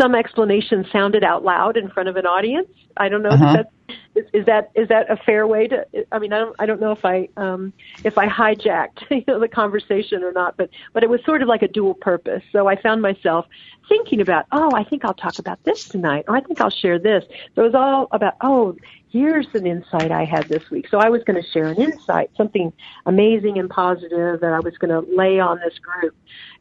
some 0.00 0.14
explanation 0.14 0.86
sounded 0.90 1.22
out 1.22 1.44
loud 1.44 1.76
in 1.76 1.90
front 1.90 2.08
of 2.08 2.16
an 2.16 2.24
audience. 2.24 2.68
I 2.96 3.08
don't 3.08 3.22
know 3.22 3.30
uh-huh. 3.30 3.46
if 3.46 3.56
that's 3.56 3.70
is, 4.16 4.24
is 4.32 4.46
that 4.46 4.70
is 4.74 4.88
that 4.88 5.10
a 5.10 5.16
fair 5.16 5.46
way 5.46 5.68
to? 5.68 5.86
I 6.10 6.18
mean, 6.18 6.32
I 6.32 6.38
don't 6.38 6.56
I 6.58 6.66
don't 6.66 6.80
know 6.80 6.92
if 6.92 7.04
I 7.04 7.28
um, 7.36 7.72
if 8.02 8.18
I 8.18 8.26
hijacked 8.26 9.02
you 9.10 9.24
know, 9.28 9.38
the 9.38 9.48
conversation 9.48 10.24
or 10.24 10.32
not, 10.32 10.56
but 10.56 10.70
but 10.92 11.02
it 11.02 11.10
was 11.10 11.20
sort 11.24 11.42
of 11.42 11.48
like 11.48 11.62
a 11.62 11.68
dual 11.68 11.94
purpose. 11.94 12.42
So 12.52 12.66
I 12.66 12.80
found 12.80 13.02
myself 13.02 13.46
thinking 13.88 14.20
about, 14.20 14.46
oh, 14.52 14.72
I 14.74 14.84
think 14.84 15.04
I'll 15.04 15.14
talk 15.14 15.38
about 15.38 15.62
this 15.64 15.88
tonight, 15.88 16.24
or 16.28 16.36
I 16.36 16.40
think 16.40 16.60
I'll 16.60 16.70
share 16.70 16.98
this. 16.98 17.24
So 17.54 17.62
it 17.62 17.72
was 17.72 17.74
all 17.74 18.08
about, 18.10 18.34
oh, 18.40 18.76
here's 19.10 19.46
an 19.54 19.66
insight 19.66 20.10
I 20.10 20.24
had 20.24 20.48
this 20.48 20.68
week. 20.70 20.88
So 20.90 20.98
I 20.98 21.08
was 21.08 21.22
going 21.24 21.40
to 21.40 21.48
share 21.50 21.66
an 21.66 21.80
insight, 21.80 22.30
something 22.36 22.72
amazing 23.04 23.58
and 23.58 23.70
positive 23.70 24.40
that 24.40 24.52
I 24.52 24.60
was 24.60 24.76
going 24.78 24.90
to 24.90 25.08
lay 25.16 25.38
on 25.38 25.60
this 25.64 25.78
group. 25.78 26.16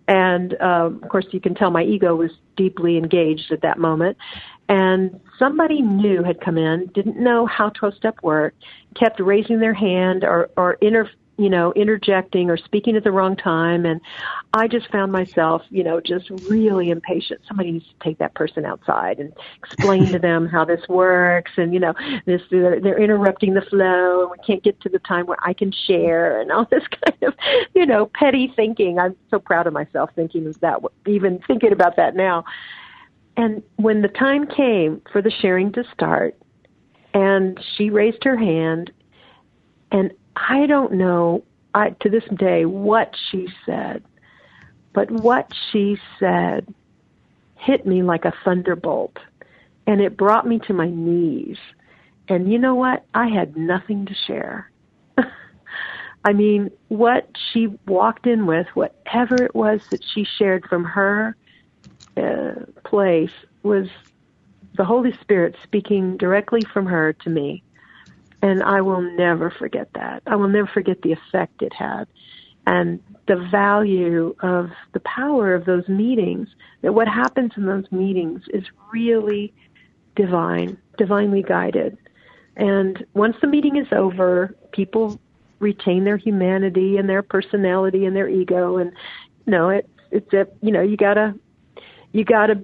And 0.08 0.60
um, 0.62 1.02
of 1.02 1.10
course, 1.10 1.26
you 1.32 1.40
can 1.40 1.56
tell 1.56 1.72
my 1.72 1.84
ego 1.84 2.16
was 2.16 2.32
deeply 2.56 2.98
engaged 2.98 3.52
at 3.52 3.62
that 3.62 3.80
moment. 3.80 4.18
And 4.68 5.20
somebody 5.38 5.82
new 5.82 6.24
had 6.24 6.42
come 6.42 6.58
in, 6.58 6.88
didn't 6.88 7.18
know 7.18 7.46
how 7.46 7.70
12 7.70 7.96
step 7.96 8.18
worked, 8.24 8.64
kept 8.96 9.20
raising 9.20 9.60
their 9.60 9.74
hand 9.74 10.24
or, 10.24 10.50
or 10.58 10.74
inter, 10.82 11.10
you 11.38 11.50
know, 11.50 11.74
interjecting 11.74 12.50
or 12.50 12.58
speaking 12.58 12.96
at 12.96 13.04
the 13.04 13.12
wrong 13.12 13.36
time. 13.36 13.86
And 13.86 14.00
I 14.54 14.68
just 14.68 14.90
found 14.90 15.12
myself, 15.12 15.64
you 15.70 15.84
know, 15.84 16.00
just 16.00 16.30
really 16.50 16.90
impatient. 16.90 17.42
Somebody 17.48 17.74
needs 17.74 17.86
to 17.86 18.04
take 18.04 18.18
that 18.20 18.34
person 18.34 18.66
outside 18.66 19.20
and 19.20 19.34
explain 19.64 20.08
to 20.14 20.20
them 20.28 20.48
how 20.48 20.66
this 20.66 20.82
works. 20.88 21.52
And, 21.58 21.74
you 21.74 21.80
know, 21.80 21.94
this, 22.26 22.42
they're, 22.50 22.80
they're 22.80 23.00
interrupting 23.00 23.54
the 23.54 23.62
flow 23.62 24.22
and 24.24 24.32
we 24.32 24.38
can't 24.46 24.64
get 24.64 24.80
to 24.82 24.90
the 24.90 25.00
time 25.00 25.26
where 25.26 25.38
I 25.42 25.54
can 25.54 25.72
share 25.72 26.40
and 26.40 26.52
all 26.52 26.66
this 26.72 26.84
kind 26.88 27.24
of, 27.24 27.34
you 27.76 27.86
know, 27.86 28.10
petty 28.14 28.52
thinking. 28.56 28.98
I'm 28.98 29.16
so 29.30 29.40
proud 29.40 29.68
of 29.68 29.74
myself 29.74 30.12
thinking 30.16 30.48
of 30.48 30.60
that, 30.62 30.80
even 31.06 31.40
thinking 31.46 31.72
about 31.74 31.98
that 31.98 32.16
now. 32.16 32.46
And 33.38 33.62
when 33.76 34.02
the 34.02 34.08
time 34.08 34.48
came 34.48 35.02
for 35.12 35.22
the 35.22 35.32
sharing 35.42 35.72
to 35.74 35.84
start, 35.94 36.36
and 37.14 37.60
she 37.76 37.90
raised 37.90 38.24
her 38.24 38.38
hand, 38.38 38.92
and 39.92 40.12
I 40.36 40.66
don't 40.68 40.94
know 40.94 41.44
I, 41.74 41.90
to 42.02 42.10
this 42.10 42.24
day 42.38 42.66
what 42.66 43.14
she 43.30 43.48
said, 43.66 44.04
but 44.94 45.12
what 45.12 45.50
she 45.72 45.98
said 46.20 46.74
hit 47.56 47.86
me 47.86 48.04
like 48.04 48.26
a 48.26 48.34
thunderbolt, 48.44 49.18
and 49.88 50.02
it 50.02 50.18
brought 50.18 50.48
me 50.48 50.60
to 50.68 50.74
my 50.74 50.90
knees. 50.90 51.58
And 52.28 52.52
you 52.52 52.58
know 52.58 52.76
what? 52.76 53.06
I 53.14 53.28
had 53.28 53.58
nothing 53.58 54.06
to 54.06 54.14
share. 54.28 54.72
I 56.26 56.34
mean, 56.34 56.72
what 56.88 57.30
she 57.52 57.68
walked 57.88 58.28
in 58.28 58.46
with, 58.46 58.68
whatever 58.74 59.44
it 59.44 59.56
was 59.56 59.80
that 59.92 60.04
she 60.14 60.26
shared 60.38 60.66
from 60.68 60.84
her 60.84 61.36
uh, 62.18 62.54
place, 62.84 63.32
was 63.64 63.88
the 64.78 64.86
Holy 64.86 65.14
Spirit 65.22 65.56
speaking 65.64 66.18
directly 66.18 66.62
from 66.74 66.86
her 66.86 67.14
to 67.14 67.30
me. 67.30 67.64
And 68.42 68.62
I 68.62 68.82
will 68.82 69.02
never 69.02 69.50
forget 69.50 69.90
that. 69.96 70.24
I 70.28 70.36
will 70.36 70.50
never 70.50 70.68
forget 70.68 71.02
the 71.02 71.14
effect 71.14 71.62
it 71.62 71.74
had 71.74 72.08
and 72.68 73.00
the 73.28 73.38
value 73.52 74.36
of 74.42 74.72
the 74.94 75.00
power 75.02 75.54
of 75.54 75.66
those 75.66 75.88
meetings. 75.88 76.50
That 76.82 76.94
what 76.94 77.08
happens 77.08 77.54
in 77.58 77.66
those 77.66 77.92
meetings 77.92 78.44
is 78.54 78.64
really 78.92 79.54
divine, 80.16 80.78
divinely 80.98 81.44
guided. 81.44 81.98
And 82.56 83.06
once 83.14 83.36
the 83.42 83.48
meeting 83.48 83.78
is 83.78 83.88
over, 83.92 84.56
people 84.72 85.20
retain 85.60 86.04
their 86.04 86.18
humanity 86.18 86.98
and 86.98 87.10
their 87.10 87.24
personality 87.24 88.06
and 88.06 88.16
their 88.16 88.28
ego 88.28 88.78
and 88.78 88.92
you 89.46 89.52
know 89.52 89.70
it's 89.70 89.90
it's 90.12 90.34
a 90.34 90.48
you 90.62 90.72
know 90.72 90.82
you 90.82 90.98
gotta 90.98 91.34
you 92.16 92.24
gotta 92.24 92.64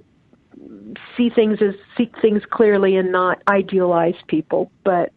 see 1.16 1.28
things 1.30 1.60
as 1.60 1.74
see 1.96 2.10
things 2.20 2.42
clearly 2.50 2.96
and 2.96 3.12
not 3.12 3.42
idealize 3.48 4.14
people 4.26 4.70
but 4.84 5.12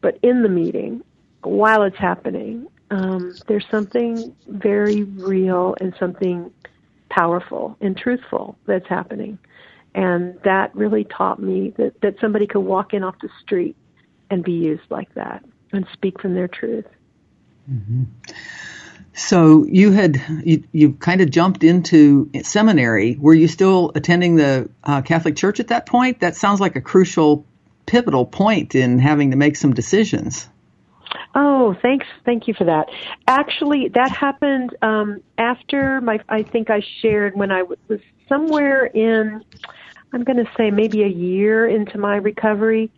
but 0.00 0.18
in 0.22 0.42
the 0.42 0.48
meeting, 0.48 1.02
while 1.42 1.82
it's 1.82 1.96
happening, 1.96 2.66
um, 2.90 3.34
there's 3.46 3.66
something 3.70 4.34
very 4.46 5.02
real 5.02 5.74
and 5.80 5.94
something 5.98 6.50
powerful 7.10 7.76
and 7.80 7.96
truthful 7.96 8.56
that's 8.66 8.86
happening. 8.88 9.38
And 9.94 10.38
that 10.44 10.74
really 10.74 11.04
taught 11.04 11.42
me 11.42 11.70
that, 11.78 12.00
that 12.02 12.14
somebody 12.20 12.46
could 12.46 12.60
walk 12.60 12.94
in 12.94 13.02
off 13.02 13.16
the 13.20 13.28
street 13.42 13.76
and 14.30 14.44
be 14.44 14.52
used 14.52 14.88
like 14.90 15.12
that 15.14 15.44
and 15.72 15.86
speak 15.92 16.20
from 16.20 16.34
their 16.34 16.48
truth. 16.48 16.86
Mm-hmm. 17.70 18.04
So 19.18 19.64
you 19.64 19.90
had 19.90 20.22
you, 20.44 20.62
you 20.70 20.92
kind 20.92 21.20
of 21.20 21.30
jumped 21.30 21.64
into 21.64 22.30
seminary. 22.42 23.16
Were 23.20 23.34
you 23.34 23.48
still 23.48 23.90
attending 23.96 24.36
the 24.36 24.70
uh, 24.84 25.02
Catholic 25.02 25.34
Church 25.34 25.58
at 25.58 25.68
that 25.68 25.86
point? 25.86 26.20
That 26.20 26.36
sounds 26.36 26.60
like 26.60 26.76
a 26.76 26.80
crucial 26.80 27.44
pivotal 27.86 28.24
point 28.24 28.76
in 28.76 29.00
having 29.00 29.32
to 29.32 29.36
make 29.36 29.56
some 29.56 29.74
decisions. 29.74 30.48
Oh, 31.34 31.74
thanks. 31.82 32.06
Thank 32.24 32.46
you 32.46 32.54
for 32.54 32.64
that. 32.64 32.86
Actually, 33.26 33.88
that 33.88 34.10
happened 34.10 34.76
um, 34.82 35.20
after 35.36 36.00
my. 36.00 36.20
I 36.28 36.44
think 36.44 36.70
I 36.70 36.82
shared 37.02 37.34
when 37.34 37.50
I 37.50 37.64
was 37.64 38.00
somewhere 38.28 38.84
in. 38.86 39.42
I'm 40.12 40.24
going 40.24 40.38
to 40.38 40.50
say 40.56 40.70
maybe 40.70 41.02
a 41.02 41.08
year 41.08 41.66
into 41.68 41.98
my 41.98 42.16
recovery, 42.16 42.90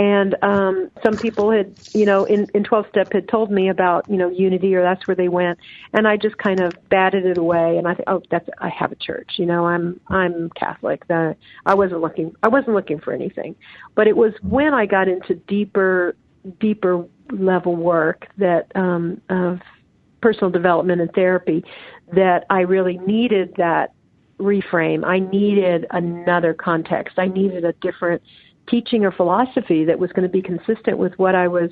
and 0.00 0.34
um, 0.42 0.90
some 1.02 1.14
people 1.18 1.50
had, 1.50 1.78
you 1.92 2.06
know, 2.06 2.24
in 2.24 2.48
in 2.54 2.64
12 2.64 2.86
step 2.88 3.12
had 3.12 3.28
told 3.28 3.50
me 3.50 3.68
about, 3.68 4.08
you 4.08 4.16
know, 4.16 4.30
unity 4.30 4.74
or 4.74 4.80
that's 4.80 5.06
where 5.06 5.14
they 5.14 5.28
went, 5.28 5.58
and 5.92 6.08
I 6.08 6.16
just 6.16 6.38
kind 6.38 6.58
of 6.58 6.72
batted 6.88 7.26
it 7.26 7.36
away. 7.36 7.76
And 7.76 7.86
I 7.86 7.92
think, 7.92 8.08
oh, 8.08 8.22
that's 8.30 8.48
I 8.58 8.70
have 8.70 8.92
a 8.92 8.96
church, 8.96 9.32
you 9.36 9.44
know, 9.44 9.66
I'm 9.66 10.00
I'm 10.08 10.48
Catholic. 10.50 11.06
That 11.08 11.36
I 11.66 11.74
wasn't 11.74 12.00
looking, 12.00 12.34
I 12.42 12.48
wasn't 12.48 12.76
looking 12.76 12.98
for 12.98 13.12
anything, 13.12 13.54
but 13.94 14.06
it 14.06 14.16
was 14.16 14.32
when 14.40 14.72
I 14.72 14.86
got 14.86 15.06
into 15.06 15.34
deeper, 15.34 16.16
deeper 16.58 17.04
level 17.30 17.76
work 17.76 18.26
that 18.38 18.72
um, 18.74 19.20
of 19.28 19.60
personal 20.22 20.48
development 20.48 21.02
and 21.02 21.12
therapy 21.12 21.62
that 22.14 22.46
I 22.48 22.60
really 22.60 22.96
needed 22.96 23.54
that 23.58 23.92
reframe. 24.38 25.04
I 25.04 25.18
needed 25.18 25.86
another 25.90 26.54
context. 26.54 27.18
I 27.18 27.28
needed 27.28 27.66
a 27.66 27.74
different 27.74 28.22
teaching 28.70 29.04
or 29.04 29.12
philosophy 29.12 29.84
that 29.84 29.98
was 29.98 30.12
going 30.12 30.22
to 30.22 30.32
be 30.32 30.42
consistent 30.42 30.98
with 30.98 31.18
what 31.18 31.34
I 31.34 31.48
was 31.48 31.70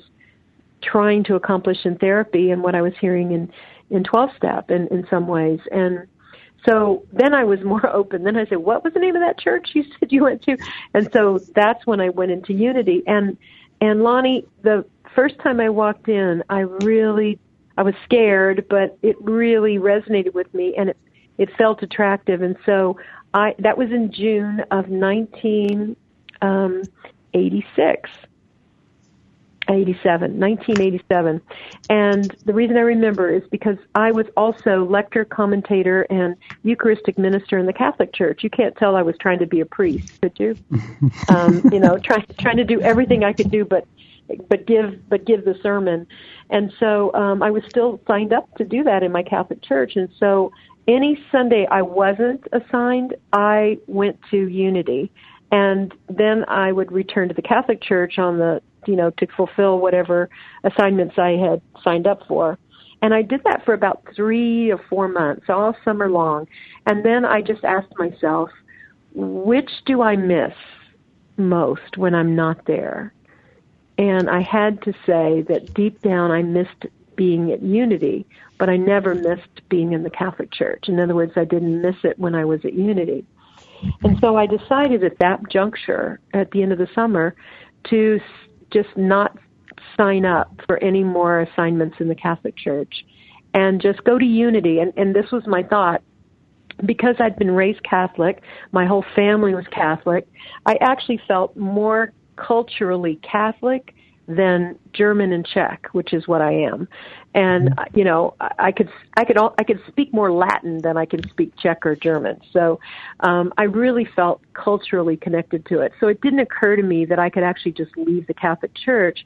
trying 0.81 1.23
to 1.25 1.35
accomplish 1.35 1.85
in 1.85 1.97
therapy 1.97 2.51
and 2.51 2.63
what 2.63 2.75
I 2.75 2.81
was 2.81 2.93
hearing 2.99 3.31
in 3.31 3.51
in 3.89 4.03
12 4.03 4.29
step 4.37 4.69
in 4.71 4.87
in 4.87 5.07
some 5.09 5.27
ways 5.27 5.59
and 5.71 6.07
so 6.65 7.05
then 7.11 7.33
I 7.33 7.43
was 7.43 7.61
more 7.63 7.87
open. 7.87 8.23
Then 8.23 8.35
I 8.35 8.45
said, 8.45 8.59
"What 8.59 8.83
was 8.83 8.93
the 8.93 8.99
name 8.99 9.15
of 9.15 9.21
that 9.21 9.39
church 9.39 9.69
you 9.73 9.83
said 9.99 10.11
you 10.11 10.23
went 10.23 10.41
to?" 10.43 10.57
And 10.93 11.09
so 11.13 11.39
that's 11.55 11.85
when 11.85 12.01
I 12.01 12.09
went 12.09 12.31
into 12.31 12.53
Unity. 12.53 13.03
And 13.07 13.37
and 13.81 14.03
Lonnie, 14.03 14.45
the 14.61 14.85
first 15.15 15.39
time 15.39 15.59
I 15.59 15.69
walked 15.69 16.09
in, 16.09 16.43
I 16.49 16.59
really 16.59 17.39
I 17.77 17.83
was 17.83 17.95
scared, 18.03 18.65
but 18.69 18.97
it 19.01 19.15
really 19.21 19.77
resonated 19.77 20.33
with 20.33 20.53
me, 20.53 20.75
and 20.77 20.89
it 20.89 20.97
it 21.37 21.49
felt 21.57 21.81
attractive. 21.81 22.41
And 22.41 22.57
so 22.65 22.97
I 23.33 23.55
that 23.59 23.77
was 23.77 23.91
in 23.91 24.11
June 24.11 24.63
of 24.71 24.89
19 24.89 25.95
um, 26.41 26.83
86. 27.33 28.09
87, 29.69 30.39
1987. 30.39 31.41
And 31.89 32.35
the 32.45 32.53
reason 32.53 32.77
I 32.77 32.81
remember 32.81 33.29
is 33.29 33.43
because 33.51 33.77
I 33.95 34.11
was 34.11 34.25
also 34.35 34.85
lector, 34.85 35.25
commentator, 35.25 36.03
and 36.09 36.35
Eucharistic 36.63 37.17
minister 37.17 37.57
in 37.57 37.65
the 37.65 37.73
Catholic 37.73 38.13
Church. 38.13 38.43
You 38.43 38.49
can't 38.49 38.75
tell 38.75 38.95
I 38.95 39.01
was 39.01 39.15
trying 39.19 39.39
to 39.39 39.45
be 39.45 39.59
a 39.59 39.65
priest, 39.65 40.05
could 40.21 40.33
you? 40.37 40.57
um, 41.29 41.61
you 41.71 41.79
know, 41.79 41.97
trying 41.97 42.25
trying 42.39 42.57
to 42.57 42.63
do 42.63 42.81
everything 42.81 43.23
I 43.23 43.33
could 43.33 43.51
do, 43.51 43.63
but 43.63 43.87
but 44.47 44.65
give 44.65 45.07
but 45.09 45.25
give 45.25 45.45
the 45.45 45.55
sermon. 45.61 46.07
And 46.49 46.73
so 46.79 47.13
um, 47.13 47.43
I 47.43 47.51
was 47.51 47.63
still 47.69 47.99
signed 48.07 48.33
up 48.33 48.53
to 48.57 48.65
do 48.65 48.83
that 48.83 49.03
in 49.03 49.11
my 49.11 49.23
Catholic 49.23 49.61
Church. 49.61 49.95
And 49.95 50.09
so 50.19 50.51
any 50.87 51.23
Sunday 51.31 51.67
I 51.69 51.83
wasn't 51.83 52.47
assigned, 52.51 53.15
I 53.33 53.77
went 53.87 54.19
to 54.31 54.47
Unity 54.47 55.11
and 55.51 55.93
then 56.07 56.45
I 56.47 56.71
would 56.71 56.91
return 56.91 57.27
to 57.29 57.33
the 57.33 57.41
Catholic 57.41 57.81
Church 57.81 58.17
on 58.17 58.37
the 58.37 58.61
you 58.87 58.95
know 58.95 59.11
to 59.11 59.27
fulfill 59.27 59.79
whatever 59.79 60.29
assignments 60.63 61.17
I 61.17 61.31
had 61.31 61.61
signed 61.83 62.07
up 62.07 62.27
for. 62.27 62.57
And 63.01 63.13
I 63.13 63.21
did 63.21 63.43
that 63.45 63.63
for 63.63 63.73
about 63.73 64.03
three 64.15 64.71
or 64.71 64.77
four 64.89 65.07
months, 65.07 65.45
all 65.49 65.75
summer 65.85 66.09
long. 66.09 66.47
And 66.85 67.05
then 67.05 67.23
I 67.23 67.41
just 67.41 67.63
asked 67.63 67.97
myself, 67.97 68.49
which 69.13 69.71
do 69.85 70.01
I 70.01 70.17
miss 70.17 70.53
most 71.37 71.97
when 71.97 72.13
I'm 72.13 72.35
not 72.35 72.65
there? 72.65 73.13
And 73.97 74.29
I 74.29 74.41
had 74.41 74.81
to 74.83 74.93
say 75.05 75.43
that 75.47 75.73
deep 75.73 76.01
down 76.01 76.31
I 76.31 76.41
missed 76.41 76.87
being 77.15 77.51
at 77.51 77.61
Unity, 77.61 78.25
but 78.57 78.69
I 78.69 78.77
never 78.77 79.13
missed 79.13 79.61
being 79.69 79.93
in 79.93 80.03
the 80.03 80.09
Catholic 80.09 80.51
Church. 80.51 80.87
In 80.87 80.99
other 80.99 81.15
words, 81.15 81.33
I 81.35 81.43
didn't 81.43 81.81
miss 81.81 81.97
it 82.03 82.17
when 82.17 82.35
I 82.35 82.45
was 82.45 82.63
at 82.63 82.73
Unity. 82.73 83.25
And 84.03 84.17
so 84.19 84.35
I 84.35 84.45
decided 84.45 85.03
at 85.03 85.19
that 85.19 85.39
juncture, 85.49 86.19
at 86.33 86.51
the 86.51 86.63
end 86.63 86.71
of 86.71 86.77
the 86.77 86.87
summer, 86.93 87.35
to 87.89 88.19
just 88.71 88.89
not 88.95 89.37
sign 89.97 90.25
up 90.25 90.53
for 90.67 90.81
any 90.83 91.03
more 91.03 91.41
assignments 91.41 91.97
in 91.99 92.07
the 92.07 92.15
Catholic 92.15 92.55
Church 92.57 93.05
and 93.53 93.81
just 93.81 94.03
go 94.03 94.17
to 94.19 94.25
Unity. 94.25 94.79
And, 94.79 94.93
and 94.97 95.15
this 95.15 95.31
was 95.31 95.43
my 95.47 95.63
thought. 95.63 96.01
Because 96.85 97.15
I'd 97.19 97.37
been 97.37 97.51
raised 97.51 97.83
Catholic, 97.83 98.41
my 98.71 98.85
whole 98.85 99.03
family 99.13 99.53
was 99.53 99.65
Catholic, 99.69 100.25
I 100.65 100.77
actually 100.79 101.19
felt 101.27 101.57
more 101.57 102.13
culturally 102.37 103.19
Catholic 103.21 103.93
than 104.29 104.77
German 104.93 105.33
and 105.33 105.45
Czech, 105.45 105.87
which 105.91 106.13
is 106.13 106.27
what 106.27 106.41
I 106.41 106.53
am. 106.53 106.87
And 107.33 107.71
mm-hmm. 107.71 107.97
you 107.97 108.05
know, 108.05 108.35
I 108.39 108.71
could 108.71 108.89
I 109.17 109.25
could 109.25 109.37
I 109.37 109.63
could 109.63 109.81
speak 109.87 110.13
more 110.13 110.31
Latin 110.31 110.77
than 110.81 110.97
I 110.97 111.05
can 111.05 111.27
speak 111.29 111.55
Czech 111.57 111.85
or 111.85 111.95
German. 111.95 112.39
So 112.53 112.79
um, 113.21 113.51
I 113.57 113.63
really 113.63 114.05
felt 114.05 114.41
culturally 114.53 115.17
connected 115.17 115.65
to 115.65 115.81
it. 115.81 115.93
So 115.99 116.07
it 116.07 116.21
didn't 116.21 116.39
occur 116.39 116.75
to 116.75 116.83
me 116.83 117.05
that 117.05 117.17
I 117.17 117.29
could 117.29 117.43
actually 117.43 117.71
just 117.71 117.97
leave 117.97 118.27
the 118.27 118.33
Catholic 118.35 118.73
Church. 118.75 119.25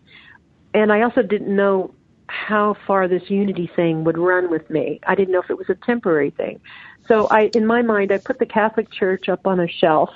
And 0.73 0.91
I 0.91 1.01
also 1.01 1.21
didn't 1.21 1.53
know 1.53 1.93
how 2.27 2.75
far 2.87 3.07
this 3.07 3.29
unity 3.29 3.69
thing 3.75 4.05
would 4.05 4.17
run 4.17 4.49
with 4.49 4.69
me. 4.69 5.01
I 5.05 5.15
didn't 5.15 5.33
know 5.33 5.41
if 5.41 5.49
it 5.49 5.57
was 5.57 5.69
a 5.69 5.75
temporary 5.75 6.31
thing. 6.31 6.61
So 7.07 7.27
I, 7.27 7.51
in 7.53 7.65
my 7.65 7.81
mind, 7.81 8.13
I 8.13 8.17
put 8.17 8.39
the 8.39 8.45
Catholic 8.45 8.89
Church 8.89 9.27
up 9.27 9.45
on 9.45 9.59
a 9.59 9.67
shelf 9.67 10.09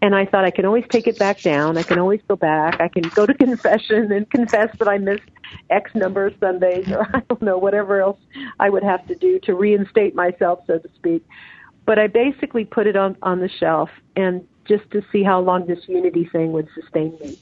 and 0.00 0.14
I 0.14 0.26
thought 0.26 0.44
I 0.44 0.50
can 0.50 0.64
always 0.64 0.84
take 0.90 1.06
it 1.06 1.18
back 1.18 1.42
down. 1.42 1.76
I 1.76 1.82
can 1.82 1.98
always 1.98 2.20
go 2.28 2.36
back. 2.36 2.80
I 2.80 2.88
can 2.88 3.10
go 3.14 3.26
to 3.26 3.34
confession 3.46 4.12
and 4.12 4.30
confess 4.30 4.68
that 4.78 4.88
I 4.88 4.98
missed 4.98 5.28
X 5.70 5.90
number 5.94 6.26
of 6.26 6.34
Sundays, 6.40 6.86
or 6.88 7.06
I 7.14 7.20
don't 7.28 7.42
know, 7.42 7.58
whatever 7.58 8.00
else 8.00 8.18
I 8.60 8.70
would 8.70 8.84
have 8.84 9.06
to 9.08 9.14
do 9.14 9.40
to 9.44 9.54
reinstate 9.54 10.14
myself, 10.14 10.60
so 10.66 10.78
to 10.78 10.88
speak. 10.96 11.24
But 11.84 11.98
I 11.98 12.06
basically 12.06 12.64
put 12.64 12.86
it 12.86 12.96
on 12.96 13.16
on 13.22 13.40
the 13.40 13.48
shelf, 13.48 13.90
and 14.14 14.46
just 14.66 14.90
to 14.92 15.02
see 15.10 15.22
how 15.22 15.40
long 15.40 15.66
this 15.66 15.80
unity 15.88 16.28
thing 16.30 16.52
would 16.52 16.68
sustain 16.74 17.16
me. 17.20 17.38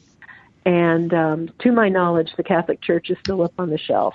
And 0.64 1.12
um, 1.12 1.48
to 1.60 1.72
my 1.72 1.88
knowledge, 1.88 2.30
the 2.36 2.42
Catholic 2.42 2.80
Church 2.82 3.10
is 3.10 3.16
still 3.20 3.42
up 3.42 3.52
on 3.58 3.70
the 3.70 3.78
shelf. 3.78 4.14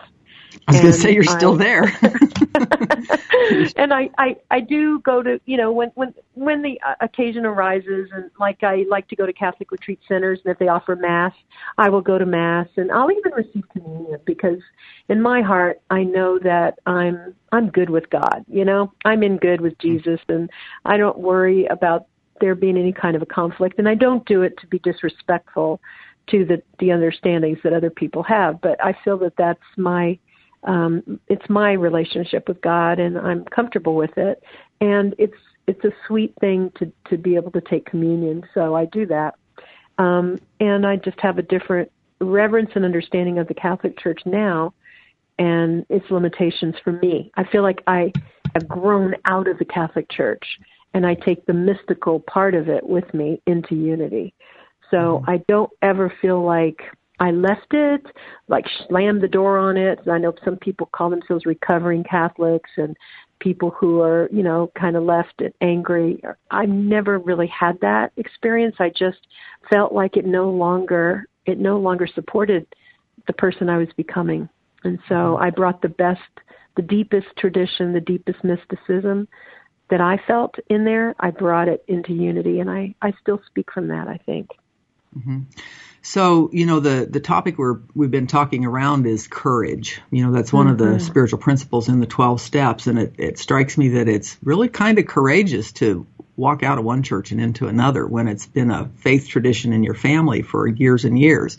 I 0.67 0.71
was 0.71 0.81
going 0.81 0.93
to 0.93 0.99
say 0.99 1.13
you're 1.13 1.23
I, 1.27 1.37
still 1.37 1.55
there. 1.55 1.83
and 3.75 3.93
I, 3.93 4.09
I, 4.17 4.35
I 4.49 4.59
do 4.59 4.99
go 4.99 5.23
to, 5.23 5.39
you 5.45 5.57
know, 5.57 5.71
when, 5.71 5.89
when, 5.95 6.13
when 6.33 6.61
the 6.61 6.79
uh, 6.85 6.95
occasion 7.01 7.45
arises 7.45 8.09
and 8.13 8.29
like 8.39 8.63
I 8.63 8.85
like 8.89 9.07
to 9.09 9.15
go 9.15 9.25
to 9.25 9.33
Catholic 9.33 9.71
retreat 9.71 9.99
centers 10.07 10.39
and 10.43 10.51
if 10.51 10.59
they 10.59 10.67
offer 10.67 10.95
mass, 10.95 11.33
I 11.77 11.89
will 11.89 12.01
go 12.01 12.17
to 12.17 12.25
mass 12.25 12.67
and 12.77 12.91
I'll 12.91 13.11
even 13.11 13.31
receive 13.33 13.63
communion 13.69 14.19
because 14.25 14.59
in 15.09 15.21
my 15.21 15.41
heart, 15.41 15.81
I 15.89 16.03
know 16.03 16.39
that 16.39 16.79
I'm, 16.85 17.35
I'm 17.51 17.69
good 17.69 17.89
with 17.89 18.09
God, 18.09 18.45
you 18.47 18.65
know, 18.65 18.93
I'm 19.05 19.23
in 19.23 19.37
good 19.37 19.61
with 19.61 19.77
Jesus 19.79 20.19
and 20.27 20.49
I 20.85 20.97
don't 20.97 21.17
worry 21.17 21.65
about 21.65 22.07
there 22.39 22.55
being 22.55 22.77
any 22.77 22.93
kind 22.93 23.15
of 23.15 23.21
a 23.21 23.27
conflict 23.27 23.77
and 23.77 23.87
I 23.87 23.95
don't 23.95 24.25
do 24.25 24.41
it 24.41 24.57
to 24.59 24.67
be 24.67 24.79
disrespectful 24.79 25.79
to 26.27 26.45
the, 26.45 26.61
the 26.79 26.91
understandings 26.91 27.59
that 27.63 27.73
other 27.73 27.89
people 27.89 28.23
have, 28.23 28.61
but 28.61 28.83
I 28.83 28.95
feel 29.03 29.17
that 29.19 29.33
that's 29.37 29.59
my, 29.77 30.17
um, 30.63 31.19
it's 31.27 31.49
my 31.49 31.73
relationship 31.73 32.47
with 32.47 32.61
God, 32.61 32.99
and 32.99 33.17
I'm 33.17 33.45
comfortable 33.45 33.95
with 33.95 34.17
it. 34.17 34.43
And 34.79 35.15
it's 35.17 35.37
it's 35.67 35.83
a 35.85 35.91
sweet 36.07 36.33
thing 36.39 36.71
to 36.77 36.91
to 37.09 37.17
be 37.17 37.35
able 37.35 37.51
to 37.51 37.61
take 37.61 37.85
communion, 37.85 38.43
so 38.53 38.75
I 38.75 38.85
do 38.85 39.05
that. 39.07 39.35
Um, 39.97 40.39
and 40.59 40.85
I 40.85 40.95
just 40.95 41.19
have 41.19 41.37
a 41.37 41.43
different 41.43 41.91
reverence 42.19 42.71
and 42.75 42.85
understanding 42.85 43.39
of 43.39 43.47
the 43.47 43.53
Catholic 43.53 43.99
Church 43.99 44.21
now, 44.25 44.73
and 45.39 45.85
its 45.89 46.09
limitations 46.09 46.75
for 46.83 46.93
me. 46.93 47.31
I 47.35 47.43
feel 47.45 47.63
like 47.63 47.81
I 47.87 48.11
have 48.53 48.67
grown 48.67 49.15
out 49.25 49.47
of 49.47 49.57
the 49.57 49.65
Catholic 49.65 50.09
Church, 50.11 50.43
and 50.93 51.05
I 51.05 51.15
take 51.15 51.45
the 51.45 51.53
mystical 51.53 52.19
part 52.19 52.53
of 52.53 52.69
it 52.69 52.87
with 52.87 53.11
me 53.13 53.41
into 53.47 53.75
unity. 53.75 54.33
So 54.89 54.97
mm-hmm. 54.97 55.29
I 55.29 55.37
don't 55.47 55.71
ever 55.81 56.13
feel 56.21 56.43
like 56.43 56.81
I 57.21 57.29
left 57.29 57.71
it, 57.71 58.03
like 58.47 58.65
slammed 58.87 59.21
the 59.21 59.27
door 59.27 59.59
on 59.59 59.77
it. 59.77 59.99
I 60.11 60.17
know 60.17 60.33
some 60.43 60.57
people 60.57 60.89
call 60.91 61.11
themselves 61.11 61.45
recovering 61.45 62.03
Catholics 62.03 62.71
and 62.77 62.97
people 63.39 63.69
who 63.69 64.01
are, 64.01 64.27
you 64.31 64.41
know, 64.41 64.71
kind 64.75 64.95
of 64.95 65.03
left 65.03 65.39
it 65.39 65.55
angry. 65.61 66.23
I 66.49 66.65
never 66.65 67.19
really 67.19 67.45
had 67.45 67.79
that 67.81 68.11
experience. 68.17 68.75
I 68.79 68.89
just 68.89 69.19
felt 69.69 69.93
like 69.93 70.17
it 70.17 70.25
no 70.25 70.49
longer 70.49 71.27
it 71.45 71.59
no 71.59 71.79
longer 71.79 72.07
supported 72.07 72.65
the 73.27 73.33
person 73.33 73.69
I 73.69 73.77
was 73.77 73.89
becoming. 73.95 74.49
And 74.83 74.97
so 75.07 75.37
I 75.37 75.51
brought 75.51 75.83
the 75.83 75.89
best, 75.89 76.21
the 76.75 76.81
deepest 76.81 77.27
tradition, 77.37 77.93
the 77.93 78.01
deepest 78.01 78.43
mysticism 78.43 79.27
that 79.91 80.01
I 80.01 80.19
felt 80.25 80.55
in 80.69 80.85
there. 80.85 81.13
I 81.19 81.29
brought 81.29 81.67
it 81.67 81.83
into 81.87 82.13
unity, 82.13 82.61
and 82.61 82.69
I 82.69 82.95
I 83.03 83.13
still 83.21 83.41
speak 83.45 83.71
from 83.71 83.89
that. 83.89 84.07
I 84.07 84.17
think. 84.25 84.49
Mm-hmm. 85.15 85.41
So, 86.03 86.49
you 86.51 86.65
know, 86.65 86.79
the, 86.79 87.07
the 87.09 87.19
topic 87.19 87.57
we're, 87.59 87.79
we've 87.93 88.09
been 88.09 88.27
talking 88.27 88.65
around 88.65 89.05
is 89.05 89.27
courage. 89.27 90.01
You 90.09 90.25
know, 90.25 90.31
that's 90.31 90.51
one 90.51 90.65
mm-hmm. 90.65 90.71
of 90.71 90.77
the 90.79 90.85
mm-hmm. 90.85 90.99
spiritual 90.99 91.39
principles 91.39 91.89
in 91.89 91.99
the 91.99 92.07
12 92.07 92.41
steps. 92.41 92.87
And 92.87 92.97
it, 92.97 93.13
it 93.19 93.39
strikes 93.39 93.77
me 93.77 93.89
that 93.89 94.07
it's 94.07 94.37
really 94.43 94.67
kind 94.67 94.97
of 94.97 95.05
courageous 95.05 95.71
to 95.73 96.07
walk 96.35 96.63
out 96.63 96.79
of 96.79 96.85
one 96.85 97.03
church 97.03 97.31
and 97.31 97.39
into 97.39 97.67
another 97.67 98.07
when 98.07 98.27
it's 98.27 98.47
been 98.47 98.71
a 98.71 98.89
faith 98.97 99.27
tradition 99.27 99.73
in 99.73 99.83
your 99.83 99.93
family 99.93 100.41
for 100.41 100.67
years 100.67 101.05
and 101.05 101.19
years. 101.19 101.57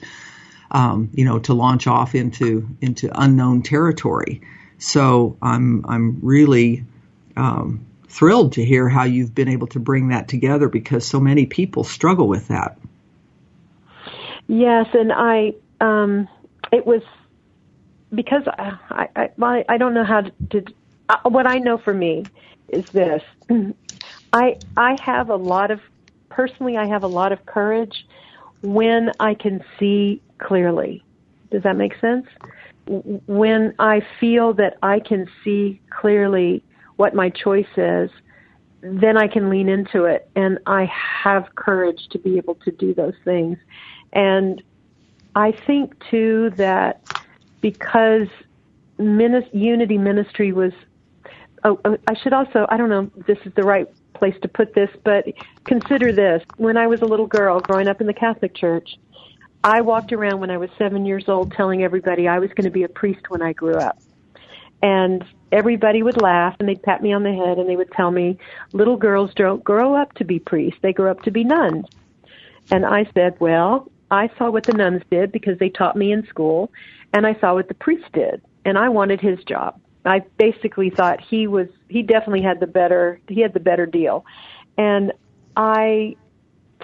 Um, 0.72 1.10
you 1.12 1.26
know, 1.26 1.38
to 1.40 1.52
launch 1.52 1.86
off 1.86 2.14
into, 2.14 2.66
into 2.80 3.10
unknown 3.14 3.62
territory. 3.62 4.40
So 4.78 5.36
I'm, 5.42 5.84
I'm 5.86 6.20
really, 6.22 6.84
um, 7.36 7.84
thrilled 8.08 8.52
to 8.52 8.64
hear 8.64 8.88
how 8.88 9.04
you've 9.04 9.34
been 9.34 9.48
able 9.48 9.66
to 9.66 9.80
bring 9.80 10.08
that 10.08 10.28
together 10.28 10.68
because 10.68 11.06
so 11.06 11.20
many 11.20 11.46
people 11.46 11.84
struggle 11.84 12.28
with 12.28 12.48
that. 12.48 12.78
Yes, 14.48 14.86
and 14.92 15.12
I 15.12 15.52
um 15.80 16.28
it 16.70 16.86
was 16.86 17.02
because 18.14 18.42
I 18.46 19.06
I 19.16 19.28
I, 19.40 19.64
I 19.68 19.78
don't 19.78 19.94
know 19.94 20.04
how 20.04 20.22
to, 20.22 20.32
to 20.50 20.64
uh, 21.08 21.16
what 21.28 21.46
I 21.46 21.58
know 21.58 21.78
for 21.78 21.94
me 21.94 22.30
is 22.68 22.84
this. 22.92 23.22
I 24.32 24.56
I 24.76 24.94
have 25.04 25.28
a 25.30 25.36
lot 25.36 25.70
of 25.70 25.80
personally 26.30 26.76
I 26.76 26.86
have 26.86 27.02
a 27.02 27.08
lot 27.08 27.32
of 27.32 27.44
courage 27.46 28.06
when 28.62 29.10
I 29.20 29.34
can 29.34 29.62
see 29.78 30.22
clearly. 30.38 31.04
Does 31.50 31.62
that 31.64 31.76
make 31.76 31.92
sense? 32.00 32.26
When 32.86 33.74
I 33.78 34.00
feel 34.18 34.54
that 34.54 34.78
I 34.82 35.00
can 35.00 35.26
see 35.44 35.80
clearly 35.90 36.64
what 36.96 37.14
my 37.14 37.30
choice 37.30 37.66
is, 37.76 38.10
then 38.82 39.16
I 39.16 39.28
can 39.28 39.48
lean 39.50 39.68
into 39.68 40.04
it 40.04 40.28
and 40.34 40.58
I 40.66 40.90
have 41.22 41.44
courage 41.54 42.00
to 42.10 42.18
be 42.18 42.36
able 42.36 42.56
to 42.64 42.70
do 42.72 42.94
those 42.94 43.14
things. 43.24 43.58
And 44.12 44.62
I 45.34 45.52
think 45.52 45.94
too 46.10 46.50
that 46.56 47.02
because 47.60 48.28
Minis- 48.98 49.48
Unity 49.52 49.98
Ministry 49.98 50.52
was, 50.52 50.72
oh, 51.64 51.80
oh, 51.84 51.96
I 52.06 52.14
should 52.14 52.32
also, 52.32 52.66
I 52.68 52.76
don't 52.76 52.90
know 52.90 53.10
if 53.16 53.26
this 53.26 53.38
is 53.44 53.54
the 53.54 53.62
right 53.62 53.88
place 54.14 54.34
to 54.42 54.48
put 54.48 54.74
this, 54.74 54.90
but 55.04 55.26
consider 55.64 56.12
this. 56.12 56.42
When 56.56 56.76
I 56.76 56.86
was 56.86 57.00
a 57.00 57.06
little 57.06 57.26
girl 57.26 57.60
growing 57.60 57.88
up 57.88 58.00
in 58.00 58.06
the 58.06 58.14
Catholic 58.14 58.54
Church, 58.54 58.98
I 59.64 59.80
walked 59.80 60.12
around 60.12 60.40
when 60.40 60.50
I 60.50 60.58
was 60.58 60.70
seven 60.76 61.06
years 61.06 61.28
old 61.28 61.52
telling 61.52 61.82
everybody 61.82 62.28
I 62.28 62.38
was 62.38 62.50
going 62.50 62.64
to 62.64 62.70
be 62.70 62.82
a 62.82 62.88
priest 62.88 63.30
when 63.30 63.42
I 63.42 63.52
grew 63.52 63.74
up. 63.74 63.98
And 64.82 65.24
everybody 65.52 66.02
would 66.02 66.20
laugh 66.20 66.56
and 66.58 66.68
they'd 66.68 66.82
pat 66.82 67.02
me 67.02 67.12
on 67.12 67.22
the 67.22 67.32
head 67.32 67.58
and 67.58 67.68
they 67.68 67.76
would 67.76 67.92
tell 67.92 68.10
me, 68.10 68.38
little 68.72 68.96
girls 68.96 69.32
don't 69.34 69.62
grow 69.62 69.94
up 69.94 70.12
to 70.14 70.24
be 70.24 70.40
priests, 70.40 70.80
they 70.82 70.92
grow 70.92 71.10
up 71.10 71.22
to 71.22 71.30
be 71.30 71.44
nuns. 71.44 71.86
And 72.70 72.84
I 72.84 73.08
said, 73.14 73.36
well, 73.38 73.90
I 74.12 74.30
saw 74.36 74.50
what 74.50 74.64
the 74.64 74.74
nuns 74.74 75.02
did 75.10 75.32
because 75.32 75.58
they 75.58 75.70
taught 75.70 75.96
me 75.96 76.12
in 76.12 76.26
school, 76.26 76.70
and 77.14 77.26
I 77.26 77.34
saw 77.40 77.54
what 77.54 77.68
the 77.68 77.74
priest 77.74 78.04
did, 78.12 78.42
and 78.64 78.76
I 78.76 78.90
wanted 78.90 79.20
his 79.20 79.42
job. 79.44 79.80
I 80.04 80.20
basically 80.38 80.90
thought 80.90 81.20
he 81.20 81.46
was 81.46 81.68
he 81.88 82.02
definitely 82.02 82.42
had 82.42 82.60
the 82.60 82.66
better 82.66 83.20
he 83.28 83.40
had 83.40 83.54
the 83.54 83.60
better 83.60 83.86
deal. 83.86 84.24
And 84.76 85.12
I 85.56 86.16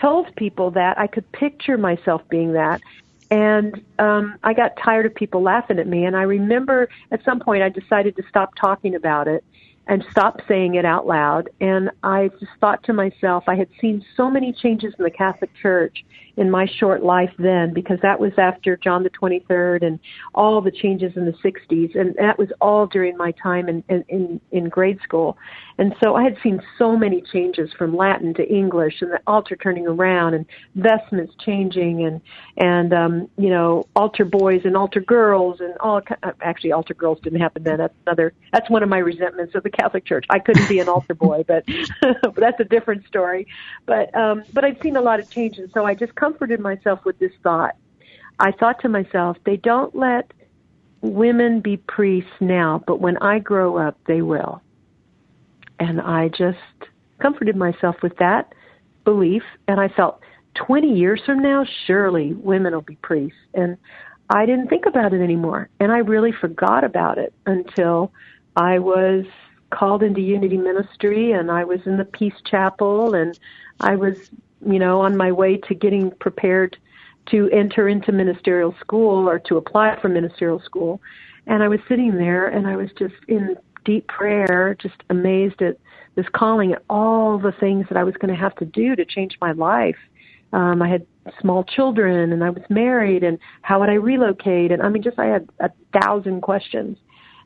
told 0.01 0.35
people 0.37 0.71
that 0.73 0.99
I 0.99 1.07
could 1.07 1.31
picture 1.33 1.77
myself 1.77 2.23
being 2.29 2.53
that 2.53 2.81
and 3.31 3.83
um 3.99 4.39
I 4.45 4.55
got 4.55 4.77
tired 4.83 5.07
of 5.07 5.15
people 5.15 5.43
laughing 5.43 5.79
at 5.79 5.87
me 5.87 6.05
and 6.05 6.17
I 6.17 6.23
remember 6.23 6.89
at 7.11 7.25
some 7.25 7.41
point 7.41 7.63
I 7.63 7.69
decided 7.69 8.17
to 8.17 8.23
stop 8.29 8.55
talking 8.55 8.95
about 8.95 9.27
it 9.27 9.45
and 9.89 10.05
stop 10.11 10.41
saying 10.47 10.77
it 10.77 10.85
out 10.85 11.07
loud 11.07 11.51
and 11.61 11.91
I 12.05 12.31
just 12.39 12.53
thought 12.61 12.85
to 12.85 12.93
myself 12.93 13.45
I 13.49 13.57
had 13.57 13.69
seen 13.81 14.05
so 14.17 14.31
many 14.31 14.53
changes 14.53 14.95
in 14.97 15.03
the 15.03 15.11
Catholic 15.11 15.51
Church 15.61 16.05
in 16.39 16.51
my 16.51 16.67
short 16.67 17.03
life 17.03 17.33
then 17.37 17.75
because 17.75 17.99
that 18.01 18.21
was 18.21 18.33
after 18.39 18.77
John 18.77 19.03
the 19.03 19.11
23rd 19.11 19.83
and 19.85 19.99
all 20.37 20.61
the 20.61 20.71
changes 20.71 21.17
in 21.17 21.25
the 21.25 21.33
60s 21.33 21.99
and 21.99 22.15
that 22.17 22.39
was 22.39 22.49
all 22.61 22.87
during 22.87 23.17
my 23.17 23.33
time 23.33 23.69
in 23.69 23.83
in 23.89 24.41
in, 24.53 24.69
grade 24.69 25.01
school. 25.03 25.37
And 25.79 25.95
so 26.03 26.15
I 26.15 26.23
had 26.23 26.37
seen 26.43 26.63
so 26.77 26.97
many 26.97 27.23
changes 27.23 27.73
from 27.73 27.97
Latin 27.97 28.35
to 28.35 28.47
English 28.47 29.01
and 29.01 29.11
the 29.11 29.21
altar 29.27 29.57
turning 29.57 29.87
around 29.87 30.35
and 30.35 30.45
vestments 30.75 31.35
changing 31.45 32.05
and 32.05 32.21
and 32.57 32.93
um 32.93 33.31
you 33.37 33.51
know 33.51 33.87
altar 33.97 34.25
boys 34.25 34.61
and 34.65 34.77
altar 34.77 35.01
girls 35.01 35.61
and 35.61 35.77
all 35.79 36.01
actually 36.43 36.71
altar 36.71 36.95
girls 36.95 37.19
didn't 37.23 37.41
happen 37.41 37.65
then. 37.65 37.79
That's 37.79 37.95
another 38.07 38.33
that's 38.53 38.71
one 38.71 38.85
of 38.85 38.89
my 38.89 38.99
resentments 38.99 39.57
of 39.57 39.65
the 39.65 39.71
Catholic 39.71 40.05
Church. 40.05 40.27
I 40.31 40.39
couldn't 40.39 40.69
be 40.69 40.79
an 40.79 40.89
altar 40.89 41.15
boy 41.15 41.45
but 41.49 41.65
but 42.01 42.37
that's 42.37 42.61
a 42.61 42.65
different 42.65 43.07
story. 43.07 43.49
But 43.87 44.15
um 44.15 44.45
but 44.53 44.65
I'd 44.65 44.81
seen 44.83 44.97
a 44.97 45.03
lot 45.03 45.19
of 45.19 45.29
changes 45.29 45.71
so 45.75 45.85
I 45.85 45.95
just 45.95 46.15
comforted 46.29 46.61
myself 46.61 47.01
with 47.05 47.19
this 47.19 47.33
thought. 47.43 47.75
I 48.39 48.53
thought 48.53 48.81
to 48.83 48.89
myself, 48.89 49.39
they 49.45 49.57
don't 49.57 49.95
let 49.97 50.31
women 51.01 51.61
be 51.61 51.79
priests 51.79 52.31
now, 52.39 52.83
but 52.87 53.01
when 53.01 53.17
I 53.19 53.39
grow 53.39 53.79
up, 53.79 53.99
they 54.07 54.21
will. 54.21 54.61
And 55.81 56.01
I 56.01 56.29
just 56.29 56.59
comforted 57.19 57.57
myself 57.57 57.97
with 58.03 58.17
that 58.19 58.53
belief, 59.05 59.43
and 59.67 59.81
I 59.81 59.89
felt 59.89 60.21
20 60.55 60.93
years 60.93 61.23
from 61.25 61.41
now, 61.41 61.65
surely 61.87 62.35
women 62.35 62.75
will 62.75 62.83
be 62.83 62.97
priests. 62.97 63.39
And 63.55 63.79
I 64.29 64.45
didn't 64.45 64.69
think 64.69 64.85
about 64.85 65.15
it 65.15 65.23
anymore. 65.23 65.71
And 65.81 65.91
I 65.91 65.99
really 65.99 66.33
forgot 66.33 66.85
about 66.85 67.17
it 67.17 67.33
until 67.47 68.13
I 68.55 68.81
was 68.81 69.25
called 69.71 70.03
into 70.03 70.21
Unity 70.21 70.59
Ministry 70.59 71.33
and 71.33 71.51
I 71.51 71.65
was 71.65 71.81
in 71.87 71.97
the 71.97 72.05
Peace 72.05 72.41
Chapel 72.45 73.15
and 73.15 73.39
I 73.81 73.97
was, 73.97 74.31
you 74.65 74.79
know, 74.79 75.01
on 75.01 75.17
my 75.17 75.33
way 75.33 75.57
to 75.57 75.75
getting 75.75 76.11
prepared 76.13 76.77
to 77.31 77.49
enter 77.51 77.89
into 77.89 78.13
ministerial 78.13 78.75
school 78.81 79.29
or 79.29 79.39
to 79.39 79.57
apply 79.57 79.99
for 80.01 80.09
ministerial 80.09 80.61
school. 80.65 81.01
And 81.47 81.63
I 81.63 81.69
was 81.69 81.81
sitting 81.89 82.17
there 82.17 82.49
and 82.49 82.67
I 82.67 82.77
was 82.77 82.91
just 82.99 83.15
in 83.27 83.57
deep 83.85 84.07
prayer, 84.09 84.77
just 84.81 84.97
amazed 85.11 85.63
at 85.63 85.77
this 86.15 86.27
calling, 86.35 86.73
at 86.73 86.83
all 86.91 87.39
the 87.39 87.53
things 87.53 87.87
that 87.89 87.97
I 87.97 88.05
was 88.05 88.15
going 88.15 88.35
to 88.35 88.41
have 88.41 88.55
to 88.57 88.65
do 88.65 88.97
to 88.97 89.05
change 89.05 89.37
my 89.41 89.53
life. 89.53 89.97
Um, 90.53 90.83
I 90.83 90.89
had 90.89 91.07
small 91.41 91.65
children 91.65 92.33
and 92.33 92.43
I 92.43 92.51
was 92.51 92.63
married 92.71 93.23
and 93.23 93.39
how 93.63 93.81
would 93.81 93.91
I 93.91 93.95
relocate? 93.95 94.73
And 94.73 94.83
I 94.83 94.89
mean, 94.89 95.03
just 95.03 95.19
I 95.19 95.27
had 95.27 95.49
a 95.61 95.71
thousand 96.01 96.41
questions 96.41 96.97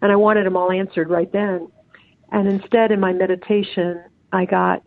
and 0.00 0.12
I 0.12 0.16
wanted 0.16 0.46
them 0.46 0.56
all 0.56 0.70
answered 0.70 1.10
right 1.10 1.30
then. 1.32 1.68
And 2.30 2.48
instead, 2.48 2.92
in 2.92 3.00
my 3.00 3.12
meditation, 3.12 4.02
I 4.32 4.46
got 4.46 4.82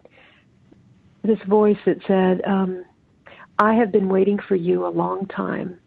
this 1.25 1.41
voice 1.47 1.77
that 1.85 1.97
said, 2.07 2.41
um, 2.45 2.85
I 3.59 3.75
have 3.75 3.91
been 3.91 4.09
waiting 4.09 4.39
for 4.39 4.55
you 4.55 4.85
a 4.85 4.89
long 4.89 5.27
time. 5.27 5.79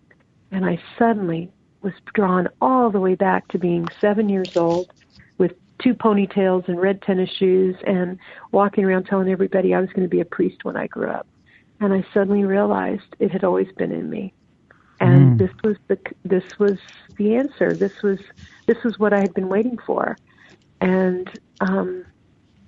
And 0.50 0.64
I 0.64 0.80
suddenly 0.98 1.50
was 1.82 1.92
drawn 2.14 2.48
all 2.60 2.90
the 2.90 3.00
way 3.00 3.14
back 3.14 3.48
to 3.48 3.58
being 3.58 3.86
seven 4.00 4.28
years 4.28 4.56
old 4.56 4.92
with 5.36 5.52
two 5.78 5.94
ponytails 5.94 6.66
and 6.68 6.80
red 6.80 7.02
tennis 7.02 7.30
shoes 7.30 7.76
and 7.86 8.18
walking 8.50 8.84
around 8.84 9.04
telling 9.04 9.28
everybody 9.28 9.74
I 9.74 9.80
was 9.80 9.90
going 9.90 10.02
to 10.02 10.08
be 10.08 10.20
a 10.20 10.24
priest 10.24 10.64
when 10.64 10.76
I 10.76 10.86
grew 10.86 11.10
up. 11.10 11.26
And 11.80 11.92
I 11.92 12.04
suddenly 12.12 12.44
realized 12.44 13.14
it 13.18 13.30
had 13.30 13.44
always 13.44 13.70
been 13.76 13.92
in 13.92 14.10
me. 14.10 14.32
And 15.00 15.34
mm. 15.34 15.38
this 15.38 15.54
was 15.62 15.76
the 15.86 15.98
this 16.24 16.58
was 16.58 16.78
the 17.18 17.36
answer. 17.36 17.72
This 17.72 18.02
was 18.02 18.18
this 18.66 18.82
was 18.82 18.98
what 18.98 19.12
I 19.12 19.20
had 19.20 19.32
been 19.32 19.48
waiting 19.48 19.78
for. 19.78 20.16
And 20.80 21.30
um 21.60 22.04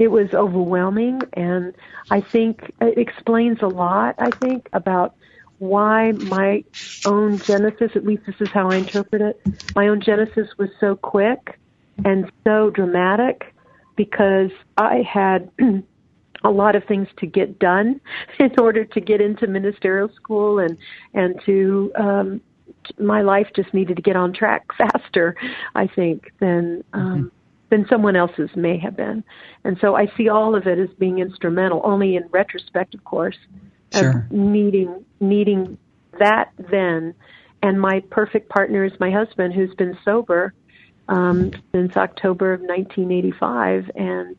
it 0.01 0.11
was 0.11 0.33
overwhelming 0.33 1.29
and 1.35 1.75
I 2.11 2.23
think 2.33 2.73
it 2.81 2.97
explains 2.97 3.59
a 3.61 3.69
lot, 3.69 4.15
I 4.19 4.31
think, 4.31 4.67
about 4.73 5.15
why 5.59 6.13
my 6.13 6.65
own 7.05 7.39
genesis, 7.47 7.91
at 7.95 8.07
least 8.07 8.23
this 8.27 8.35
is 8.41 8.49
how 8.53 8.71
I 8.71 8.79
interpret 8.79 9.21
it, 9.21 9.41
my 9.77 9.89
own 9.89 10.01
genesis 10.01 10.49
was 10.59 10.71
so 10.81 10.97
quick 10.97 11.61
and 12.03 12.33
so 12.47 12.71
dramatic 12.71 13.55
because 13.95 14.51
I 14.79 15.03
had 15.03 15.51
a 16.45 16.51
lot 16.51 16.77
of 16.77 16.85
things 16.85 17.09
to 17.19 17.27
get 17.27 17.59
done 17.59 18.01
in 18.39 18.59
order 18.59 18.87
to 18.87 19.01
get 19.03 19.21
into 19.21 19.47
ministerial 19.47 20.09
school 20.17 20.59
and 20.59 20.79
and 21.13 21.39
to 21.45 21.93
um 21.99 22.41
my 22.99 23.21
life 23.21 23.49
just 23.55 23.75
needed 23.75 23.97
to 23.97 24.03
get 24.03 24.17
on 24.17 24.33
track 24.33 24.65
faster 24.79 25.37
i 25.75 25.87
think 25.87 26.33
than 26.41 26.83
um 26.95 27.03
mm-hmm 27.03 27.40
than 27.71 27.87
someone 27.89 28.17
else's 28.17 28.51
may 28.55 28.79
have 28.79 28.97
been. 28.97 29.25
And 29.65 29.79
so 29.81 29.95
I 29.95 30.07
see 30.17 30.29
all 30.29 30.55
of 30.55 30.67
it 30.67 30.79
as 30.79 30.91
being 30.99 31.19
instrumental, 31.19 31.81
only 31.85 32.17
in 32.17 32.29
retrospect, 32.31 32.95
of 32.95 33.05
course, 33.05 33.39
sure. 33.95 34.27
needing 34.31 35.05
needing 35.21 35.79
that 36.19 36.51
then. 36.59 37.15
And 37.63 37.81
my 37.81 38.01
perfect 38.11 38.49
partner 38.49 38.85
is 38.85 38.93
my 38.99 39.11
husband, 39.11 39.55
who's 39.55 39.75
been 39.75 39.97
sober 40.05 40.55
um, 41.09 41.53
since 41.73 41.97
October 41.97 42.55
of 42.55 42.61
1985, 42.61 43.91
and 43.95 44.37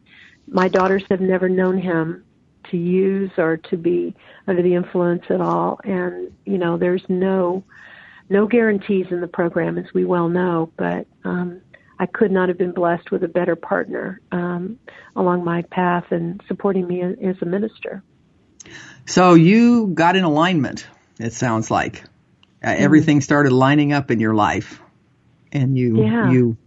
my 0.47 0.67
daughters 0.67 1.03
have 1.09 1.21
never 1.21 1.47
known 1.47 1.77
him 1.77 2.23
to 2.71 2.77
use 2.77 3.31
or 3.37 3.57
to 3.57 3.77
be 3.77 4.15
under 4.47 4.61
the 4.61 4.73
influence 4.73 5.23
at 5.29 5.41
all. 5.41 5.79
And 5.83 6.31
you 6.45 6.57
know, 6.57 6.77
there's 6.77 7.03
no 7.07 7.63
no 8.29 8.47
guarantees 8.47 9.07
in 9.11 9.21
the 9.21 9.27
program, 9.27 9.77
as 9.77 9.93
we 9.93 10.05
well 10.05 10.29
know, 10.29 10.71
but 10.77 11.05
um, 11.23 11.61
I 12.01 12.07
could 12.07 12.31
not 12.31 12.49
have 12.49 12.57
been 12.57 12.71
blessed 12.71 13.11
with 13.11 13.23
a 13.23 13.27
better 13.27 13.55
partner 13.55 14.19
um, 14.31 14.79
along 15.15 15.43
my 15.43 15.61
path 15.61 16.05
and 16.09 16.41
supporting 16.47 16.87
me 16.87 17.03
as 17.03 17.35
a 17.43 17.45
minister. 17.45 18.01
So 19.05 19.35
you 19.35 19.85
got 19.85 20.15
in 20.15 20.23
alignment. 20.23 20.87
It 21.19 21.33
sounds 21.33 21.69
like 21.69 22.01
uh, 22.63 22.69
mm-hmm. 22.69 22.83
everything 22.83 23.21
started 23.21 23.51
lining 23.51 23.93
up 23.93 24.09
in 24.09 24.19
your 24.19 24.33
life, 24.33 24.81
and 25.51 25.77
you 25.77 26.01
yeah. 26.01 26.31
you, 26.31 26.57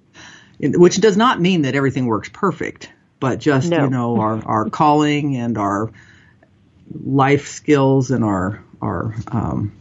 which 0.61 1.01
does 1.01 1.16
not 1.16 1.41
mean 1.41 1.62
that 1.62 1.74
everything 1.74 2.07
works 2.07 2.30
perfect, 2.32 2.93
but 3.18 3.41
just 3.41 3.70
no. 3.70 3.82
you 3.82 3.91
know 3.91 4.16
our 4.20 4.47
our 4.47 4.70
calling 4.70 5.35
and 5.35 5.59
our 5.59 5.91
life 7.05 7.49
skills 7.49 8.12
and 8.12 8.22
our 8.22 8.62
our 8.80 9.16
um, 9.32 9.72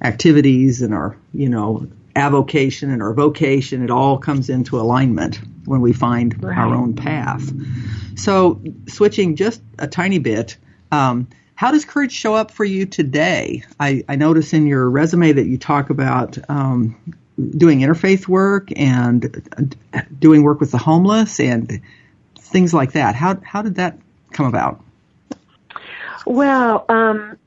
activities 0.00 0.80
and 0.80 0.94
our 0.94 1.18
you 1.34 1.50
know 1.50 1.88
avocation 2.16 2.90
and 2.90 3.02
our 3.02 3.14
vocation, 3.14 3.82
it 3.82 3.90
all 3.90 4.18
comes 4.18 4.48
into 4.50 4.78
alignment 4.78 5.40
when 5.64 5.80
we 5.80 5.92
find 5.92 6.42
right. 6.42 6.56
our 6.56 6.74
own 6.74 6.94
path. 6.94 7.52
So, 8.16 8.60
switching 8.88 9.36
just 9.36 9.60
a 9.78 9.86
tiny 9.86 10.18
bit, 10.18 10.56
um, 10.92 11.28
how 11.56 11.70
does 11.70 11.84
courage 11.84 12.12
show 12.12 12.34
up 12.34 12.50
for 12.50 12.64
you 12.64 12.86
today? 12.86 13.64
I, 13.78 14.04
I 14.08 14.16
notice 14.16 14.52
in 14.52 14.66
your 14.66 14.88
resume 14.88 15.32
that 15.32 15.46
you 15.46 15.58
talk 15.58 15.90
about 15.90 16.38
um, 16.48 16.96
doing 17.56 17.80
interfaith 17.80 18.28
work 18.28 18.68
and 18.76 19.72
uh, 19.92 20.02
doing 20.18 20.42
work 20.42 20.60
with 20.60 20.70
the 20.70 20.78
homeless 20.78 21.40
and 21.40 21.80
things 22.38 22.74
like 22.74 22.92
that. 22.92 23.14
How 23.14 23.40
how 23.44 23.62
did 23.62 23.76
that 23.76 23.98
come 24.32 24.46
about? 24.46 24.80
Well, 26.26 26.84
um, 26.88 27.38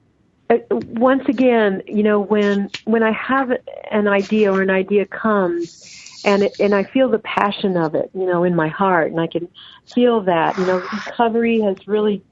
Uh, 0.50 0.58
once 0.72 1.28
again, 1.28 1.84
you 1.88 2.04
know, 2.04 2.20
when 2.20 2.70
when 2.86 3.04
I 3.04 3.12
have 3.12 3.52
an 3.92 4.08
idea 4.08 4.52
or 4.52 4.62
an 4.62 4.70
idea 4.70 5.06
comes, 5.06 6.22
and 6.24 6.44
it, 6.44 6.56
and 6.60 6.74
I 6.74 6.84
feel 6.84 7.10
the 7.10 7.20
passion 7.20 7.76
of 7.78 7.96
it, 7.96 8.10
you 8.14 8.26
know, 8.26 8.44
in 8.44 8.56
my 8.56 8.70
heart, 8.70 9.12
and 9.12 9.20
I 9.20 9.28
can 9.28 9.48
feel 9.94 10.22
that, 10.22 10.58
you 10.58 10.66
know, 10.66 10.78
recovery 10.78 11.60
has 11.62 11.88
really 11.88 12.24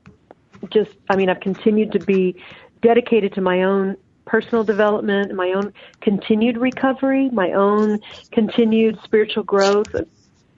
just, 0.70 0.92
I 1.10 1.16
mean, 1.16 1.30
I've 1.30 1.42
continued 1.42 1.92
to 1.92 2.00
be 2.00 2.36
dedicated 2.82 3.34
to 3.34 3.42
my 3.42 3.64
own 3.64 3.98
personal 4.26 4.64
development, 4.64 5.34
my 5.34 5.52
own 5.52 5.74
continued 6.02 6.58
recovery, 6.58 7.30
my 7.30 7.52
own 7.52 8.00
continued 8.32 9.00
spiritual 9.04 9.44
growth. 9.44 9.94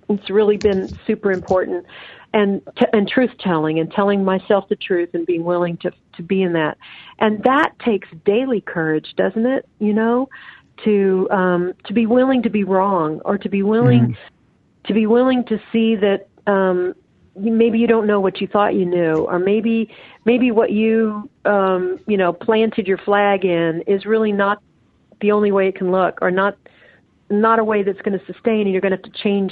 It's 0.09 0.29
really 0.29 0.57
been 0.57 0.97
super 1.05 1.31
important 1.31 1.85
and 2.37 2.61
t- 2.77 2.85
and 2.93 3.07
truth 3.07 3.31
telling 3.39 3.79
and 3.79 3.91
telling 3.91 4.23
myself 4.23 4.69
the 4.69 4.75
truth 4.75 5.09
and 5.13 5.25
being 5.25 5.43
willing 5.43 5.75
to 5.77 5.91
to 6.15 6.21
be 6.21 6.43
in 6.43 6.53
that 6.53 6.77
and 7.19 7.43
that 7.43 7.71
takes 7.83 8.07
daily 8.25 8.61
courage 8.61 9.13
doesn't 9.17 9.45
it 9.45 9.67
you 9.79 9.91
know 9.91 10.29
to 10.83 11.27
um 11.31 11.73
to 11.85 11.93
be 11.93 12.05
willing 12.05 12.43
to 12.43 12.49
be 12.49 12.63
wrong 12.63 13.19
or 13.25 13.37
to 13.37 13.49
be 13.49 13.63
willing 13.63 14.07
mm. 14.09 14.15
to 14.85 14.93
be 14.93 15.07
willing 15.07 15.43
to 15.45 15.59
see 15.71 15.95
that 15.95 16.27
um 16.45 16.93
maybe 17.35 17.79
you 17.79 17.87
don't 17.87 18.05
know 18.05 18.19
what 18.19 18.39
you 18.39 18.47
thought 18.47 18.75
you 18.75 18.85
knew 18.85 19.25
or 19.25 19.39
maybe 19.39 19.89
maybe 20.25 20.51
what 20.51 20.71
you 20.71 21.27
um 21.45 21.99
you 22.05 22.17
know 22.17 22.31
planted 22.31 22.87
your 22.87 22.99
flag 22.99 23.45
in 23.45 23.81
is 23.87 24.05
really 24.05 24.31
not 24.31 24.61
the 25.21 25.31
only 25.31 25.51
way 25.51 25.67
it 25.67 25.75
can 25.75 25.91
look 25.91 26.19
or 26.21 26.29
not 26.29 26.55
not 27.31 27.57
a 27.57 27.63
way 27.63 27.81
that's 27.81 28.01
going 28.01 28.17
to 28.17 28.25
sustain 28.31 28.61
and 28.61 28.71
you're 28.71 28.81
going 28.81 28.95
to 28.95 28.97
have 29.03 29.11
to 29.11 29.23
change 29.23 29.51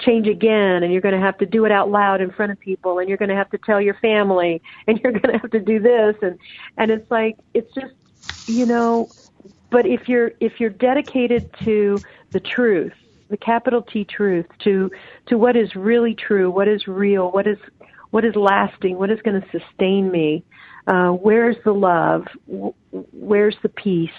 change 0.00 0.28
again 0.28 0.82
and 0.82 0.92
you're 0.92 1.00
going 1.00 1.14
to 1.14 1.20
have 1.20 1.36
to 1.38 1.46
do 1.46 1.64
it 1.64 1.72
out 1.72 1.90
loud 1.90 2.20
in 2.20 2.30
front 2.30 2.52
of 2.52 2.58
people 2.60 2.98
and 2.98 3.08
you're 3.08 3.18
going 3.18 3.28
to 3.28 3.34
have 3.34 3.50
to 3.50 3.58
tell 3.58 3.80
your 3.80 3.94
family 3.94 4.62
and 4.86 5.00
you're 5.00 5.12
going 5.12 5.32
to 5.32 5.38
have 5.38 5.50
to 5.50 5.60
do 5.60 5.78
this 5.80 6.16
and 6.22 6.38
and 6.76 6.90
it's 6.90 7.10
like 7.10 7.36
it's 7.54 7.72
just 7.74 7.94
you 8.48 8.66
know 8.66 9.08
but 9.70 9.86
if 9.86 10.08
you're 10.08 10.32
if 10.40 10.60
you're 10.60 10.70
dedicated 10.70 11.50
to 11.64 11.98
the 12.30 12.40
truth 12.40 12.94
the 13.28 13.36
capital 13.36 13.82
T 13.82 14.04
truth 14.04 14.46
to 14.60 14.90
to 15.26 15.36
what 15.36 15.56
is 15.56 15.74
really 15.74 16.14
true 16.14 16.50
what 16.50 16.68
is 16.68 16.86
real 16.86 17.30
what 17.30 17.46
is 17.46 17.58
what 18.10 18.24
is 18.24 18.34
lasting 18.34 18.96
what 18.96 19.10
is 19.10 19.20
going 19.22 19.40
to 19.40 19.48
sustain 19.50 20.10
me 20.10 20.44
uh 20.86 21.10
where's 21.10 21.56
the 21.64 21.72
love 21.72 22.26
where's 23.12 23.56
the 23.62 23.68
peace 23.68 24.10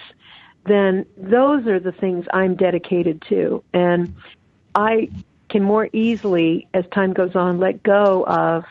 then 0.65 1.05
those 1.17 1.65
are 1.67 1.79
the 1.79 1.91
things 1.91 2.25
I'm 2.33 2.55
dedicated 2.55 3.23
to. 3.29 3.63
And 3.73 4.15
I 4.75 5.09
can 5.49 5.63
more 5.63 5.89
easily, 5.93 6.67
as 6.73 6.85
time 6.93 7.13
goes 7.13 7.35
on, 7.35 7.59
let 7.59 7.83
go 7.83 8.23
of 8.25 8.65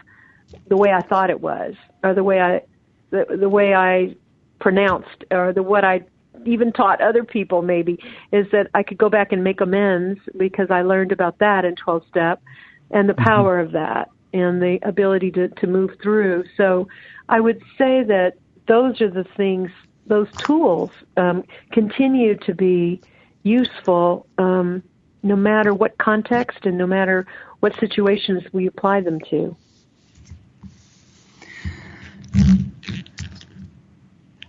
the 0.68 0.76
way 0.76 0.92
I 0.92 1.02
thought 1.02 1.30
it 1.30 1.40
was, 1.40 1.74
or 2.02 2.14
the 2.14 2.24
way 2.24 2.40
I, 2.40 2.62
the, 3.10 3.36
the 3.38 3.48
way 3.48 3.74
I 3.74 4.16
pronounced, 4.58 5.24
or 5.30 5.52
the 5.52 5.62
what 5.62 5.84
I 5.84 6.02
even 6.44 6.72
taught 6.72 7.00
other 7.00 7.24
people 7.24 7.62
maybe 7.62 7.98
is 8.32 8.46
that 8.52 8.68
I 8.74 8.82
could 8.82 8.98
go 8.98 9.08
back 9.08 9.32
and 9.32 9.42
make 9.42 9.60
amends 9.60 10.20
because 10.36 10.70
I 10.70 10.82
learned 10.82 11.12
about 11.12 11.38
that 11.38 11.64
in 11.64 11.74
12 11.74 12.04
step 12.08 12.42
and 12.90 13.08
the 13.08 13.12
mm-hmm. 13.12 13.24
power 13.24 13.58
of 13.58 13.72
that 13.72 14.10
and 14.32 14.62
the 14.62 14.78
ability 14.82 15.30
to, 15.32 15.48
to 15.48 15.66
move 15.66 15.90
through. 16.02 16.44
So 16.56 16.88
I 17.28 17.40
would 17.40 17.60
say 17.76 18.02
that 18.04 18.34
those 18.66 19.00
are 19.00 19.10
the 19.10 19.24
things 19.24 19.70
those 20.06 20.30
tools 20.38 20.90
um, 21.18 21.44
continue 21.70 22.34
to 22.34 22.54
be 22.54 23.00
useful 23.42 24.26
um, 24.38 24.82
no 25.22 25.36
matter 25.36 25.72
what 25.74 25.98
context 25.98 26.64
and 26.64 26.78
no 26.78 26.86
matter 26.86 27.26
what 27.60 27.78
situations 27.78 28.42
we 28.52 28.66
apply 28.66 29.00
them 29.00 29.20
to. 29.30 29.56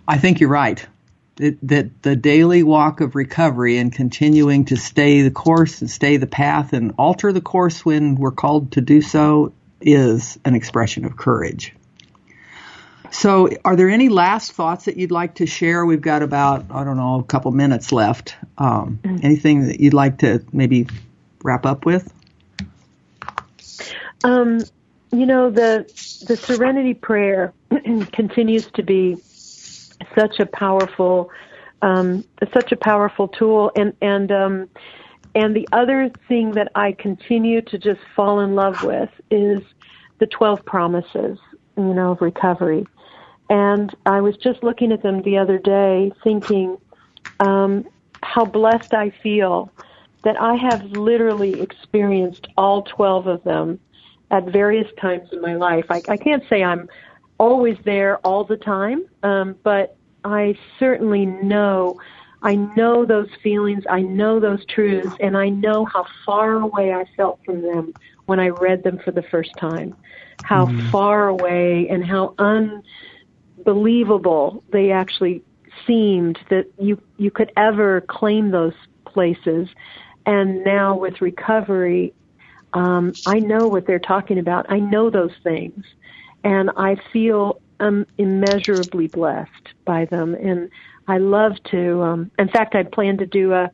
I 0.08 0.18
think 0.18 0.40
you're 0.40 0.50
right. 0.50 0.86
It, 1.40 1.66
that 1.68 2.02
the 2.02 2.16
daily 2.16 2.64
walk 2.64 3.00
of 3.00 3.16
recovery 3.16 3.78
and 3.78 3.94
continuing 3.94 4.66
to 4.66 4.76
stay 4.76 5.22
the 5.22 5.32
course 5.32 5.82
and 5.82 5.90
stay 5.90 6.18
the 6.18 6.28
path 6.28 6.74
and 6.74 6.94
alter 6.98 7.32
the 7.32 7.42
course 7.42 7.86
when 7.86 8.16
we're 8.16 8.32
called 8.32 8.74
to 8.74 8.82
do 8.82 9.02
so 9.02 9.54
is 9.80 10.38
an 10.44 10.56
expression 10.56 11.06
of 11.06 11.16
courage. 11.16 11.74
So, 13.12 13.50
are 13.66 13.76
there 13.76 13.90
any 13.90 14.10
last 14.10 14.52
thoughts 14.52 14.86
that 14.86 14.98
you'd 14.98 15.12
like 15.12 15.36
to 15.36 15.46
share? 15.46 15.86
We've 15.86 16.02
got 16.02 16.22
about, 16.22 16.66
I 16.70 16.84
don't 16.84 16.98
know, 16.98 17.20
a 17.20 17.24
couple 17.24 17.52
minutes 17.52 17.92
left. 17.92 18.36
Um, 18.58 19.00
mm-hmm. 19.04 19.18
Anything 19.24 19.68
that 19.68 19.80
you'd 19.80 19.94
like 19.94 20.20
to 20.20 20.44
maybe 20.54 20.88
wrap 21.44 21.66
up 21.66 21.86
with? 21.86 22.14
Um, 24.24 24.60
you 25.12 25.26
know, 25.26 25.50
the 25.50 25.86
the 26.28 26.38
Serenity 26.38 26.94
Prayer 26.94 27.54
continues 28.12 28.68
to 28.74 28.84
be 28.84 29.18
such 30.16 30.40
a 30.40 30.46
powerful, 30.46 31.32
um, 31.82 32.24
such 32.54 32.72
a 32.72 32.76
powerful 32.76 33.28
tool, 33.28 33.72
and 33.76 33.94
and 34.02 34.32
um, 34.32 34.70
and 35.34 35.56
the 35.56 35.68
other 35.72 36.12
thing 36.28 36.52
that 36.52 36.72
I 36.76 36.92
continue 36.92 37.62
to 37.64 37.78
just 37.78 38.02
fall 38.16 38.40
in 38.42 38.56
love 38.56 38.84
with 38.84 39.10
is 39.32 39.62
the 40.20 40.28
twelve 40.28 40.64
promises, 40.66 41.40
you 41.78 41.94
know, 41.94 42.12
of 42.12 42.22
recovery. 42.22 42.86
And 43.50 43.94
I 44.06 44.22
was 44.22 44.38
just 44.38 44.64
looking 44.64 44.92
at 44.92 45.02
them 45.02 45.22
the 45.24 45.38
other 45.38 45.58
day, 45.58 46.12
thinking 46.24 46.78
um, 47.40 47.86
how 48.22 48.46
blessed 48.46 48.94
I 48.94 49.10
feel 49.10 49.72
that 50.24 50.40
I 50.40 50.56
have 50.56 50.84
literally 50.92 51.62
experienced 51.62 52.48
all 52.58 52.84
12 52.84 53.28
of 53.28 53.44
them 53.44 53.80
at 54.32 54.46
various 54.46 54.88
times 55.00 55.30
in 55.32 55.42
my 55.42 55.56
life. 55.56 55.86
I, 55.90 56.02
I 56.08 56.18
can't 56.18 56.44
say 56.50 56.64
I'm 56.64 56.90
always 57.38 57.78
there 57.86 58.18
all 58.18 58.44
the 58.44 58.58
time, 58.58 59.06
um, 59.24 59.56
but 59.64 59.96
I 60.24 60.58
certainly 60.78 61.26
know. 61.26 62.00
I 62.42 62.56
know 62.56 63.06
those 63.06 63.30
feelings, 63.42 63.84
I 63.90 64.02
know 64.02 64.40
those 64.40 64.66
truths, 64.66 65.16
and 65.20 65.38
I 65.38 65.50
know 65.50 65.86
how 65.86 66.06
far 66.26 66.54
away 66.54 66.94
I 66.94 67.06
felt 67.18 67.40
from 67.46 67.62
them 67.62 67.94
when 68.28 68.40
I 68.40 68.50
read 68.50 68.84
them 68.84 69.00
for 69.04 69.12
the 69.12 69.24
first 69.24 69.52
time. 69.58 69.96
How 70.44 70.68
mm. 70.68 70.92
far 70.92 71.28
away 71.28 71.90
and 71.90 72.06
how 72.06 72.36
un 72.38 72.84
believable. 73.70 74.64
They 74.72 74.90
actually 74.92 75.44
seemed 75.86 76.40
that 76.50 76.66
you 76.80 77.00
you 77.18 77.30
could 77.30 77.52
ever 77.56 78.02
claim 78.02 78.50
those 78.50 78.74
places. 79.06 79.68
And 80.26 80.64
now 80.64 80.98
with 80.98 81.22
recovery 81.22 82.14
um, 82.74 83.16
i 83.28 83.38
know 83.40 83.68
what 83.68 83.86
they're 83.86 84.08
talking 84.14 84.40
about. 84.40 84.66
I 84.70 84.80
know 84.80 85.12
those 85.12 85.36
things. 85.44 85.84
And 86.44 86.72
i 86.78 86.96
feel 87.14 87.62
um, 87.80 88.08
immeasurably 88.18 89.06
blessed 89.06 89.66
by 89.86 90.06
them. 90.06 90.34
And 90.34 90.72
i 91.08 91.20
love 91.20 91.54
to 91.70 92.02
um, 92.02 92.32
in 92.40 92.50
fact 92.50 92.74
i 92.74 92.82
plan 92.82 93.18
to 93.20 93.28
do 93.28 93.54
a 93.54 93.70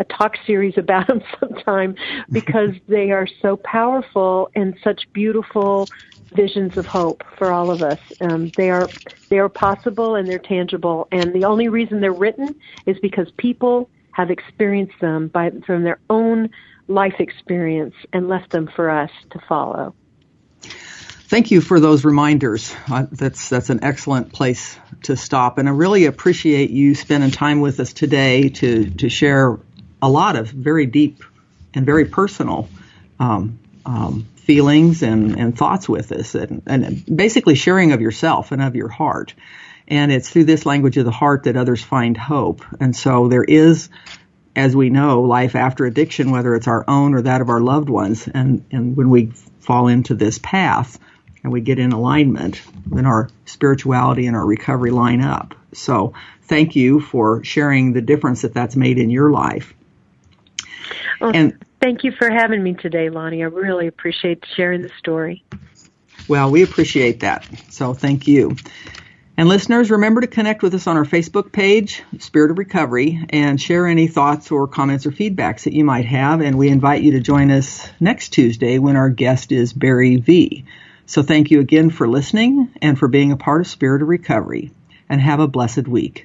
a 0.00 0.04
talk 0.04 0.32
series 0.44 0.76
about 0.84 1.06
them 1.06 1.22
sometime 1.38 1.94
because 2.32 2.74
they 2.88 3.12
are 3.12 3.28
so 3.42 3.56
powerful 3.58 4.50
and 4.56 4.76
such 4.82 5.02
beautiful 5.12 5.88
visions 6.34 6.76
of 6.76 6.86
hope 6.86 7.22
for 7.38 7.52
all 7.52 7.70
of 7.70 7.82
us. 7.82 7.98
Um, 8.20 8.50
they 8.56 8.70
are 8.70 8.88
they 9.28 9.38
are 9.38 9.48
possible 9.48 10.14
and 10.14 10.28
they're 10.28 10.38
tangible, 10.38 11.08
and 11.12 11.32
the 11.32 11.44
only 11.44 11.68
reason 11.68 12.00
they're 12.00 12.12
written 12.12 12.54
is 12.86 12.98
because 13.00 13.30
people 13.36 13.88
have 14.12 14.30
experienced 14.30 14.98
them 15.00 15.28
by 15.28 15.50
from 15.66 15.82
their 15.82 15.98
own 16.08 16.50
life 16.88 17.16
experience 17.18 17.94
and 18.12 18.28
left 18.28 18.50
them 18.50 18.68
for 18.74 18.90
us 18.90 19.10
to 19.30 19.38
follow. 19.48 19.94
Thank 21.28 21.50
you 21.50 21.60
for 21.60 21.80
those 21.80 22.04
reminders. 22.04 22.74
Uh, 22.88 23.06
that's 23.10 23.48
that's 23.48 23.70
an 23.70 23.82
excellent 23.82 24.32
place 24.32 24.78
to 25.02 25.16
stop, 25.16 25.58
and 25.58 25.68
I 25.68 25.72
really 25.72 26.06
appreciate 26.06 26.70
you 26.70 26.94
spending 26.94 27.30
time 27.30 27.60
with 27.60 27.80
us 27.80 27.92
today 27.92 28.48
to 28.50 28.90
to 28.90 29.08
share 29.08 29.58
a 30.00 30.08
lot 30.08 30.36
of 30.36 30.48
very 30.48 30.86
deep 30.86 31.22
and 31.74 31.84
very 31.84 32.04
personal 32.04 32.68
um, 33.18 33.58
um, 33.84 34.26
feelings 34.46 35.02
and, 35.02 35.36
and 35.36 35.58
thoughts 35.58 35.88
with 35.88 36.12
us 36.12 36.36
and, 36.36 36.62
and 36.66 37.04
basically 37.04 37.56
sharing 37.56 37.90
of 37.90 38.00
yourself 38.00 38.52
and 38.52 38.62
of 38.62 38.76
your 38.76 38.88
heart. 38.88 39.34
And 39.88 40.12
it's 40.12 40.30
through 40.30 40.44
this 40.44 40.64
language 40.64 40.96
of 40.96 41.04
the 41.04 41.10
heart 41.10 41.44
that 41.44 41.56
others 41.56 41.82
find 41.82 42.16
hope. 42.16 42.64
And 42.78 42.94
so 42.94 43.26
there 43.26 43.42
is, 43.42 43.88
as 44.54 44.74
we 44.76 44.88
know, 44.88 45.22
life 45.22 45.56
after 45.56 45.84
addiction, 45.84 46.30
whether 46.30 46.54
it's 46.54 46.68
our 46.68 46.84
own 46.86 47.14
or 47.14 47.22
that 47.22 47.40
of 47.40 47.48
our 47.48 47.60
loved 47.60 47.88
ones. 47.88 48.28
And, 48.28 48.64
and 48.70 48.96
when 48.96 49.10
we 49.10 49.32
fall 49.58 49.88
into 49.88 50.14
this 50.14 50.38
path 50.38 50.96
and 51.42 51.52
we 51.52 51.60
get 51.60 51.80
in 51.80 51.90
alignment, 51.90 52.62
then 52.86 53.04
our 53.04 53.28
spirituality 53.46 54.28
and 54.28 54.36
our 54.36 54.46
recovery 54.46 54.92
line 54.92 55.22
up. 55.22 55.56
So 55.72 56.14
thank 56.42 56.76
you 56.76 57.00
for 57.00 57.42
sharing 57.42 57.94
the 57.94 58.00
difference 58.00 58.42
that 58.42 58.54
that's 58.54 58.76
made 58.76 58.98
in 58.98 59.10
your 59.10 59.32
life. 59.32 59.74
Well, 61.20 61.32
and 61.34 61.58
thank 61.86 62.02
you 62.02 62.10
for 62.10 62.28
having 62.28 62.60
me 62.60 62.74
today, 62.74 63.10
Lonnie. 63.10 63.44
I 63.44 63.46
really 63.46 63.86
appreciate 63.86 64.44
sharing 64.56 64.82
the 64.82 64.90
story. 64.98 65.44
Well, 66.26 66.50
we 66.50 66.64
appreciate 66.64 67.20
that. 67.20 67.46
So 67.70 67.94
thank 67.94 68.26
you. 68.26 68.56
And 69.36 69.48
listeners, 69.48 69.88
remember 69.92 70.20
to 70.22 70.26
connect 70.26 70.64
with 70.64 70.74
us 70.74 70.88
on 70.88 70.96
our 70.96 71.04
Facebook 71.04 71.52
page, 71.52 72.02
Spirit 72.18 72.50
of 72.50 72.58
Recovery, 72.58 73.24
and 73.30 73.60
share 73.60 73.86
any 73.86 74.08
thoughts 74.08 74.50
or 74.50 74.66
comments 74.66 75.06
or 75.06 75.12
feedbacks 75.12 75.62
that 75.62 75.74
you 75.74 75.84
might 75.84 76.06
have. 76.06 76.40
And 76.40 76.58
we 76.58 76.70
invite 76.70 77.02
you 77.02 77.12
to 77.12 77.20
join 77.20 77.52
us 77.52 77.88
next 78.00 78.30
Tuesday 78.30 78.80
when 78.80 78.96
our 78.96 79.10
guest 79.10 79.52
is 79.52 79.72
Barry 79.72 80.16
V. 80.16 80.64
So 81.06 81.22
thank 81.22 81.52
you 81.52 81.60
again 81.60 81.90
for 81.90 82.08
listening 82.08 82.68
and 82.82 82.98
for 82.98 83.06
being 83.06 83.30
a 83.30 83.36
part 83.36 83.60
of 83.60 83.68
Spirit 83.68 84.02
of 84.02 84.08
Recovery. 84.08 84.72
And 85.08 85.20
have 85.20 85.38
a 85.38 85.46
blessed 85.46 85.86
week. 85.86 86.24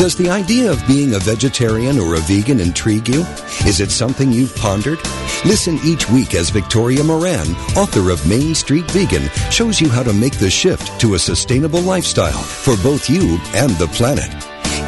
Does 0.00 0.16
the 0.16 0.30
idea 0.30 0.72
of 0.72 0.86
being 0.86 1.12
a 1.12 1.18
vegetarian 1.18 1.98
or 1.98 2.14
a 2.14 2.20
vegan 2.20 2.58
intrigue 2.58 3.06
you? 3.06 3.20
Is 3.66 3.80
it 3.80 3.90
something 3.90 4.32
you've 4.32 4.56
pondered? 4.56 4.98
Listen 5.44 5.78
each 5.84 6.08
week 6.08 6.32
as 6.32 6.48
Victoria 6.48 7.04
Moran, 7.04 7.46
author 7.76 8.08
of 8.08 8.26
Main 8.26 8.54
Street 8.54 8.90
Vegan, 8.92 9.28
shows 9.50 9.78
you 9.78 9.90
how 9.90 10.02
to 10.02 10.14
make 10.14 10.38
the 10.38 10.48
shift 10.48 10.98
to 11.02 11.12
a 11.12 11.18
sustainable 11.18 11.82
lifestyle 11.82 12.42
for 12.42 12.82
both 12.82 13.10
you 13.10 13.38
and 13.52 13.72
the 13.72 13.88
planet. 13.88 14.32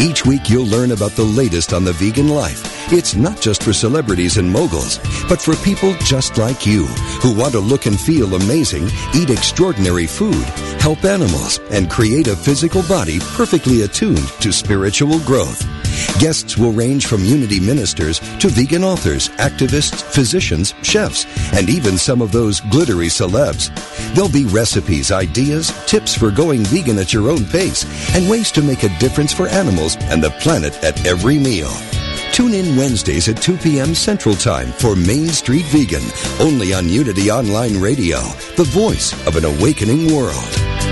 Each 0.01 0.25
week 0.25 0.49
you'll 0.49 0.65
learn 0.65 0.93
about 0.93 1.11
the 1.11 1.25
latest 1.25 1.75
on 1.75 1.85
the 1.85 1.93
vegan 1.93 2.29
life. 2.29 2.72
It's 2.95 3.17
not 3.17 3.41
just 3.41 3.63
for 3.63 3.73
celebrities 3.73 4.37
and 4.37 4.53
moguls, 4.53 4.99
but 5.27 5.41
for 5.41 5.57
people 5.65 5.95
just 6.01 6.37
like 6.37 6.67
you 6.67 6.85
who 7.23 7.35
want 7.35 7.53
to 7.53 7.59
look 7.59 7.87
and 7.87 7.99
feel 7.99 8.35
amazing, 8.35 8.87
eat 9.15 9.31
extraordinary 9.31 10.07
food, 10.07 10.45
help 10.79 11.03
animals, 11.03 11.59
and 11.71 11.91
create 11.91 12.27
a 12.27 12.37
physical 12.37 12.83
body 12.83 13.19
perfectly 13.33 13.81
attuned 13.81 14.29
to 14.43 14.53
spiritual 14.53 15.19
growth. 15.21 15.63
Guests 16.21 16.59
will 16.59 16.73
range 16.73 17.07
from 17.07 17.25
unity 17.25 17.61
ministers 17.61 18.19
to 18.41 18.49
vegan 18.49 18.85
authors, 18.85 19.31
activists, 19.39 20.03
physicians, 20.03 20.75
chefs, 20.83 21.25
and 21.55 21.71
even 21.71 21.97
some 21.97 22.21
of 22.21 22.31
those 22.31 22.61
glittery 22.61 23.09
celebs. 23.09 23.71
There'll 24.13 24.31
be 24.31 24.45
recipes, 24.45 25.11
ideas, 25.11 25.73
tips 25.87 26.15
for 26.15 26.31
going 26.31 26.63
vegan 26.65 26.99
at 26.99 27.15
your 27.15 27.31
own 27.31 27.47
pace, 27.47 27.87
and 28.15 28.29
ways 28.29 28.53
to 28.53 28.61
make 28.61 28.83
a 28.83 28.99
difference 28.99 29.33
for 29.33 29.49
animals 29.49 29.97
and 30.13 30.23
the 30.23 30.31
planet 30.43 30.75
at 30.85 31.07
every 31.07 31.39
meal. 31.39 31.73
Tune 32.33 32.55
in 32.55 32.77
Wednesdays 32.77 33.29
at 33.29 33.43
2 33.43 33.59
p.m. 33.59 33.95
Central 33.95 34.35
Time 34.35 34.73
for 34.73 34.97
Main 34.97 35.29
Street 35.29 35.67
Vegan, 35.67 36.03
only 36.41 36.73
on 36.73 36.89
Unity 36.89 37.31
Online 37.31 37.79
Radio, 37.79 38.21
the 38.57 38.65
voice 38.65 39.13
of 39.27 39.37
an 39.37 39.45
awakening 39.45 40.15
world. 40.15 40.92